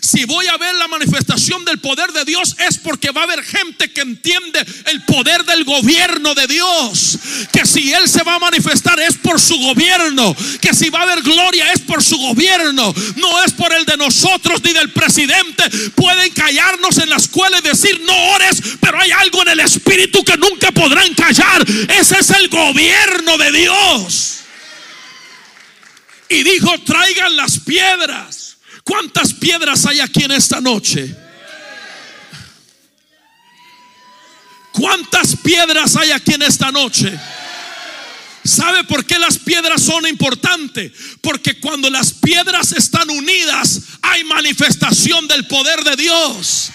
Si 0.00 0.24
voy 0.24 0.46
a 0.46 0.56
ver 0.56 0.74
la 0.76 0.88
manifestación 0.88 1.64
del 1.64 1.78
poder 1.80 2.12
de 2.12 2.24
Dios 2.24 2.56
es 2.68 2.78
porque 2.78 3.10
va 3.10 3.22
a 3.22 3.24
haber 3.24 3.42
gente 3.42 3.92
que 3.92 4.00
entiende 4.00 4.64
el 4.86 5.02
poder 5.04 5.44
del 5.44 5.64
gobierno 5.64 6.34
de 6.34 6.46
Dios. 6.46 7.18
Que 7.52 7.66
si 7.66 7.92
Él 7.92 8.08
se 8.08 8.22
va 8.22 8.34
a 8.34 8.38
manifestar 8.38 8.98
es 9.00 9.16
por 9.16 9.40
su 9.40 9.58
gobierno. 9.58 10.34
Que 10.60 10.74
si 10.74 10.90
va 10.90 11.00
a 11.00 11.02
haber 11.02 11.22
gloria 11.22 11.72
es 11.72 11.80
por 11.80 12.02
su 12.02 12.16
gobierno. 12.18 12.94
No 13.16 13.44
es 13.44 13.52
por 13.52 13.72
el 13.72 13.84
de 13.84 13.96
nosotros 13.96 14.62
ni 14.62 14.72
del 14.72 14.90
presidente. 14.92 15.64
Pueden 15.94 16.32
callarnos 16.32 16.98
en 16.98 17.10
la 17.10 17.16
escuela 17.16 17.58
y 17.58 17.62
decir 17.62 18.00
no 18.04 18.32
ores, 18.32 18.60
pero 18.80 19.00
hay 19.00 19.10
algo 19.10 19.42
en 19.42 19.48
el 19.48 19.60
espíritu 19.60 20.24
que 20.24 20.36
nunca 20.36 20.70
podrán 20.72 21.14
callar. 21.14 21.64
Ese 21.98 22.18
es 22.18 22.30
el 22.30 22.48
gobierno 22.48 23.38
de 23.38 23.52
Dios. 23.52 24.38
Y 26.28 26.42
dijo, 26.42 26.78
traigan 26.80 27.36
las 27.36 27.58
piedras. 27.60 28.57
¿Cuántas 28.88 29.34
piedras 29.34 29.84
hay 29.84 30.00
aquí 30.00 30.24
en 30.24 30.32
esta 30.32 30.62
noche? 30.62 31.14
¿Cuántas 34.72 35.36
piedras 35.36 35.94
hay 35.94 36.10
aquí 36.10 36.32
en 36.32 36.40
esta 36.40 36.72
noche? 36.72 37.12
¿Sabe 38.42 38.84
por 38.84 39.04
qué 39.04 39.18
las 39.18 39.36
piedras 39.36 39.82
son 39.82 40.06
importantes? 40.06 40.90
Porque 41.20 41.60
cuando 41.60 41.90
las 41.90 42.14
piedras 42.14 42.72
están 42.72 43.10
unidas 43.10 43.82
hay 44.00 44.24
manifestación 44.24 45.28
del 45.28 45.46
poder 45.46 45.84
de 45.84 45.94
Dios. 45.94 46.70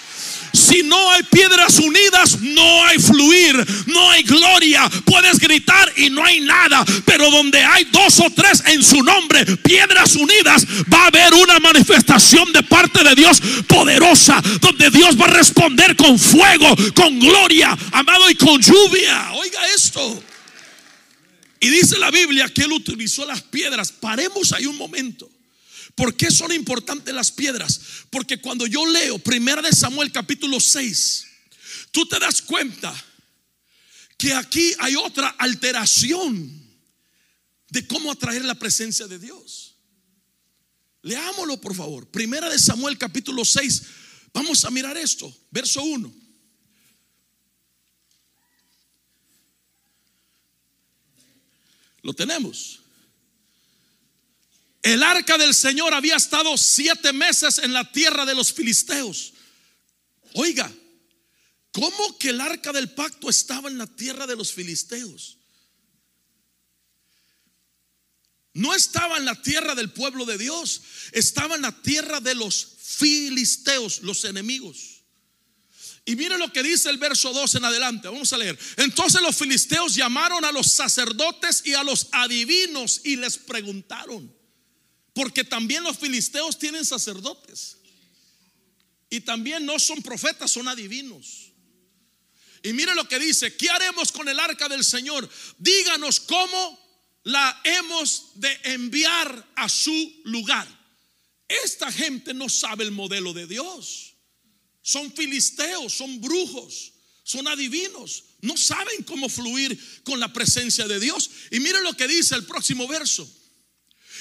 Si 0.64 0.82
no 0.82 1.12
hay 1.12 1.24
piedras 1.24 1.78
unidas, 1.78 2.40
no 2.40 2.86
hay 2.86 2.98
fluir, 2.98 3.68
no 3.88 4.12
hay 4.12 4.24
gloria. 4.24 4.90
Puedes 5.04 5.38
gritar 5.38 5.92
y 5.98 6.10
no 6.10 6.24
hay 6.24 6.40
nada. 6.40 6.86
Pero 7.06 7.30
donde 7.30 7.62
hay 7.62 7.84
dos 7.92 8.18
o 8.22 8.30
tres 8.30 8.64
en 8.68 8.82
su 8.82 9.04
nombre, 9.04 9.46
piedras 9.58 10.16
unidas, 10.16 10.66
va 10.92 11.04
a 11.04 11.08
haber 11.08 11.34
una 11.34 11.60
manifestación 11.60 12.54
de 12.54 12.64
parte 12.64 13.04
de 13.04 13.14
Dios 13.14 13.42
poderosa. 13.68 14.42
Donde 14.62 14.90
Dios 14.90 15.20
va 15.20 15.26
a 15.26 15.32
responder 15.32 15.98
con 15.98 16.18
fuego, 16.18 16.74
con 16.96 17.20
gloria, 17.20 17.78
amado, 17.92 18.30
y 18.30 18.36
con 18.36 18.62
lluvia. 18.62 19.34
Oiga 19.34 19.60
esto. 19.76 20.24
Y 21.60 21.70
dice 21.70 22.00
la 22.00 22.10
Biblia 22.10 22.48
que 22.48 22.62
Él 22.62 22.72
utilizó 22.72 23.26
las 23.26 23.42
piedras. 23.42 23.92
Paremos 23.92 24.54
ahí 24.54 24.66
un 24.66 24.78
momento. 24.78 25.30
¿Por 25.96 26.16
qué 26.16 26.32
son 26.32 26.52
importantes 26.52 27.14
las 27.14 27.32
piedras? 27.32 27.80
Porque 28.10 28.42
cuando 28.42 28.66
yo 28.66 28.86
leo 28.86 29.20
Primera 29.20 29.62
de 29.62 29.72
Samuel 29.72 30.12
capítulo 30.12 30.60
6, 30.60 31.28
tú 31.92 32.08
te 32.08 32.20
das 32.20 32.42
cuenta 32.42 32.94
que 34.18 34.34
aquí 34.34 34.74
hay 34.80 34.96
otra 34.96 35.30
alteración 35.30 36.64
de 37.70 37.88
cómo 37.88 38.12
atraer 38.12 38.46
la 38.46 38.56
presencia 38.56 39.08
de 39.08 39.20
Dios. 39.20 39.76
Leámoslo, 41.02 41.60
por 41.60 41.76
favor. 41.76 42.08
Primera 42.08 42.50
de 42.50 42.58
Samuel 42.58 42.98
capítulo 42.98 43.44
6. 43.44 43.84
Vamos 44.34 44.64
a 44.66 44.72
mirar 44.72 44.98
esto, 44.98 45.32
verso 45.52 45.84
1. 45.84 46.14
Lo 52.02 52.14
tenemos. 52.14 52.83
El 54.84 55.02
arca 55.02 55.38
del 55.38 55.54
Señor 55.54 55.94
había 55.94 56.18
estado 56.18 56.58
siete 56.58 57.14
meses 57.14 57.58
en 57.60 57.72
la 57.72 57.90
tierra 57.90 58.26
de 58.26 58.36
los 58.36 58.52
filisteos. 58.52 59.34
Oiga, 60.34 60.70
¿cómo 61.72 62.18
que 62.20 62.30
el 62.30 62.42
arca 62.42 62.74
del 62.74 62.92
pacto 62.92 63.30
estaba 63.30 63.70
en 63.70 63.78
la 63.78 63.88
tierra 63.88 64.28
de 64.28 64.36
los 64.36 64.52
filisteos? 64.52 65.38
No 68.54 68.76
estaba 68.76 69.18
en 69.18 69.24
la 69.24 69.42
tierra 69.42 69.74
del 69.74 69.92
pueblo 69.92 70.26
de 70.26 70.38
Dios, 70.38 70.82
estaba 71.14 71.56
en 71.56 71.62
la 71.62 71.82
tierra 71.82 72.20
de 72.20 72.36
los 72.36 72.76
filisteos, 72.82 74.02
los 74.02 74.26
enemigos. 74.26 75.06
Y 76.06 76.18
mire 76.18 76.38
lo 76.38 76.52
que 76.52 76.62
dice 76.62 76.90
el 76.90 76.98
verso 76.98 77.32
2 77.32 77.56
en 77.56 77.64
adelante, 77.64 78.10
vamos 78.10 78.34
a 78.34 78.38
leer. 78.38 78.60
Entonces 78.76 79.22
los 79.22 79.38
filisteos 79.38 79.96
llamaron 79.96 80.44
a 80.44 80.52
los 80.52 80.68
sacerdotes 80.68 81.62
y 81.66 81.74
a 81.74 81.84
los 81.86 82.10
adivinos 82.12 83.00
y 83.06 83.16
les 83.16 83.38
preguntaron. 83.38 84.43
Porque 85.14 85.44
también 85.44 85.84
los 85.84 85.98
filisteos 85.98 86.58
tienen 86.58 86.86
sacerdotes. 86.86 87.78
Y 89.10 89.22
también 89.22 89.66
no 89.66 89.78
son 89.78 90.02
profetas, 90.02 90.52
son 90.52 90.68
adivinos. 90.68 91.52
Y 92.64 92.74
mire 92.74 92.96
lo 92.96 93.08
que 93.08 93.20
dice, 93.20 93.56
¿qué 93.56 93.70
haremos 93.70 94.12
con 94.12 94.28
el 94.28 94.40
arca 94.40 94.68
del 94.68 94.84
Señor? 94.84 95.30
Díganos 95.60 96.20
cómo 96.22 96.80
la 97.24 97.62
hemos 97.64 98.32
de 98.36 98.58
enviar 98.64 99.52
a 99.56 99.70
su 99.70 100.22
lugar. 100.24 100.68
Esta 101.48 101.92
gente 101.92 102.34
no 102.34 102.50
sabe 102.50 102.86
el 102.86 102.92
modelo 102.92 103.34
de 103.34 103.46
Dios. 103.46 104.16
Son 104.82 105.14
filisteos, 105.14 105.94
son 105.94 106.20
brujos, 106.20 106.94
son 107.24 107.48
adivinos. 107.48 108.24
No 108.42 108.58
saben 108.58 109.04
cómo 109.04 109.30
fluir 109.30 110.02
con 110.04 110.20
la 110.20 110.34
presencia 110.34 110.88
de 110.88 111.00
Dios. 111.00 111.30
Y 111.52 111.60
mire 111.60 111.82
lo 111.82 111.96
que 111.96 112.08
dice 112.08 112.36
el 112.36 112.46
próximo 112.46 112.88
verso. 112.88 113.30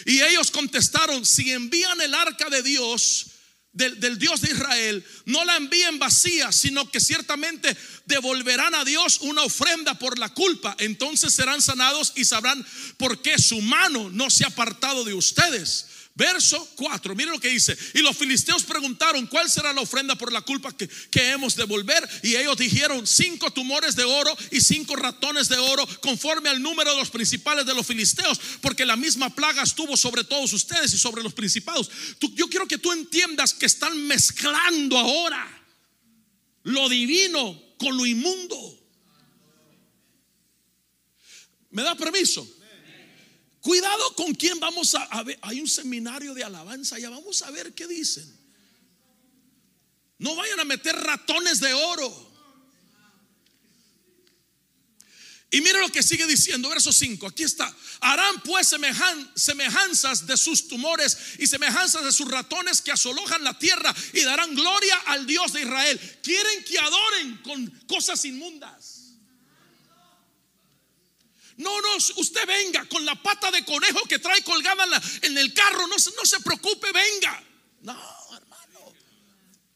Y 0.05 0.20
ellos 0.22 0.51
contestaron, 0.51 1.24
si 1.24 1.51
envían 1.51 2.01
el 2.01 2.14
arca 2.14 2.49
de 2.51 2.62
Dios, 2.62 3.26
del, 3.72 4.18
Dios 4.18 4.40
de 4.43 4.51
Israel, 4.51 5.05
no 5.24 5.45
la 5.45 5.57
envíen 5.57 5.99
vacía, 5.99 6.53
sino 6.53 6.90
que 6.90 7.01
ciertamente 7.01 7.76
devolverán 8.05 8.74
a 8.74 8.84
Dios 8.84 9.18
una 9.22 9.43
ofrenda 9.43 9.99
por 9.99 10.18
la 10.18 10.28
culpa. 10.28 10.76
Entonces 10.78 11.32
serán 11.32 11.62
sanados 11.62 12.12
y 12.16 12.24
sabrán 12.24 12.64
por 12.99 13.22
qué 13.22 13.38
su 13.38 13.61
mano 13.62 14.11
no 14.11 14.28
se 14.28 14.45
ha 14.45 14.49
apartado 14.49 15.05
de 15.05 15.14
ustedes. 15.14 15.86
Verso 16.15 16.69
4, 16.77 17.15
miren 17.15 17.33
lo 17.33 17.41
que 17.41 17.49
dice. 17.49 17.77
Y 17.95 18.01
los 18.01 18.17
filisteos 18.17 18.65
preguntaron, 18.65 19.27
¿cuál 19.27 19.51
será 19.51 19.73
la 19.73 19.81
ofrenda 19.81 20.15
por 20.15 20.31
la 20.31 20.43
culpa 20.43 20.71
que, 20.77 20.87
que, 21.11 21.31
hemos 21.31 21.57
de 21.57 21.65
volver? 21.65 22.07
Y 22.23 22.37
ellos 22.37 22.59
dijeron, 22.59 23.07
cinco 23.07 23.51
tumores 23.51 23.97
de 23.97 24.05
oro 24.05 24.37
y 24.51 24.61
cinco 24.61 24.95
ratones 24.95 25.49
de 25.49 25.57
oro, 25.57 25.87
conforme 26.03 26.51
al 26.51 26.61
número 26.61 26.93
de 26.93 26.99
los 26.99 27.11
principales 27.11 27.65
de 27.65 27.75
los 27.75 27.87
filisteos, 27.87 28.39
porque 28.61 28.85
la 28.85 28.97
misma 28.97 29.35
plaga 29.35 29.63
estuvo 29.63 29.97
sobre 29.97 30.25
todos 30.25 30.53
ustedes 30.53 30.93
y 30.93 30.99
sobre 30.99 31.23
los 31.23 31.33
principados. 31.33 31.91
yo 32.21 32.47
quiero 32.49 32.69
que 32.69 32.79
tú 32.79 32.93
entiendas 32.93 33.55
que 33.55 33.67
están 33.67 34.07
mezclando 34.07 34.99
ahora 34.99 35.49
lo 36.65 36.89
divino 36.91 37.61
con 37.79 37.97
lo 37.97 38.05
inmundo. 38.05 38.79
¿Me 41.71 41.83
da 41.83 41.95
permiso? 41.97 42.47
Cuidado 43.63 44.15
con 44.17 44.35
quién 44.35 44.59
vamos 44.59 44.95
a, 44.97 45.23
ver. 45.23 45.39
Hay 45.41 45.61
un 45.61 45.69
seminario 45.69 46.35
de 46.35 46.43
alabanza 46.43 46.99
ya 46.99 47.11
vamos 47.11 47.43
a 47.43 47.51
ver 47.53 47.73
qué 47.73 47.87
dicen. 47.87 48.29
No 50.19 50.35
vayan 50.35 50.59
a 50.59 50.65
meter 50.65 50.97
ratones 50.97 51.61
de 51.61 51.73
oro. 51.73 52.33
Y 55.53 55.61
mira 55.61 55.79
lo 55.81 55.91
que 55.91 56.03
sigue 56.03 56.27
diciendo, 56.27 56.71
verso 56.71 56.93
5, 56.93 57.27
aquí 57.27 57.45
está. 57.45 57.73
Harán 58.01 58.41
pues 58.43 58.75
semejanzas 59.37 60.27
de 60.27 60.37
sus 60.37 60.67
tumores 60.67 61.17
y 61.39 61.47
semejanzas 61.47 62.05
de 62.05 62.11
sus 62.11 62.29
ratones 62.29 62.81
que 62.81 62.91
asolojan 62.91 63.45
la 63.45 63.57
tierra 63.59 63.95
y 64.15 64.23
darán 64.23 64.55
gloria 64.57 64.97
al 65.07 65.25
Dios 65.27 65.53
de 65.53 65.61
Israel. 65.61 66.19
Quieren 66.23 66.65
que 66.65 66.79
adoren 66.79 67.37
con 67.43 67.67
cosas 67.87 68.25
inmundas. 68.25 69.02
No, 71.63 71.81
no, 71.81 71.97
usted 71.97 72.47
venga 72.47 72.85
con 72.87 73.05
la 73.05 73.15
pata 73.15 73.51
de 73.51 73.65
conejo 73.65 74.03
que 74.09 74.19
trae 74.19 74.43
colgada 74.43 74.85
en, 75.23 75.39
el 75.39 75.55
carro, 75.55 75.87
no, 75.87 75.97
no 75.97 76.25
se 76.25 76.41
preocupe, 76.41 76.91
venga. 76.93 77.43
No, 77.83 77.93
hermano, 78.37 78.93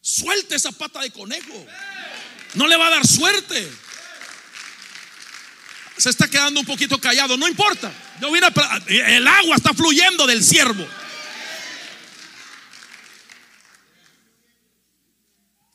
suelte 0.00 0.56
esa 0.56 0.72
pata 0.72 1.00
de 1.00 1.10
conejo. 1.10 1.66
No 2.54 2.66
le 2.66 2.76
va 2.76 2.88
a 2.88 2.90
dar 2.90 3.06
suerte 3.06 3.70
se 5.96 6.10
está 6.10 6.28
quedando 6.28 6.60
un 6.60 6.66
poquito 6.66 7.00
callado, 7.00 7.36
no 7.36 7.48
importa. 7.48 7.92
Yo 8.20 8.30
vine 8.30 8.48
el 8.88 9.26
agua 9.26 9.56
está 9.56 9.72
fluyendo 9.72 10.26
del 10.26 10.44
siervo. 10.44 10.86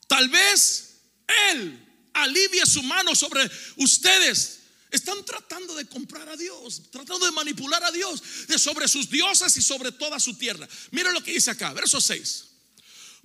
Tal 0.07 0.30
vez 0.30 1.01
Él 1.49 1.80
alivie 2.14 2.66
su 2.66 2.84
mano 2.84 3.16
sobre 3.16 3.49
ustedes. 3.78 4.61
Están 4.91 5.23
tratando 5.23 5.73
de 5.73 5.85
comprar 5.87 6.27
a 6.27 6.35
Dios, 6.35 6.81
tratando 6.91 7.25
de 7.25 7.31
manipular 7.31 7.81
a 7.81 7.91
Dios, 7.91 8.21
de 8.47 8.59
sobre 8.59 8.89
sus 8.89 9.09
dioses 9.09 9.55
y 9.55 9.61
sobre 9.61 9.93
toda 9.93 10.19
su 10.19 10.35
tierra. 10.35 10.67
Mira 10.91 11.11
lo 11.11 11.23
que 11.23 11.31
dice 11.31 11.49
acá, 11.49 11.71
verso 11.71 12.01
6. 12.01 12.45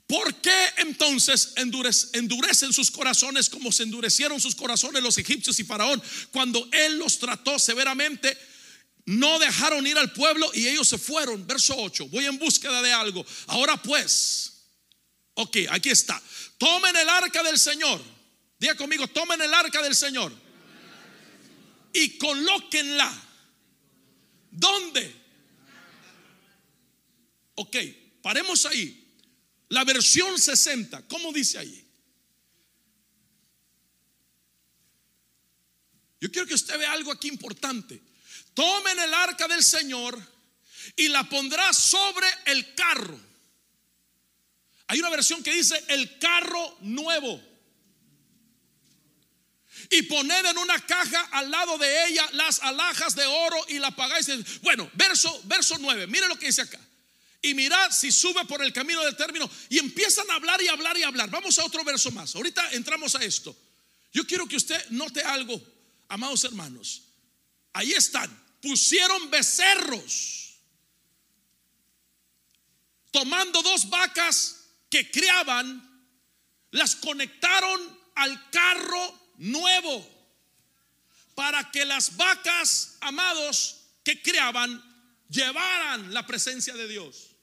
¿Por 0.07 0.33
qué 0.37 0.73
entonces 0.77 1.55
endurecen 1.57 2.73
sus 2.73 2.93
corazones 2.93 3.51
como 3.51 3.73
se 3.73 3.83
endurecieron 3.83 4.41
sus 4.41 4.55
corazones 4.55 5.03
los 5.03 5.19
egipcios 5.19 5.59
y 5.59 5.65
Faraón 5.65 6.01
cuando 6.31 6.69
él 6.71 6.99
los 6.99 7.19
trató 7.19 7.59
severamente? 7.59 8.39
No 9.05 9.41
dejaron 9.41 9.85
ir 9.87 9.99
al 9.99 10.13
pueblo 10.13 10.49
y 10.55 10.69
ellos 10.69 10.87
se 10.87 10.99
fueron. 10.99 11.45
Verso 11.49 11.75
8. 11.77 12.07
Voy 12.09 12.27
en 12.27 12.39
búsqueda 12.39 12.81
de 12.83 12.93
algo. 12.93 13.27
Ahora 13.49 13.81
pues, 13.83 14.53
ok, 15.35 15.57
aquí 15.71 15.91
está. 15.91 16.23
Tomen 16.59 16.95
el 16.95 17.09
arca 17.09 17.43
del 17.43 17.59
Señor. 17.59 18.01
Diga 18.59 18.77
conmigo, 18.77 19.09
tomen 19.09 19.41
el 19.43 19.53
arca 19.53 19.83
del 19.83 19.97
Señor. 19.97 20.46
Y 21.99 22.19
colóquenla. 22.19 23.11
¿Dónde? 24.51 25.15
Ok, 27.55 27.77
paremos 28.21 28.67
ahí. 28.67 29.03
La 29.71 29.83
versión 29.85 30.39
60, 30.39 31.09
¿cómo 31.09 31.33
dice 31.33 31.59
ahí? 31.59 31.85
Yo 36.21 36.31
quiero 36.31 36.47
que 36.47 36.53
usted 36.53 36.79
vea 36.79 36.93
algo 36.93 37.13
aquí 37.13 37.29
importante. 37.29 38.03
Tomen 38.53 38.99
el 38.99 39.15
arca 39.15 39.49
del 39.49 39.65
Señor 39.65 40.21
y 40.97 41.09
la 41.09 41.27
pondrá 41.27 41.73
sobre 41.73 42.27
el 42.45 42.75
carro. 42.75 43.19
Hay 44.89 44.99
una 44.99 45.09
versión 45.09 45.43
que 45.43 45.55
dice 45.55 45.83
el 45.89 46.19
carro 46.19 46.77
nuevo. 46.83 47.56
Y 49.91 50.03
poner 50.03 50.47
en 50.47 50.59
una 50.59 50.79
caja 50.85 51.21
al 51.33 51.51
lado 51.51 51.79
de 51.79 52.07
ella 52.07 52.29
las 52.33 52.61
alhajas 52.61 53.15
de 53.15 53.25
oro 53.25 53.65
y 53.69 53.79
la 53.79 53.91
pagáis. 53.91 54.29
Bueno, 54.63 54.91
verso, 54.95 55.41
verso 55.45 55.77
9. 55.79 56.07
Mire 56.07 56.29
lo 56.29 56.39
que 56.39 56.47
dice 56.47 56.63
acá 56.63 56.81
y 57.47 57.55
mirad 57.55 57.93
si 57.93 58.11
sube 58.11 58.45
por 58.45 58.63
el 58.63 58.73
camino 58.73 59.03
del 59.05 59.17
término. 59.17 59.49
Y 59.69 59.79
empiezan 59.79 60.29
a 60.31 60.35
hablar 60.35 60.61
y 60.63 60.69
hablar 60.69 60.97
y 60.99 61.03
hablar. 61.03 61.31
Vamos 61.31 61.59
a 61.59 61.65
otro 61.65 61.85
verso 61.85 62.11
más. 62.11 62.35
Ahorita 62.35 62.73
entramos 62.73 63.15
a 63.15 63.23
esto. 63.23 63.57
Yo 64.13 64.27
quiero 64.27 64.47
que 64.49 64.57
usted 64.57 64.91
note 64.91 65.23
algo, 65.23 65.61
amados 66.09 66.43
hermanos. 66.45 67.03
Ahí 67.73 67.93
están. 67.93 68.31
Pusieron 68.61 69.31
becerros. 69.31 70.57
Tomando 73.11 73.63
dos 73.63 73.89
vacas 73.89 74.65
que 74.91 75.11
criaban, 75.11 75.83
las 76.73 76.97
conectaron 76.97 77.99
al 78.15 78.51
carro 78.51 79.26
nuevo. 79.39 80.15
Para 81.35 81.71
que 81.71 81.85
las 81.85 82.17
vacas, 82.17 82.97
amados, 83.01 83.77
que 84.03 84.23
criaban, 84.23 84.83
llevaran 85.29 86.15
la 86.15 86.27
presencia 86.27 86.75
de 86.75 86.89
Dios 86.89 87.37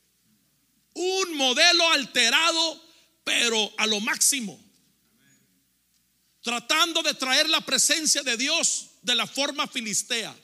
un 0.94 1.36
modelo 1.36 1.90
alterado, 1.92 2.82
pero 3.24 3.74
a 3.78 3.88
lo 3.88 4.00
máximo. 4.00 4.60
Tratando 6.42 7.02
de 7.02 7.14
traer 7.14 7.50
la 7.50 7.62
presencia 7.62 8.22
de 8.22 8.38
Dios 8.38 8.90
de 9.02 9.16
la 9.16 9.26
forma 9.26 9.68
filistea. 9.68 10.36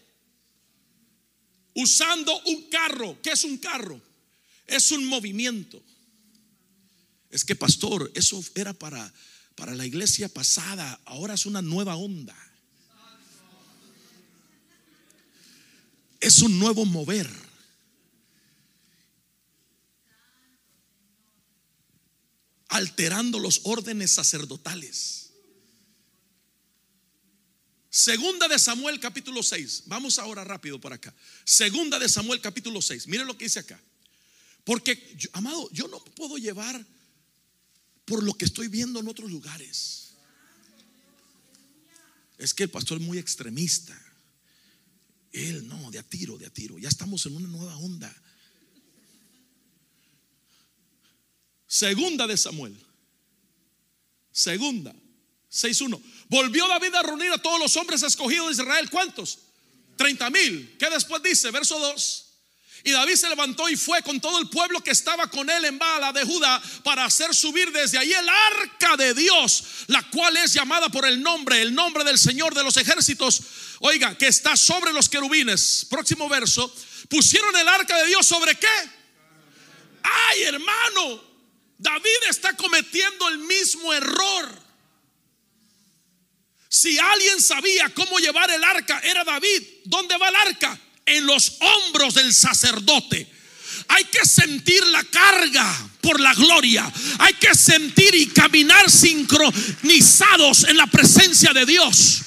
Usando 1.76 2.39
un 2.45 2.70
carro. 2.70 3.22
¿Qué 3.22 3.32
es 3.32 3.43
un 3.43 3.58
carro? 3.58 4.02
Es 4.66 4.91
un 4.91 5.06
movimiento. 5.06 5.82
Es 7.30 7.45
que, 7.45 7.56
pastor, 7.56 8.12
eso 8.16 8.43
era 8.56 8.74
para, 8.74 9.14
para 9.60 9.76
la 9.76 9.86
iglesia 9.86 10.30
pasada. 10.30 10.99
Ahora 11.05 11.34
es 11.34 11.45
una 11.45 11.62
nueva 11.62 11.97
onda. 11.97 12.36
Es 16.20 16.41
un 16.41 16.57
nuevo 16.57 16.86
mover. 16.86 17.30
alterando 22.72 23.39
los 23.39 23.62
órdenes 23.64 24.12
sacerdotales. 24.12 25.32
Segunda 27.89 28.47
de 28.47 28.60
Samuel 28.60 28.99
capítulo 28.99 29.41
6. 29.41 29.84
Vamos 29.88 30.20
ahora 30.20 30.43
rápido 30.43 30.80
por 30.80 30.93
acá. 30.93 31.14
Segunda 31.43 31.97
de 31.97 32.07
Samuel 32.07 32.39
capítulo 32.39 32.80
6. 32.80 33.07
Miren 33.07 33.26
lo 33.26 33.36
que 33.36 33.45
dice 33.45 33.60
acá. 33.60 33.82
Porque, 34.64 35.18
amado, 35.34 35.68
yo 35.72 35.88
no 35.88 35.99
puedo 36.14 36.38
llevar 36.38 36.86
por 38.10 38.24
lo 38.24 38.34
que 38.34 38.45
estoy 38.45 38.68
viendo 38.68 38.99
en 38.99 39.07
otros 39.07 39.30
lugares. 39.30 40.16
Es 42.39 42.55
que 42.55 42.64
el 42.64 42.72
pastor 42.72 42.99
es 42.99 43.03
muy 43.05 43.20
extremista. 43.20 43.95
Él 45.32 45.68
no, 45.68 45.91
de 45.91 45.99
a 45.99 46.03
tiro, 46.03 46.36
de 46.36 46.47
a 46.47 46.49
tiro. 46.49 46.80
Ya 46.80 46.89
estamos 46.89 47.24
en 47.28 47.36
una 47.36 47.47
nueva 47.47 47.78
onda. 47.78 48.14
Segunda 51.68 52.26
de 52.26 52.36
Samuel. 52.36 52.76
Segunda. 54.32 54.91
6.1. 55.51 56.01
Volvió 56.30 56.68
David 56.68 56.95
a 56.95 57.03
reunir 57.03 57.32
a 57.32 57.38
todos 57.38 57.60
los 57.60 57.78
hombres 57.78 58.01
escogidos 58.01 58.47
de 58.47 58.64
Israel. 58.64 58.89
¿Cuántos? 58.89 59.38
30 59.97 60.30
mil. 60.32 60.78
¿Qué 60.80 60.89
después 60.89 61.22
dice? 61.22 61.51
Verso 61.51 61.78
2. 61.78 62.28
Y 62.84 62.91
David 62.91 63.15
se 63.15 63.30
levantó 63.30 63.67
y 63.67 63.75
fue 63.75 64.01
con 64.01 64.21
todo 64.21 64.39
el 64.39 64.49
pueblo 64.49 64.82
que 64.82 64.91
estaba 64.91 65.30
con 65.30 65.49
él 65.49 65.65
en 65.65 65.77
Bala 65.77 66.13
de 66.13 66.23
Judá 66.23 66.61
para 66.84 67.05
hacer 67.05 67.36
subir 67.36 67.71
desde 67.71 67.97
ahí 67.97 68.11
el 68.13 68.30
arca 68.30 68.95
de 68.95 69.13
Dios, 69.13 69.63
la 69.88 70.01
cual 70.09 70.38
es 70.38 70.53
llamada 70.53 70.89
por 70.89 71.05
el 71.05 71.21
nombre, 71.21 71.61
el 71.61 71.73
nombre 71.73 72.03
del 72.03 72.17
Señor 72.17 72.53
de 72.55 72.63
los 72.63 72.77
ejércitos. 72.77 73.41
Oiga, 73.80 74.17
que 74.17 74.27
está 74.27 74.55
sobre 74.55 74.93
los 74.93 75.09
querubines. 75.09 75.86
Próximo 75.89 76.30
verso. 76.30 76.73
Pusieron 77.09 77.55
el 77.55 77.67
arca 77.67 77.97
de 77.97 78.07
Dios 78.07 78.25
sobre 78.25 78.55
qué? 78.55 78.67
Ay, 80.03 80.43
hermano, 80.43 81.23
David 81.77 82.30
está 82.30 82.55
cometiendo 82.55 83.27
el 83.27 83.39
mismo 83.39 83.93
error. 83.93 84.69
Si 86.69 86.97
alguien 86.99 87.41
sabía 87.41 87.89
cómo 87.93 88.19
llevar 88.19 88.49
el 88.51 88.63
arca, 88.63 88.99
era 89.03 89.23
David. 89.23 89.63
¿Dónde 89.86 90.17
va 90.17 90.30
el 90.30 90.36
arca? 90.36 90.80
En 91.10 91.26
los 91.26 91.57
hombros 91.60 92.14
del 92.16 92.34
sacerdote. 92.34 93.28
Hay 93.88 94.05
que 94.05 94.26
sentir 94.26 94.86
la 94.88 95.03
carga 95.03 95.89
por 96.01 96.20
la 96.20 96.34
gloria. 96.34 96.91
Hay 97.20 97.34
que 97.34 97.53
sentir 97.55 98.14
y 98.16 98.28
caminar 98.28 98.89
sincronizados 98.89 100.66
en 100.66 100.78
la 100.78 100.88
presencia 100.88 101.53
de 101.53 101.66
Dios 101.66 102.22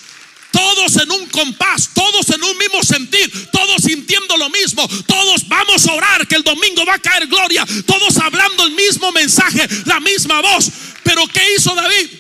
todos 0.53 0.97
en 1.03 1.11
un 1.11 1.27
compás, 1.27 1.91
todos 1.95 2.29
en 2.31 2.45
un 2.45 2.57
mismo 2.59 2.83
sentir, 2.85 3.51
todos 3.51 3.83
sintiendo 3.83 4.37
lo 4.37 4.51
mismo, 4.51 4.87
todos 5.07 5.49
vamos 5.49 5.87
a 5.87 5.95
orar 5.95 6.29
que 6.29 6.37
el 6.37 6.45
domingo 6.45 6.85
va 6.85 6.95
a 6.95 6.99
caer 6.99 7.27
gloria, 7.27 7.67
todos 7.87 8.19
hablando 8.19 8.65
el 8.65 8.73
mismo 8.73 9.11
mensaje, 9.13 9.67
la 9.87 9.99
misma 9.99 10.41
voz. 10.41 10.71
Pero 11.03 11.27
¿qué 11.27 11.43
hizo 11.57 11.75
David? 11.75 12.11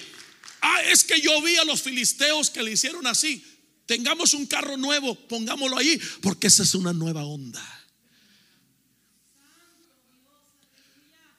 Ah, 0.62 0.82
es 0.88 1.04
que 1.04 1.20
yo 1.20 1.40
vi 1.42 1.56
a 1.56 1.64
los 1.64 1.82
filisteos 1.82 2.50
que 2.50 2.62
le 2.62 2.72
hicieron 2.72 3.06
así. 3.06 3.44
Tengamos 3.86 4.34
un 4.34 4.46
carro 4.46 4.76
nuevo, 4.76 5.14
pongámoslo 5.28 5.76
ahí, 5.76 6.00
porque 6.20 6.46
esa 6.46 6.62
es 6.62 6.74
una 6.74 6.92
nueva 6.92 7.24
onda. 7.24 7.62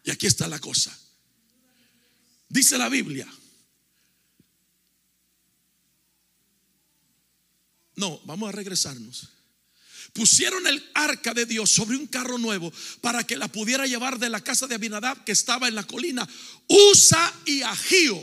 Y 0.03 0.11
aquí 0.11 0.27
está 0.27 0.47
la 0.47 0.59
cosa. 0.59 0.97
Dice 2.49 2.77
la 2.77 2.89
Biblia 2.89 3.27
No, 7.95 8.19
vamos 8.25 8.49
a 8.49 8.51
regresarnos. 8.51 9.29
Pusieron 10.13 10.67
el 10.67 10.83
arca 10.93 11.33
de 11.33 11.45
Dios 11.45 11.69
sobre 11.71 11.97
un 11.97 12.07
carro 12.07 12.37
nuevo 12.37 12.71
para 13.01 13.23
que 13.23 13.37
la 13.37 13.47
pudiera 13.47 13.87
llevar 13.87 14.19
de 14.19 14.29
la 14.29 14.41
casa 14.41 14.67
de 14.67 14.75
Abinadab 14.75 15.23
que 15.23 15.31
estaba 15.31 15.67
en 15.67 15.75
la 15.75 15.83
colina. 15.83 16.27
Usa 16.67 17.33
y 17.45 17.61
Agío, 17.61 18.21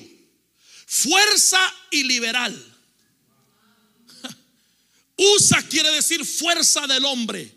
fuerza 0.86 1.58
y 1.90 2.04
liberal. 2.04 2.69
Usa 5.20 5.62
quiere 5.68 5.90
decir 5.90 6.24
fuerza 6.24 6.86
del 6.86 7.04
hombre. 7.04 7.54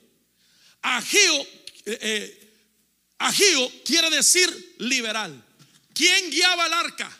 Agío, 0.82 1.42
eh, 1.86 1.98
eh, 2.02 2.56
Agío 3.20 3.72
quiere 3.86 4.10
decir 4.10 4.76
liberal. 4.80 5.42
¿Quién 5.94 6.30
guiaba 6.30 6.68
el 6.68 6.74
arca? 6.74 7.20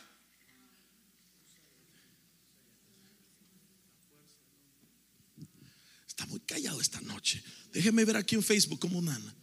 Está 6.06 6.26
muy 6.26 6.40
callado 6.40 6.78
esta 6.78 7.00
noche. 7.00 7.42
Déjeme 7.72 8.04
ver 8.04 8.18
aquí 8.18 8.34
en 8.34 8.42
Facebook 8.42 8.80
cómo 8.80 8.98
andan. 8.98 9.34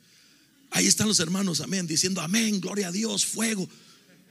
Ahí 0.69 0.85
están 0.85 1.07
los 1.07 1.19
hermanos, 1.19 1.61
amén, 1.61 1.87
diciendo 1.87 2.21
amén, 2.21 2.61
gloria 2.61 2.89
a 2.89 2.91
Dios, 2.91 3.25
fuego. 3.25 3.67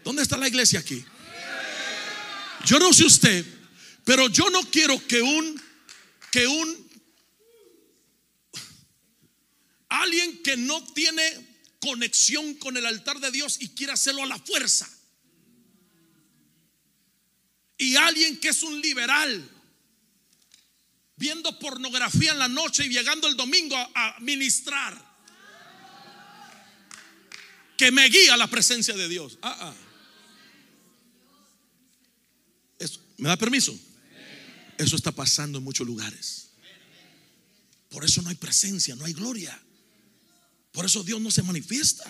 ¿Dónde 0.04 0.22
está 0.22 0.36
la 0.36 0.46
iglesia 0.46 0.78
aquí? 0.78 1.04
Yo 2.64 2.78
no 2.78 2.92
sé 2.92 3.04
usted, 3.04 3.44
pero 4.04 4.28
yo 4.28 4.48
no 4.50 4.62
quiero 4.70 5.04
que 5.08 5.20
un 5.20 5.69
que 6.31 6.47
un 6.47 6.91
alguien 9.89 10.43
que 10.43 10.57
no 10.57 10.83
tiene 10.93 11.22
conexión 11.81 12.55
con 12.55 12.76
el 12.76 12.87
altar 12.87 13.20
de 13.20 13.31
Dios 13.31 13.59
y 13.61 13.70
quiere 13.70 13.93
hacerlo 13.93 14.22
a 14.22 14.26
la 14.26 14.39
fuerza. 14.39 14.89
Y 17.76 17.97
alguien 17.97 18.39
que 18.39 18.49
es 18.49 18.62
un 18.62 18.81
liberal 18.81 19.51
viendo 21.16 21.59
pornografía 21.59 22.33
en 22.33 22.39
la 22.39 22.49
noche 22.49 22.87
y 22.87 22.89
llegando 22.89 23.26
el 23.28 23.37
domingo 23.37 23.76
a, 23.76 24.16
ministrar. 24.20 25.11
Que 27.76 27.91
me 27.91 28.07
guía 28.09 28.37
la 28.37 28.47
presencia 28.47 28.95
de 28.95 29.09
Dios. 29.09 29.39
Ah, 29.43 29.57
ah. 29.61 29.74
¿Me 33.16 33.28
da 33.28 33.37
permiso? 33.37 33.78
Eso 34.81 34.97
está 34.97 35.12
pasando 35.12 35.59
en 35.59 35.64
muchos 35.64 35.87
lugares. 35.87 36.49
Por 37.91 38.05
eso 38.05 38.22
no 38.22 38.31
hay 38.31 38.37
presencia, 38.37 38.97
no 38.97 39.05
hay 39.05 39.12
gloria. 39.12 39.59
Por 40.72 40.87
eso 40.87 41.03
Dios 41.03 41.20
no 41.20 41.31
se 41.31 41.43
manifiesta. 41.43 42.05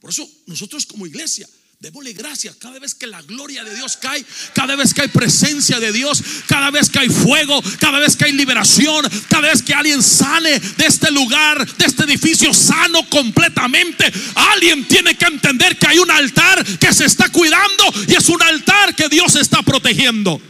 Por 0.00 0.10
eso 0.10 0.28
nosotros 0.46 0.84
como 0.84 1.06
iglesia 1.06 1.48
Démosle 1.84 2.14
gracias 2.14 2.56
cada 2.56 2.78
vez 2.78 2.94
que 2.94 3.06
la 3.06 3.20
gloria 3.20 3.62
de 3.62 3.74
Dios 3.74 3.98
cae, 3.98 4.24
cada 4.54 4.74
vez 4.74 4.94
que 4.94 5.02
hay 5.02 5.08
presencia 5.08 5.78
de 5.78 5.92
Dios, 5.92 6.22
cada 6.46 6.70
vez 6.70 6.88
que 6.88 6.98
hay 7.00 7.10
fuego, 7.10 7.62
cada 7.78 7.98
vez 7.98 8.16
que 8.16 8.24
hay 8.24 8.32
liberación, 8.32 9.04
cada 9.28 9.48
vez 9.48 9.62
que 9.62 9.74
alguien 9.74 10.02
sale 10.02 10.58
de 10.58 10.86
este 10.86 11.10
lugar, 11.10 11.66
de 11.76 11.84
este 11.84 12.04
edificio 12.04 12.54
sano 12.54 13.06
completamente. 13.10 14.10
Alguien 14.34 14.88
tiene 14.88 15.14
que 15.18 15.26
entender 15.26 15.76
que 15.76 15.88
hay 15.88 15.98
un 15.98 16.10
altar 16.10 16.64
que 16.78 16.94
se 16.94 17.04
está 17.04 17.28
cuidando 17.28 17.84
y 18.08 18.14
es 18.14 18.30
un 18.30 18.42
altar 18.42 18.96
que 18.96 19.10
Dios 19.10 19.36
está 19.36 19.60
protegiendo. 19.62 20.40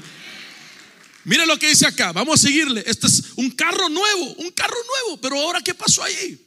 Mire 1.25 1.47
lo 1.47 1.59
que 1.59 1.69
dice 1.69 1.87
acá, 1.87 2.13
vamos 2.13 2.41
a 2.41 2.47
seguirle. 2.47 2.85
Este 2.87 3.07
es 3.07 3.33
un 3.37 3.51
carro 3.51 3.89
nuevo, 3.89 4.35
un 4.35 4.51
carro 4.51 4.77
nuevo, 4.87 5.21
pero 5.21 5.41
ahora 5.41 5.63
¿qué 5.63 5.75
pasó 5.75 6.03
ahí? 6.03 6.41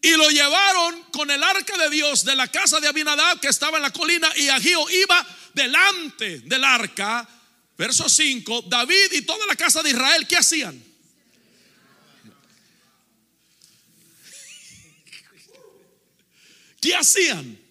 Y 0.00 0.10
lo 0.12 0.28
llevaron 0.30 1.02
con 1.12 1.30
el 1.30 1.42
arca 1.42 1.76
de 1.76 1.90
Dios 1.90 2.24
de 2.24 2.34
la 2.34 2.48
casa 2.48 2.80
de 2.80 2.88
Abinadab 2.88 3.38
que 3.40 3.48
estaba 3.48 3.76
en 3.76 3.82
la 3.82 3.92
colina 3.92 4.32
y 4.36 4.48
Agío 4.48 4.88
iba 4.90 5.26
delante 5.54 6.40
del 6.40 6.64
arca. 6.64 7.28
Verso 7.76 8.08
5, 8.08 8.62
David 8.68 9.12
y 9.12 9.22
toda 9.22 9.46
la 9.46 9.54
casa 9.54 9.82
de 9.82 9.90
Israel, 9.90 10.26
¿qué 10.26 10.36
hacían? 10.36 10.82
¿Qué 16.80 16.96
hacían? 16.96 17.61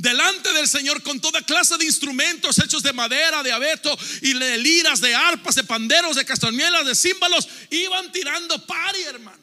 Delante 0.00 0.52
del 0.52 0.66
Señor 0.66 1.02
con 1.02 1.20
toda 1.20 1.42
clase 1.42 1.76
de 1.76 1.84
instrumentos 1.84 2.58
hechos 2.58 2.82
de 2.82 2.92
madera, 2.92 3.42
de 3.42 3.52
abeto 3.52 3.96
y 4.22 4.32
de 4.32 4.58
liras, 4.58 5.00
de 5.00 5.14
arpas, 5.14 5.54
de 5.54 5.64
panderos, 5.64 6.16
de 6.16 6.24
castañuelas, 6.24 6.86
de 6.86 6.94
címbalos, 6.94 7.48
iban 7.70 8.10
tirando 8.10 8.64
pari, 8.66 9.02
hermano. 9.02 9.38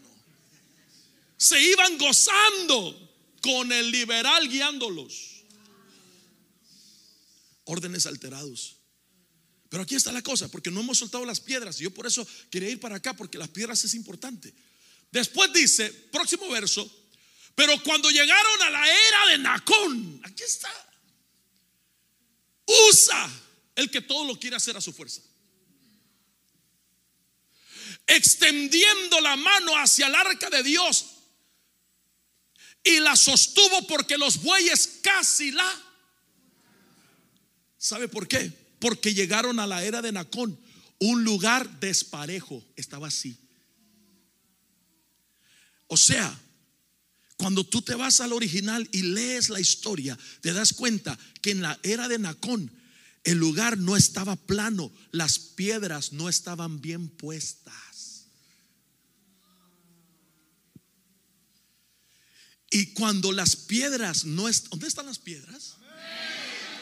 Se 1.37 1.61
iban 1.61 1.97
gozando 1.97 3.07
con 3.41 3.71
el 3.71 3.91
liberal 3.91 4.49
guiándolos. 4.49 5.43
Órdenes 7.65 8.05
alterados. 8.05 8.77
Pero 9.69 9.83
aquí 9.83 9.95
está 9.95 10.11
la 10.11 10.23
cosa, 10.23 10.47
porque 10.47 10.71
no 10.71 10.79
hemos 10.79 10.97
soltado 10.97 11.25
las 11.25 11.39
piedras. 11.39 11.77
Yo 11.77 11.93
por 11.93 12.07
eso 12.07 12.25
quería 12.49 12.69
ir 12.69 12.79
para 12.79 12.95
acá, 12.95 13.15
porque 13.15 13.37
las 13.37 13.49
piedras 13.49 13.83
es 13.83 13.93
importante. 13.93 14.53
Después 15.11 15.53
dice, 15.53 15.91
próximo 16.11 16.49
verso, 16.49 16.89
pero 17.57 17.81
cuando 17.81 18.11
llegaron 18.11 18.61
a 18.61 18.69
la 18.69 18.87
era 18.87 19.27
de 19.31 19.37
Nacón, 19.39 20.21
aquí 20.23 20.43
está. 20.43 20.69
Usa 22.91 23.31
el 23.73 23.89
que 23.89 24.01
todo 24.01 24.25
lo 24.25 24.39
quiere 24.39 24.55
hacer 24.55 24.77
a 24.77 24.81
su 24.81 24.93
fuerza. 24.93 25.23
Extendiendo 28.05 29.19
la 29.21 29.35
mano 29.37 29.75
hacia 29.75 30.05
el 30.05 30.13
arca 30.13 30.51
de 30.51 30.61
Dios 30.61 31.07
y 32.83 32.99
la 32.99 33.15
sostuvo 33.15 33.87
porque 33.87 34.19
los 34.19 34.43
bueyes 34.43 34.99
casi 35.01 35.49
la. 35.49 35.83
¿Sabe 37.79 38.07
por 38.07 38.27
qué? 38.27 38.51
Porque 38.77 39.15
llegaron 39.15 39.59
a 39.59 39.65
la 39.65 39.83
era 39.83 40.03
de 40.03 40.11
Nacón, 40.11 40.59
un 40.99 41.23
lugar 41.23 41.79
desparejo, 41.79 42.63
estaba 42.75 43.07
así. 43.07 43.35
O 45.87 45.97
sea, 45.97 46.39
cuando 47.37 47.63
tú 47.63 47.81
te 47.83 47.95
vas 47.95 48.19
al 48.19 48.33
original 48.33 48.89
y 48.91 49.03
lees 49.03 49.49
la 49.49 49.59
historia, 49.59 50.17
te 50.41 50.53
das 50.53 50.73
cuenta 50.73 51.17
que 51.41 51.51
en 51.51 51.61
la 51.61 51.79
era 51.83 52.07
de 52.07 52.17
Nacón 52.17 52.71
el 53.23 53.37
lugar 53.37 53.77
no 53.77 53.95
estaba 53.95 54.35
plano, 54.35 54.91
las 55.11 55.37
piedras 55.37 56.13
no 56.13 56.29
estaban 56.29 56.81
bien 56.81 57.09
puestas. 57.09 58.25
Y 62.69 62.87
cuando 62.93 63.31
las 63.31 63.55
piedras 63.55 64.25
no 64.25 64.49
están, 64.49 64.71
¿dónde 64.71 64.87
están 64.87 65.05
las 65.05 65.19
piedras? 65.19 65.75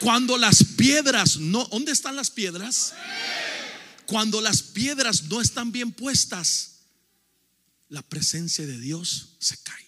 Cuando 0.00 0.36
las 0.36 0.64
piedras 0.76 1.36
no, 1.36 1.64
¿dónde 1.66 1.92
están 1.92 2.16
las 2.16 2.30
piedras? 2.30 2.94
Cuando 4.06 4.40
las 4.40 4.62
piedras 4.62 5.24
no 5.24 5.40
están 5.40 5.72
bien 5.72 5.92
puestas, 5.92 6.76
la 7.88 8.02
presencia 8.02 8.66
de 8.66 8.78
Dios 8.78 9.36
se 9.38 9.56
cae. 9.58 9.85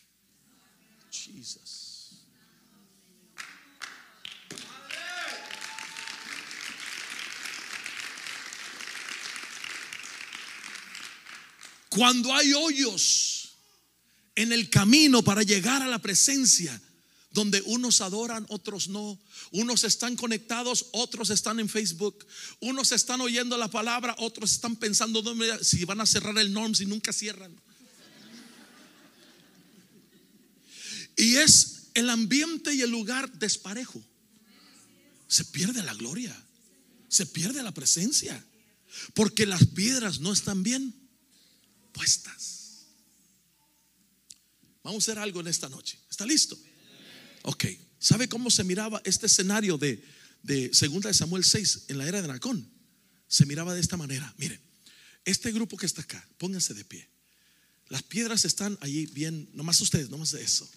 Cuando 11.88 12.32
hay 12.32 12.52
hoyos 12.52 13.56
en 14.36 14.52
el 14.52 14.70
camino 14.70 15.22
para 15.22 15.42
llegar 15.42 15.82
a 15.82 15.88
la 15.88 15.98
presencia, 15.98 16.80
donde 17.30 17.62
unos 17.66 18.00
adoran, 18.00 18.46
otros 18.48 18.88
no. 18.88 19.18
Unos 19.50 19.84
están 19.84 20.16
conectados, 20.16 20.86
otros 20.92 21.30
están 21.30 21.60
en 21.60 21.68
Facebook. 21.68 22.26
Unos 22.60 22.92
están 22.92 23.20
oyendo 23.20 23.56
la 23.58 23.68
palabra, 23.68 24.14
otros 24.18 24.52
están 24.52 24.76
pensando 24.76 25.22
si 25.62 25.84
van 25.84 26.00
a 26.00 26.06
cerrar 26.06 26.38
el 26.38 26.52
norm, 26.52 26.74
si 26.74 26.86
nunca 26.86 27.12
cierran. 27.12 27.54
Y 31.18 31.34
es 31.34 31.90
el 31.94 32.08
ambiente 32.10 32.72
y 32.72 32.80
el 32.80 32.90
lugar 32.90 33.30
desparejo. 33.38 34.02
Se 35.26 35.44
pierde 35.44 35.82
la 35.82 35.92
gloria, 35.92 36.34
se 37.08 37.26
pierde 37.26 37.62
la 37.62 37.74
presencia, 37.74 38.42
porque 39.14 39.44
las 39.44 39.66
piedras 39.66 40.20
no 40.20 40.32
están 40.32 40.62
bien 40.62 40.94
puestas. 41.92 42.86
Vamos 44.84 45.02
a 45.02 45.10
hacer 45.10 45.18
algo 45.18 45.40
en 45.40 45.48
esta 45.48 45.68
noche. 45.68 45.98
¿Está 46.08 46.24
listo? 46.24 46.56
Ok. 47.42 47.64
¿Sabe 47.98 48.28
cómo 48.28 48.48
se 48.48 48.62
miraba 48.62 49.02
este 49.04 49.26
escenario 49.26 49.76
de, 49.76 50.02
de 50.44 50.72
Segunda 50.72 51.08
de 51.08 51.14
Samuel 51.14 51.44
6 51.44 51.86
en 51.88 51.98
la 51.98 52.06
era 52.06 52.22
de 52.22 52.28
Nacón? 52.28 52.70
Se 53.26 53.44
miraba 53.44 53.74
de 53.74 53.80
esta 53.80 53.96
manera. 53.96 54.32
Miren, 54.38 54.60
este 55.24 55.50
grupo 55.50 55.76
que 55.76 55.86
está 55.86 56.02
acá, 56.02 56.26
pónganse 56.38 56.74
de 56.74 56.84
pie. 56.84 57.08
Las 57.88 58.04
piedras 58.04 58.44
están 58.44 58.78
allí 58.80 59.06
bien, 59.06 59.50
nomás 59.52 59.80
ustedes, 59.80 60.10
nomás 60.10 60.30
de 60.30 60.42
eso. 60.42 60.70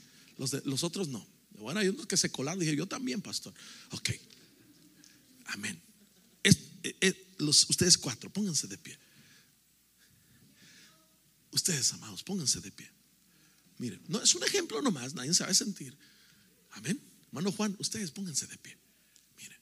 Los, 0.65 0.83
otros 0.83 1.07
no. 1.07 1.25
Bueno, 1.51 1.79
hay 1.79 1.89
unos 1.89 2.07
que 2.07 2.17
se 2.17 2.31
colaron. 2.31 2.59
Dije, 2.59 2.75
yo 2.75 2.87
también, 2.87 3.21
pastor. 3.21 3.53
Ok. 3.91 4.09
Amén. 5.45 5.81
Eh, 6.83 6.97
eh, 7.01 7.35
ustedes 7.39 7.97
cuatro, 7.97 8.31
pónganse 8.31 8.67
de 8.67 8.77
pie. 8.77 8.97
Ustedes, 11.51 11.93
amados, 11.93 12.23
pónganse 12.23 12.59
de 12.61 12.71
pie. 12.71 12.89
Miren, 13.77 14.01
no 14.07 14.21
es 14.21 14.33
un 14.35 14.43
ejemplo 14.43 14.81
nomás, 14.81 15.13
nadie 15.13 15.33
se 15.33 15.43
va 15.43 15.49
a 15.49 15.53
sentir. 15.53 15.97
Amén. 16.71 16.99
Hermano 17.27 17.51
Juan, 17.51 17.75
ustedes 17.79 18.11
pónganse 18.11 18.47
de 18.47 18.57
pie. 18.57 18.77
Miren, 19.37 19.59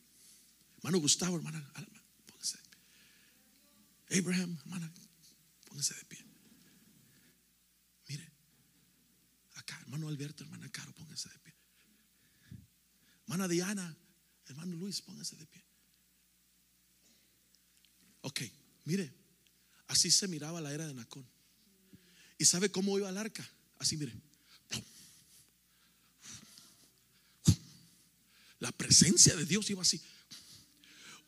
Hermano 0.77 0.99
Gustavo, 0.99 1.35
hermana, 1.37 1.59
póngase 2.25 2.57
de 2.57 2.63
pie. 2.69 4.19
Abraham, 4.19 4.57
hermana, 4.61 4.93
póngase 5.65 5.93
de 5.95 6.05
pie. 6.05 6.25
Mire, 8.07 8.31
acá, 9.55 9.58
hermano 9.81 10.07
Alberto, 10.07 10.43
hermana 10.43 10.69
Caro, 10.71 10.93
póngase 10.93 11.29
de 11.29 11.39
pie. 11.39 11.55
Hermana 13.23 13.47
Diana, 13.47 13.97
hermano 14.47 14.75
Luis, 14.75 15.01
póngase 15.01 15.35
de 15.35 15.45
pie. 15.45 15.63
Ok, 18.21 18.41
mire, 18.85 19.13
así 19.87 20.11
se 20.11 20.27
miraba 20.27 20.61
la 20.61 20.73
era 20.73 20.87
de 20.87 20.93
Nacón. 20.93 21.27
¿Y 22.37 22.45
sabe 22.45 22.71
cómo 22.71 22.97
iba 22.97 23.09
el 23.09 23.17
arca? 23.17 23.47
Así, 23.77 23.97
mire. 23.97 24.13
La 28.59 28.71
presencia 28.71 29.35
de 29.35 29.45
Dios 29.45 29.69
iba 29.69 29.81
así. 29.81 30.01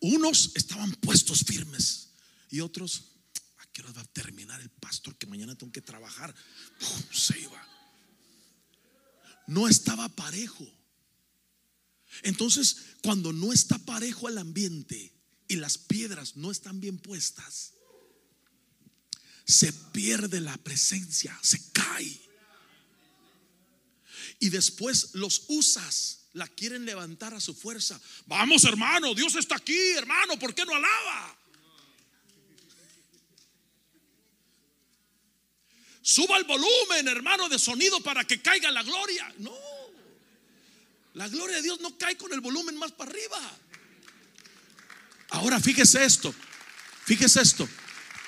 Unos 0.02 0.52
estaban 0.56 0.92
puestos 0.94 1.44
firmes 1.44 2.10
y 2.50 2.60
otros, 2.60 3.04
¿a 3.58 3.66
qué 3.68 3.82
hora 3.82 3.94
va 3.94 4.02
a 4.02 4.06
terminar 4.06 4.60
el 4.60 4.70
pastor 4.70 5.16
que 5.18 5.28
mañana 5.28 5.56
tengo 5.56 5.72
que 5.72 5.82
trabajar? 5.82 6.34
Se 7.12 7.40
iba. 7.40 7.68
No 9.52 9.68
estaba 9.68 10.08
parejo. 10.08 10.66
Entonces, 12.24 12.78
cuando 13.04 13.34
no 13.34 13.52
está 13.52 13.78
parejo 13.80 14.30
el 14.30 14.38
ambiente 14.38 15.14
y 15.50 15.58
las 15.58 15.78
piedras 15.78 16.38
no 16.38 16.52
están 16.52 16.80
bien 16.80 16.98
puestas, 16.98 17.74
se 19.46 19.74
pierde 19.74 20.40
la 20.40 20.56
presencia, 20.56 21.38
se 21.42 21.62
cae. 21.74 22.22
Y 24.40 24.48
después 24.48 25.16
los 25.16 25.44
usas 25.50 26.30
la 26.32 26.48
quieren 26.48 26.86
levantar 26.86 27.34
a 27.34 27.42
su 27.42 27.54
fuerza. 27.54 28.00
Vamos, 28.28 28.64
hermano, 28.64 29.14
Dios 29.14 29.36
está 29.36 29.58
aquí, 29.58 29.92
hermano, 29.98 30.40
¿por 30.40 30.56
qué 30.56 30.64
no 30.64 30.74
alaba? 30.74 31.38
Suba 36.02 36.38
el 36.38 36.46
volumen, 36.46 37.08
hermano, 37.08 37.48
de 37.48 37.60
sonido 37.60 38.02
para 38.02 38.24
que 38.26 38.42
caiga 38.42 38.72
la 38.72 38.84
gloria. 38.84 39.32
No, 39.38 39.54
la 41.14 41.28
gloria 41.28 41.58
de 41.58 41.62
Dios 41.62 41.80
no 41.82 41.98
cae 41.98 42.16
con 42.18 42.32
el 42.34 42.42
volumen 42.42 42.78
más 42.78 42.92
para 42.92 43.12
arriba. 43.12 43.38
Ahora 45.30 45.60
fíjese 45.60 46.04
esto, 46.04 46.34
fíjese 47.06 47.42
esto. 47.42 47.68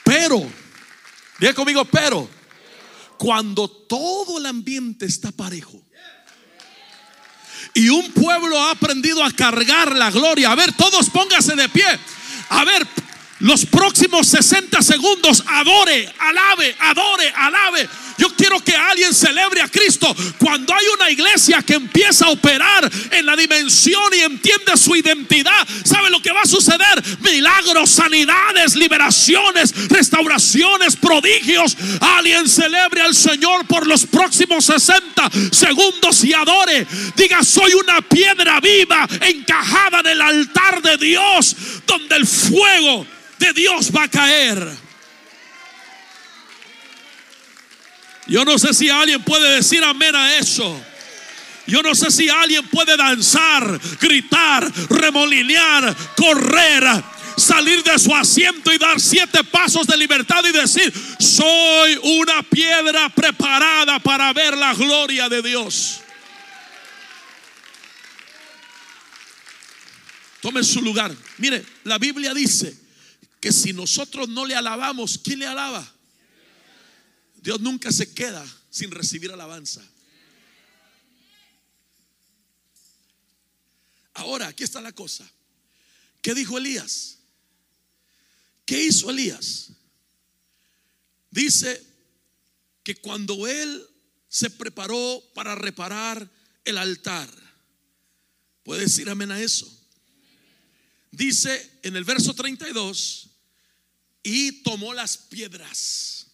Pero, 0.04 0.46
diga 1.40 1.54
conmigo, 1.54 1.86
pero, 1.86 2.30
cuando 3.18 3.70
todo 3.70 4.38
el 4.38 4.46
ambiente 4.46 5.06
está 5.06 5.32
parejo, 5.32 5.82
y 7.74 7.90
un 7.90 8.12
pueblo 8.12 8.60
ha 8.60 8.72
aprendido 8.72 9.24
a 9.24 9.32
cargar 9.32 9.96
la 9.96 10.12
gloria. 10.12 10.52
A 10.52 10.56
ver, 10.56 10.74
todos 10.74 11.10
pónganse 11.10 11.56
de 11.56 11.70
pie. 11.70 11.86
A 12.50 12.66
ver, 12.66 12.86
los 13.44 13.66
próximos 13.66 14.26
60 14.28 14.82
segundos, 14.82 15.44
adore, 15.46 16.10
alabe, 16.18 16.76
adore, 16.80 17.34
alabe. 17.36 17.90
Yo 18.18 18.30
quiero 18.38 18.58
que 18.62 18.74
alguien 18.74 19.14
celebre 19.14 19.60
a 19.62 19.68
Cristo. 19.68 20.16
Cuando 20.38 20.74
hay 20.74 20.86
una 20.96 21.10
iglesia 21.10 21.62
que 21.62 21.74
empieza 21.74 22.26
a 22.26 22.30
operar 22.30 22.90
en 23.12 23.26
la 23.26 23.36
dimensión 23.36 24.14
y 24.14 24.22
entiende 24.22 24.78
su 24.78 24.96
identidad, 24.96 25.68
¿sabe 25.84 26.10
lo 26.10 26.22
que 26.22 26.32
va 26.32 26.42
a 26.44 26.46
suceder? 26.46 27.04
Milagros, 27.20 27.90
sanidades, 27.90 28.76
liberaciones, 28.76 29.90
restauraciones, 29.90 30.96
prodigios. 30.96 31.76
Alguien 32.00 32.48
celebre 32.48 33.02
al 33.02 33.14
Señor 33.14 33.66
por 33.68 33.86
los 33.88 34.06
próximos 34.06 34.64
60 34.66 35.30
segundos 35.52 36.24
y 36.24 36.34
adore. 36.34 36.88
Diga, 37.18 37.44
soy 37.44 37.74
una 37.74 38.02
piedra 38.02 38.62
viva 38.62 39.06
encajada 39.20 40.00
en 40.00 40.08
el 40.08 40.22
altar 40.22 40.82
de 40.82 40.96
Dios, 40.96 41.58
donde 41.86 42.16
el 42.16 42.26
fuego 42.26 43.06
de 43.44 43.54
Dios 43.54 43.92
va 43.94 44.04
a 44.04 44.08
caer. 44.08 44.78
Yo 48.28 48.46
no 48.46 48.58
sé 48.58 48.74
si 48.74 48.90
alguien 48.90 49.22
puede 49.24 49.56
decir 49.56 49.84
amén 49.84 50.16
a 50.16 50.38
eso. 50.38 50.82
Yo 51.68 51.82
no 51.82 51.94
sé 51.94 52.10
si 52.12 52.30
alguien 52.30 52.66
puede 52.68 52.96
danzar, 52.96 53.80
gritar, 54.00 54.70
remolinear, 54.90 55.96
correr, 56.16 57.04
salir 57.38 57.84
de 57.84 57.98
su 58.00 58.14
asiento 58.14 58.72
y 58.72 58.78
dar 58.78 59.00
siete 59.00 59.44
pasos 59.44 59.88
de 59.88 59.98
libertad 59.98 60.44
y 60.46 60.52
decir, 60.52 60.94
soy 61.20 62.00
una 62.20 62.44
piedra 62.44 63.10
preparada 63.10 64.00
para 64.00 64.32
ver 64.34 64.58
la 64.58 64.74
gloria 64.74 65.28
de 65.30 65.42
Dios. 65.42 66.00
Tome 70.42 70.64
su 70.64 70.82
lugar. 70.82 71.14
Mire, 71.38 71.64
la 71.86 71.98
Biblia 71.98 72.34
dice 72.34 72.83
que 73.44 73.52
si 73.52 73.74
nosotros 73.74 74.30
no 74.30 74.46
le 74.46 74.56
alabamos, 74.56 75.20
¿quién 75.22 75.40
le 75.40 75.46
alaba? 75.46 75.86
Dios 77.42 77.60
nunca 77.60 77.92
se 77.92 78.14
queda 78.14 78.42
sin 78.70 78.90
recibir 78.90 79.34
alabanza. 79.34 79.86
Ahora, 84.14 84.48
aquí 84.48 84.64
está 84.64 84.80
la 84.80 84.94
cosa. 84.94 85.30
¿Qué 86.22 86.34
dijo 86.34 86.58
Elías? 86.58 87.18
¿Qué 88.66 88.82
hizo 88.82 89.10
Elías? 89.10 89.74
Dice 91.30 91.86
que 92.82 92.96
cuando 92.96 93.46
él 93.46 93.86
se 94.30 94.52
preparó 94.52 95.22
para 95.34 95.54
reparar 95.54 96.32
el 96.64 96.78
altar, 96.78 97.30
¿puede 98.64 98.84
decir 98.84 99.10
amén 99.10 99.34
a 99.34 99.42
eso? 99.42 99.70
Dice 101.12 101.82
en 101.84 101.98
el 101.98 102.06
verso 102.06 102.34
32, 102.34 103.23
y 104.24 104.64
tomó 104.64 104.94
las 104.94 105.18
piedras 105.18 106.28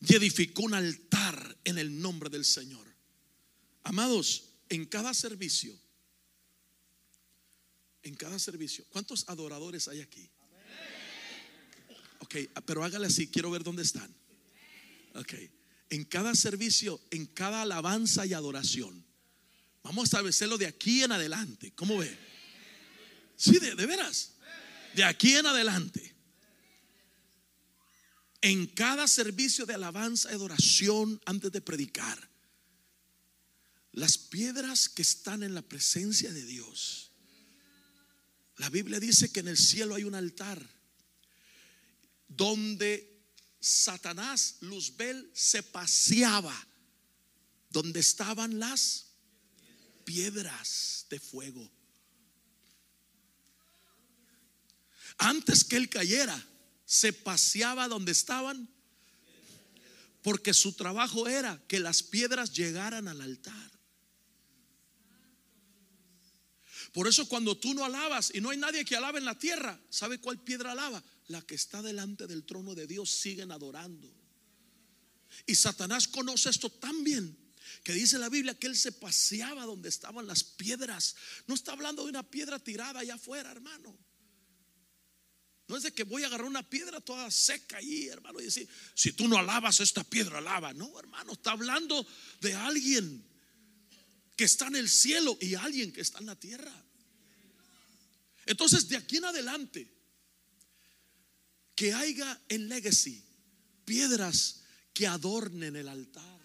y 0.00 0.14
edificó 0.14 0.62
un 0.62 0.74
altar 0.74 1.56
en 1.64 1.76
el 1.78 2.00
nombre 2.00 2.30
del 2.30 2.46
Señor. 2.46 2.86
Amados, 3.82 4.44
en 4.70 4.86
cada 4.86 5.12
servicio, 5.12 5.78
en 8.02 8.14
cada 8.14 8.38
servicio, 8.38 8.86
¿cuántos 8.88 9.28
adoradores 9.28 9.86
hay 9.88 10.00
aquí? 10.00 10.30
Ok, 12.20 12.36
pero 12.64 12.82
hágale 12.84 13.06
así, 13.06 13.28
quiero 13.28 13.50
ver 13.50 13.62
dónde 13.62 13.82
están. 13.82 14.14
Ok, 15.14 15.34
en 15.90 16.04
cada 16.04 16.34
servicio, 16.34 17.00
en 17.10 17.26
cada 17.26 17.62
alabanza 17.62 18.24
y 18.24 18.32
adoración, 18.32 19.04
vamos 19.82 20.02
a 20.02 20.04
establecerlo 20.04 20.56
de 20.56 20.66
aquí 20.66 21.02
en 21.02 21.12
adelante. 21.12 21.72
¿Cómo 21.74 21.98
ve? 21.98 22.16
Sí, 23.36 23.58
de, 23.58 23.74
de 23.74 23.86
veras. 23.86 24.34
De 24.94 25.04
aquí 25.04 25.34
en 25.34 25.46
adelante 25.46 26.17
en 28.40 28.66
cada 28.66 29.08
servicio 29.08 29.66
de 29.66 29.74
alabanza 29.74 30.30
y 30.30 30.34
adoración 30.34 31.20
antes 31.26 31.50
de 31.50 31.60
predicar, 31.60 32.28
las 33.92 34.16
piedras 34.16 34.88
que 34.88 35.02
están 35.02 35.42
en 35.42 35.54
la 35.54 35.62
presencia 35.62 36.32
de 36.32 36.44
Dios. 36.44 37.10
La 38.56 38.70
Biblia 38.70 39.00
dice 39.00 39.30
que 39.30 39.40
en 39.40 39.48
el 39.48 39.56
cielo 39.56 39.94
hay 39.94 40.04
un 40.04 40.14
altar 40.14 40.64
donde 42.28 43.18
Satanás, 43.60 44.56
Luzbel, 44.60 45.30
se 45.34 45.62
paseaba, 45.62 46.54
donde 47.70 48.00
estaban 48.00 48.58
las 48.58 49.06
piedras 50.04 51.06
de 51.10 51.18
fuego. 51.18 51.68
Antes 55.18 55.64
que 55.64 55.76
él 55.76 55.88
cayera, 55.88 56.40
se 56.88 57.12
paseaba 57.12 57.86
donde 57.86 58.12
estaban 58.12 58.66
porque 60.22 60.54
su 60.54 60.72
trabajo 60.72 61.28
era 61.28 61.62
que 61.68 61.80
las 61.80 62.02
piedras 62.02 62.54
llegaran 62.54 63.08
al 63.08 63.20
altar. 63.20 63.70
Por 66.92 67.06
eso 67.06 67.28
cuando 67.28 67.58
tú 67.58 67.74
no 67.74 67.84
alabas 67.84 68.32
y 68.34 68.40
no 68.40 68.48
hay 68.48 68.56
nadie 68.56 68.86
que 68.86 68.96
alabe 68.96 69.18
en 69.18 69.26
la 69.26 69.38
tierra, 69.38 69.78
¿sabe 69.90 70.18
cuál 70.18 70.42
piedra 70.42 70.72
alaba? 70.72 71.04
La 71.26 71.42
que 71.42 71.54
está 71.54 71.82
delante 71.82 72.26
del 72.26 72.44
trono 72.44 72.74
de 72.74 72.86
Dios 72.86 73.10
siguen 73.10 73.52
adorando. 73.52 74.10
Y 75.46 75.56
Satanás 75.56 76.08
conoce 76.08 76.48
esto 76.48 76.70
tan 76.70 77.04
bien 77.04 77.36
que 77.84 77.92
dice 77.92 78.18
la 78.18 78.30
Biblia 78.30 78.58
que 78.58 78.66
él 78.66 78.76
se 78.76 78.92
paseaba 78.92 79.66
donde 79.66 79.90
estaban 79.90 80.26
las 80.26 80.42
piedras. 80.42 81.16
No 81.46 81.54
está 81.54 81.72
hablando 81.72 82.04
de 82.04 82.08
una 82.08 82.22
piedra 82.22 82.58
tirada 82.58 83.00
allá 83.00 83.16
afuera, 83.16 83.50
hermano. 83.50 84.07
No 85.68 85.76
es 85.76 85.82
de 85.82 85.92
que 85.92 86.02
voy 86.02 86.22
a 86.22 86.26
agarrar 86.26 86.46
una 86.46 86.68
piedra 86.68 86.98
toda 87.00 87.30
seca 87.30 87.76
ahí, 87.76 88.08
hermano, 88.08 88.40
y 88.40 88.44
decir, 88.44 88.66
si 88.94 89.12
tú 89.12 89.28
no 89.28 89.36
alabas 89.36 89.80
esta 89.80 90.02
piedra, 90.02 90.38
alaba. 90.38 90.72
No, 90.72 90.98
hermano, 90.98 91.32
está 91.32 91.52
hablando 91.52 92.06
de 92.40 92.54
alguien 92.54 93.22
que 94.34 94.44
está 94.44 94.68
en 94.68 94.76
el 94.76 94.88
cielo 94.88 95.36
y 95.40 95.54
alguien 95.54 95.92
que 95.92 96.00
está 96.00 96.20
en 96.20 96.26
la 96.26 96.36
tierra. 96.36 96.72
Entonces, 98.46 98.88
de 98.88 98.96
aquí 98.96 99.18
en 99.18 99.26
adelante, 99.26 99.92
que 101.74 101.92
haya 101.92 102.40
en 102.48 102.68
Legacy 102.68 103.22
piedras 103.84 104.62
que 104.94 105.06
adornen 105.06 105.76
el 105.76 105.88
altar. 105.88 106.38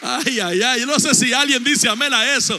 Ay, 0.00 0.40
ay, 0.40 0.62
ay, 0.62 0.86
no 0.86 0.98
sé 0.98 1.14
si 1.14 1.34
alguien 1.34 1.62
dice 1.62 1.88
amén 1.88 2.14
a 2.14 2.34
eso. 2.34 2.58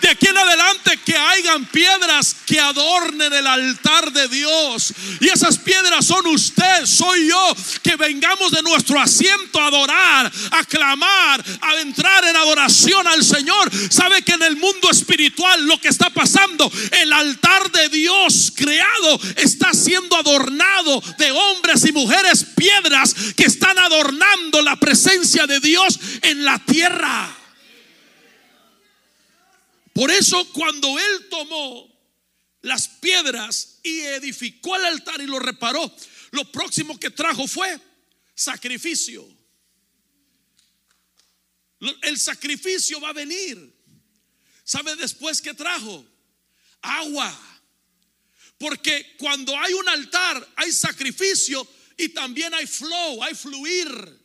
De 0.00 0.08
aquí 0.10 0.26
en 0.26 0.38
adelante 0.38 0.98
que 1.04 1.16
hayan 1.16 1.64
piedras 1.66 2.36
que 2.46 2.60
adornen 2.60 3.32
el 3.32 3.46
altar 3.46 4.12
de 4.12 4.28
Dios. 4.28 4.92
Y 5.20 5.28
esas 5.28 5.58
piedras 5.58 6.06
son 6.06 6.26
usted, 6.28 6.86
soy 6.86 7.28
yo, 7.28 7.56
que 7.82 7.96
vengamos 7.96 8.52
de 8.52 8.62
nuestro 8.62 9.00
asiento 9.00 9.60
a 9.60 9.66
adorar, 9.66 10.32
a 10.52 10.64
clamar, 10.64 11.44
a 11.60 11.80
entrar 11.80 12.24
en 12.24 12.36
adoración 12.36 13.06
al 13.06 13.24
Señor. 13.24 13.70
Sabe 13.90 14.22
que 14.22 14.32
en 14.32 14.42
el 14.42 14.56
mundo 14.56 14.90
espiritual 14.90 15.66
lo 15.66 15.80
que 15.80 15.88
está 15.88 16.10
pasando, 16.10 16.70
el 16.92 17.12
altar 17.12 17.70
de 17.70 17.88
Dios 17.88 18.52
creado 18.54 19.20
está 19.36 19.72
siendo 19.74 20.16
adornado 20.16 21.02
de 21.18 21.30
hombres 21.30 21.84
y 21.86 21.92
mujeres, 21.92 22.46
piedras 22.56 23.14
que 23.36 23.44
están 23.44 23.78
adornando 23.78 24.62
la 24.62 24.76
presencia 24.76 25.46
de 25.46 25.60
Dios 25.60 25.98
en 26.22 26.44
la 26.44 26.58
tierra. 26.60 27.37
Por 29.98 30.12
eso 30.12 30.52
cuando 30.52 30.96
él 30.96 31.28
tomó 31.28 31.92
las 32.60 32.86
piedras 32.86 33.80
y 33.82 33.98
edificó 33.98 34.76
el 34.76 34.84
altar 34.84 35.20
y 35.20 35.26
lo 35.26 35.40
reparó, 35.40 35.92
lo 36.30 36.52
próximo 36.52 37.00
que 37.00 37.10
trajo 37.10 37.48
fue 37.48 37.80
sacrificio. 38.32 39.28
El 42.02 42.16
sacrificio 42.16 43.00
va 43.00 43.08
a 43.08 43.12
venir. 43.12 43.74
¿Sabe 44.62 44.94
después 44.94 45.42
qué 45.42 45.52
trajo? 45.52 46.06
Agua. 46.80 47.60
Porque 48.56 49.16
cuando 49.18 49.58
hay 49.58 49.72
un 49.72 49.88
altar 49.88 50.48
hay 50.54 50.70
sacrificio 50.70 51.66
y 51.96 52.10
también 52.10 52.54
hay 52.54 52.68
flow, 52.68 53.20
hay 53.24 53.34
fluir. 53.34 54.17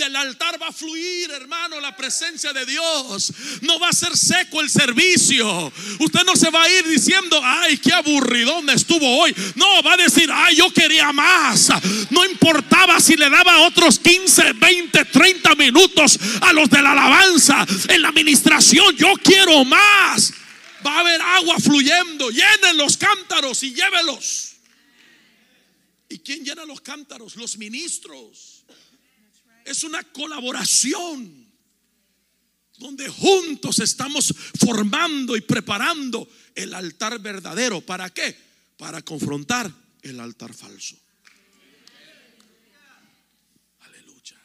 Del 0.00 0.16
altar 0.16 0.56
va 0.60 0.68
a 0.68 0.72
fluir, 0.72 1.30
hermano, 1.30 1.78
la 1.78 1.94
presencia 1.94 2.54
de 2.54 2.64
Dios. 2.64 3.34
No 3.60 3.78
va 3.78 3.90
a 3.90 3.92
ser 3.92 4.16
seco 4.16 4.62
el 4.62 4.70
servicio. 4.70 5.70
Usted 5.98 6.24
no 6.24 6.34
se 6.36 6.48
va 6.48 6.62
a 6.62 6.70
ir 6.70 6.88
diciendo, 6.88 7.38
ay, 7.44 7.76
qué 7.76 7.92
aburridón 7.92 8.70
estuvo 8.70 9.18
hoy. 9.18 9.36
No, 9.56 9.82
va 9.82 9.92
a 9.92 9.96
decir, 9.98 10.30
ay, 10.32 10.56
yo 10.56 10.72
quería 10.72 11.12
más. 11.12 11.68
No 12.08 12.24
importaba 12.24 12.98
si 12.98 13.14
le 13.14 13.28
daba 13.28 13.66
otros 13.66 13.98
15, 13.98 14.54
20, 14.54 15.04
30 15.04 15.54
minutos 15.56 16.18
a 16.40 16.54
los 16.54 16.70
de 16.70 16.80
la 16.80 16.92
alabanza 16.92 17.66
en 17.90 18.00
la 18.00 18.08
administración. 18.08 18.96
Yo 18.96 19.12
quiero 19.22 19.66
más. 19.66 20.32
Va 20.86 20.96
a 20.96 21.00
haber 21.00 21.20
agua 21.20 21.56
fluyendo. 21.58 22.30
Llenen 22.30 22.78
los 22.78 22.96
cántaros 22.96 23.62
y 23.64 23.74
llévelos. 23.74 24.52
¿Y 26.08 26.20
quién 26.20 26.42
llena 26.42 26.64
los 26.64 26.80
cántaros? 26.80 27.36
Los 27.36 27.58
ministros. 27.58 28.64
Es 29.70 29.84
una 29.84 30.02
colaboración 30.02 31.48
donde 32.76 33.08
juntos 33.08 33.78
estamos 33.78 34.34
formando 34.58 35.36
y 35.36 35.42
preparando 35.42 36.28
el 36.56 36.74
altar 36.74 37.20
verdadero. 37.20 37.80
¿Para 37.80 38.10
qué? 38.10 38.36
Para 38.76 39.00
confrontar 39.02 39.72
el 40.02 40.18
altar 40.18 40.54
falso. 40.54 40.96
Aleluya. 43.78 44.40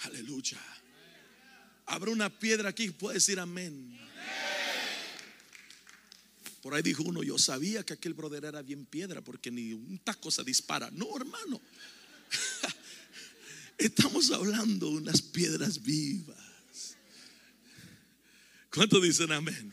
Aleluya. 0.00 0.58
Habrá 1.86 2.10
una 2.10 2.28
piedra 2.28 2.68
aquí, 2.68 2.90
puede 2.90 3.14
decir 3.14 3.40
amén. 3.40 3.98
Por 6.60 6.74
ahí 6.74 6.82
dijo 6.82 7.02
uno, 7.02 7.22
yo 7.22 7.38
sabía 7.38 7.82
que 7.82 7.94
aquel 7.94 8.12
brother 8.12 8.44
era 8.44 8.60
bien 8.60 8.84
piedra 8.84 9.22
porque 9.22 9.50
ni 9.50 9.72
un 9.72 9.96
taco 10.00 10.30
se 10.30 10.44
dispara. 10.44 10.90
No, 10.90 11.16
hermano. 11.16 11.62
Estamos 13.80 14.30
hablando 14.30 14.90
de 14.90 14.96
unas 14.98 15.22
piedras 15.22 15.82
vivas. 15.82 16.36
¿Cuántos 18.70 19.02
dicen 19.02 19.32
amén? 19.32 19.72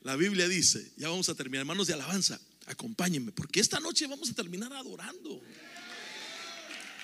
La 0.00 0.16
Biblia 0.16 0.48
dice, 0.48 0.90
ya 0.96 1.10
vamos 1.10 1.28
a 1.28 1.34
terminar, 1.34 1.60
hermanos 1.60 1.86
de 1.86 1.92
alabanza, 1.92 2.40
acompáñenme, 2.66 3.30
porque 3.32 3.60
esta 3.60 3.78
noche 3.78 4.06
vamos 4.06 4.30
a 4.30 4.32
terminar 4.32 4.72
adorando. 4.72 5.42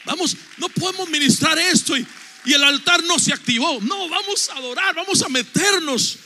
Vamos, 0.07 0.37
no 0.57 0.71
podemos 0.71 1.11
ministrar 1.11 1.59
esto 1.59 1.99
y, 1.99 2.07
el 2.47 2.65
altar 2.65 3.05
no 3.05 3.19
se 3.19 3.35
activó. 3.35 3.79
No, 3.83 4.09
vamos 4.09 4.49
a 4.49 4.57
adorar, 4.57 4.95
vamos 4.95 5.21
a 5.23 5.29
meternos. 5.29 6.17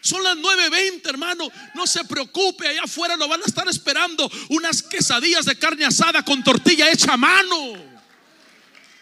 Son 0.00 0.22
las 0.24 0.36
9.20, 0.36 1.08
hermano. 1.08 1.48
No 1.74 1.86
se 1.86 2.04
preocupe, 2.04 2.66
allá 2.66 2.84
afuera 2.84 3.16
lo 3.16 3.28
van 3.28 3.42
a 3.42 3.46
estar 3.46 3.68
esperando 3.68 4.30
unas 4.48 4.82
quesadillas 4.82 5.44
de 5.44 5.56
carne 5.56 5.84
asada 5.84 6.24
con 6.24 6.42
tortilla 6.42 6.90
hecha 6.90 7.12
a 7.12 7.16
mano. 7.18 7.91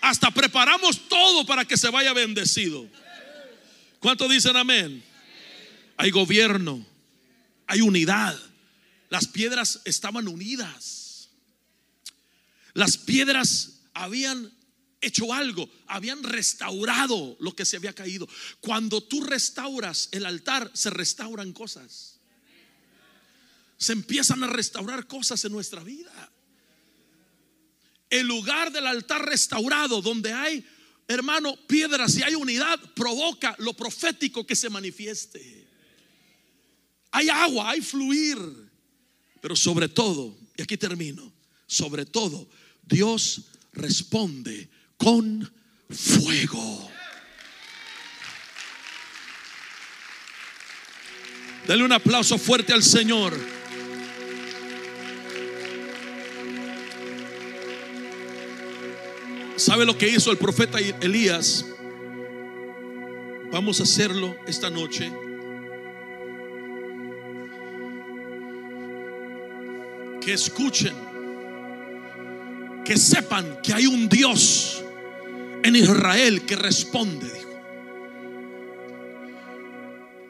Hasta 0.01 0.30
preparamos 0.30 1.09
todo 1.09 1.44
para 1.44 1.64
que 1.64 1.76
se 1.76 1.90
vaya 1.90 2.12
bendecido. 2.12 2.88
¿Cuántos 3.98 4.30
dicen 4.30 4.57
amén? 4.57 5.05
Hay 5.96 6.11
gobierno, 6.11 6.84
hay 7.66 7.82
unidad. 7.82 8.38
Las 9.11 9.26
piedras 9.26 9.80
estaban 9.84 10.26
unidas. 10.28 11.28
Las 12.72 12.96
piedras 12.96 13.80
habían 13.92 14.53
hecho 15.03 15.32
algo, 15.34 15.68
habían 15.86 16.22
restaurado 16.22 17.36
lo 17.40 17.55
que 17.55 17.64
se 17.64 17.76
había 17.76 17.92
caído. 17.92 18.28
Cuando 18.61 19.03
tú 19.03 19.22
restauras 19.22 20.09
el 20.12 20.24
altar, 20.24 20.70
se 20.72 20.90
restauran 20.90 21.53
cosas. 21.53 22.18
Se 23.76 23.92
empiezan 23.92 24.44
a 24.44 24.46
restaurar 24.46 25.07
cosas 25.07 25.44
en 25.44 25.53
nuestra 25.53 25.82
vida 25.82 26.30
el 28.11 28.26
lugar 28.26 28.72
del 28.72 28.86
altar 28.86 29.24
restaurado, 29.24 30.02
donde 30.02 30.32
hay, 30.32 30.64
hermano, 31.06 31.56
piedras 31.66 32.16
y 32.16 32.22
hay 32.22 32.34
unidad, 32.34 32.78
provoca 32.94 33.54
lo 33.58 33.72
profético 33.72 34.44
que 34.44 34.56
se 34.56 34.68
manifieste. 34.68 35.68
Hay 37.12 37.28
agua, 37.28 37.70
hay 37.70 37.80
fluir. 37.80 38.38
Pero 39.40 39.56
sobre 39.56 39.88
todo, 39.88 40.36
y 40.56 40.62
aquí 40.62 40.76
termino, 40.76 41.32
sobre 41.66 42.04
todo, 42.04 42.48
Dios 42.82 43.42
responde 43.72 44.68
con 44.96 45.50
fuego. 45.88 46.90
Dale 51.66 51.84
un 51.84 51.92
aplauso 51.92 52.36
fuerte 52.36 52.72
al 52.72 52.82
Señor. 52.82 53.59
¿Sabe 59.61 59.84
lo 59.84 59.98
que 59.98 60.08
hizo 60.08 60.30
el 60.30 60.38
profeta 60.38 60.78
Elías? 61.02 61.66
Vamos 63.52 63.78
a 63.78 63.82
hacerlo 63.82 64.34
esta 64.46 64.70
noche. 64.70 65.12
Que 70.22 70.32
escuchen, 70.32 70.94
que 72.86 72.96
sepan 72.96 73.61
que 73.62 73.74
hay 73.74 73.86
un 73.86 74.08
Dios 74.08 74.82
en 75.62 75.76
Israel 75.76 76.46
que 76.46 76.56
responde. 76.56 77.30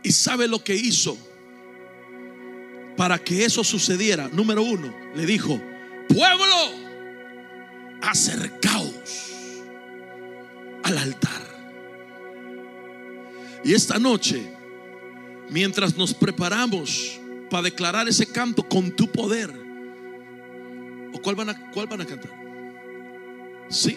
Y 0.02 0.10
sabe 0.10 0.48
lo 0.48 0.64
que 0.64 0.74
hizo 0.74 1.16
para 2.96 3.16
que 3.20 3.44
eso 3.44 3.62
sucediera. 3.62 4.28
Número 4.32 4.64
uno, 4.64 4.92
le 5.14 5.24
dijo, 5.24 5.62
pueblo 6.08 6.79
acercaos 8.10 9.62
al 10.82 10.98
altar. 10.98 11.42
Y 13.64 13.74
esta 13.74 13.98
noche, 13.98 14.50
mientras 15.48 15.96
nos 15.96 16.12
preparamos 16.14 17.20
para 17.50 17.64
declarar 17.64 18.08
ese 18.08 18.26
canto 18.26 18.62
con 18.62 18.90
tu 18.90 19.10
poder, 19.10 19.50
¿o 21.12 21.20
cuál 21.22 21.36
van 21.36 21.50
a, 21.50 21.70
cuál 21.70 21.86
van 21.86 22.00
a 22.00 22.06
cantar? 22.06 22.32
Sí, 23.68 23.96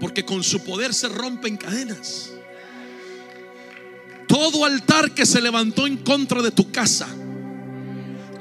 porque 0.00 0.24
con 0.24 0.42
su 0.42 0.64
poder 0.64 0.92
se 0.92 1.08
rompen 1.08 1.56
cadenas. 1.56 2.32
Todo 4.26 4.64
altar 4.64 5.12
que 5.12 5.26
se 5.26 5.40
levantó 5.40 5.86
en 5.86 5.96
contra 5.98 6.42
de 6.42 6.50
tu 6.50 6.70
casa, 6.72 7.08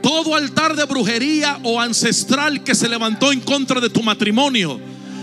todo 0.01 0.35
altar 0.35 0.75
de 0.75 0.85
brujería 0.85 1.59
o 1.63 1.79
ancestral 1.79 2.63
que 2.63 2.75
se 2.75 2.89
levantó 2.89 3.31
en 3.31 3.39
contra 3.39 3.79
de 3.79 3.89
tu 3.89 4.03
matrimonio 4.03 4.79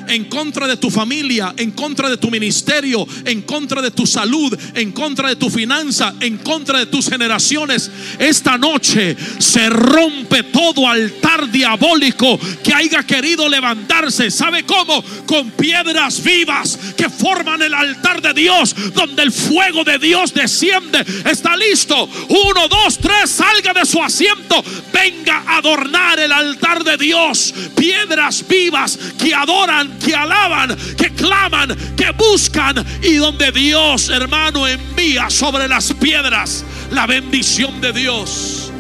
en 0.09 0.25
contra 0.25 0.67
de 0.67 0.77
tu 0.77 0.91
familia, 0.91 1.55
en 1.57 1.73
contra 1.73 2.09
de 2.09 2.17
tu 2.17 2.31
ministerio, 2.31 3.07
en 3.25 3.43
contra 3.43 3.83
de 3.83 3.91
tu 3.91 4.07
salud, 4.07 4.57
en 4.75 4.93
contra 4.93 5.29
de 5.29 5.37
tu 5.37 5.51
finanza, 5.51 6.15
en 6.21 6.39
contra 6.39 6.79
de 6.79 6.87
tus 6.87 7.09
generaciones. 7.09 7.91
Esta 8.19 8.59
noche 8.59 9.17
se 9.39 9.69
rompe 9.69 10.45
todo 10.45 10.89
altar 10.89 11.51
diabólico 11.51 12.39
que 12.63 12.75
haya 12.75 13.03
querido 13.03 13.49
levantarse. 13.49 14.31
¿Sabe 14.31 14.65
cómo? 14.65 15.03
Con 15.27 15.51
piedras 15.53 16.23
vivas 16.23 16.79
que 16.97 17.09
forman 17.09 17.63
el 17.63 17.75
altar 17.75 18.23
de 18.23 18.33
Dios, 18.33 18.75
donde 18.95 19.23
el 19.23 19.33
fuego 19.33 19.85
de 19.85 19.99
Dios 19.99 20.33
desciende. 20.33 21.05
Está 21.25 21.57
listo. 21.57 22.09
Uno, 22.29 22.69
dos, 22.69 22.99
tres, 22.99 23.31
salga 23.31 23.73
de 23.73 23.85
su 23.85 24.03
asiento. 24.03 24.63
Venga 24.93 25.43
a 25.47 25.59
adornar 25.59 26.19
el 26.19 26.33
altar 26.33 26.85
de 26.85 26.97
Dios. 26.97 27.55
Piedras 27.77 28.45
vivas 28.49 28.99
que 29.19 29.35
adoran 29.35 29.96
que 29.99 30.15
alaban, 30.15 30.77
que 30.97 31.13
claman, 31.13 31.77
que 31.97 32.11
buscan 32.13 32.85
y 33.03 33.15
donde 33.15 33.53
Dios, 33.53 34.09
hermano, 34.09 34.67
envía 34.67 35.31
sobre 35.31 35.69
las 35.69 35.93
piedras 35.95 36.65
la 36.91 37.07
bendición 37.07 37.81
de 37.81 37.93
Dios. 37.93 38.71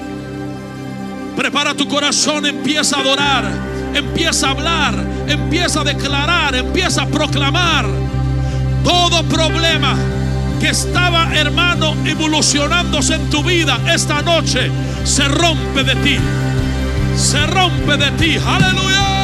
Prepara 1.37 1.75
tu 1.75 1.87
corazón, 1.87 2.47
empieza 2.47 2.97
a 2.97 3.01
adorar, 3.01 3.45
empieza 3.95 4.49
a 4.49 4.51
hablar, 4.51 4.95
empieza 5.29 5.81
a 5.81 5.85
declarar, 5.85 6.55
empieza 6.55 7.03
a 7.03 7.07
proclamar. 7.07 7.87
Todo 8.83 9.23
problema 9.25 9.97
que 10.61 10.69
estaba, 10.69 11.35
hermano, 11.35 11.95
evolucionándose 12.07 13.17
en 13.17 13.31
tu 13.31 13.43
vida 13.43 13.79
esta 13.93 14.23
noche 14.23 14.71
se 15.05 15.29
rompe 15.29 15.85
de 15.85 15.95
ti. 15.97 16.17
Se 17.17 17.47
rompe 17.47 17.97
de 17.97 18.11
ti. 18.13 18.39
Aleluya. 18.47 19.16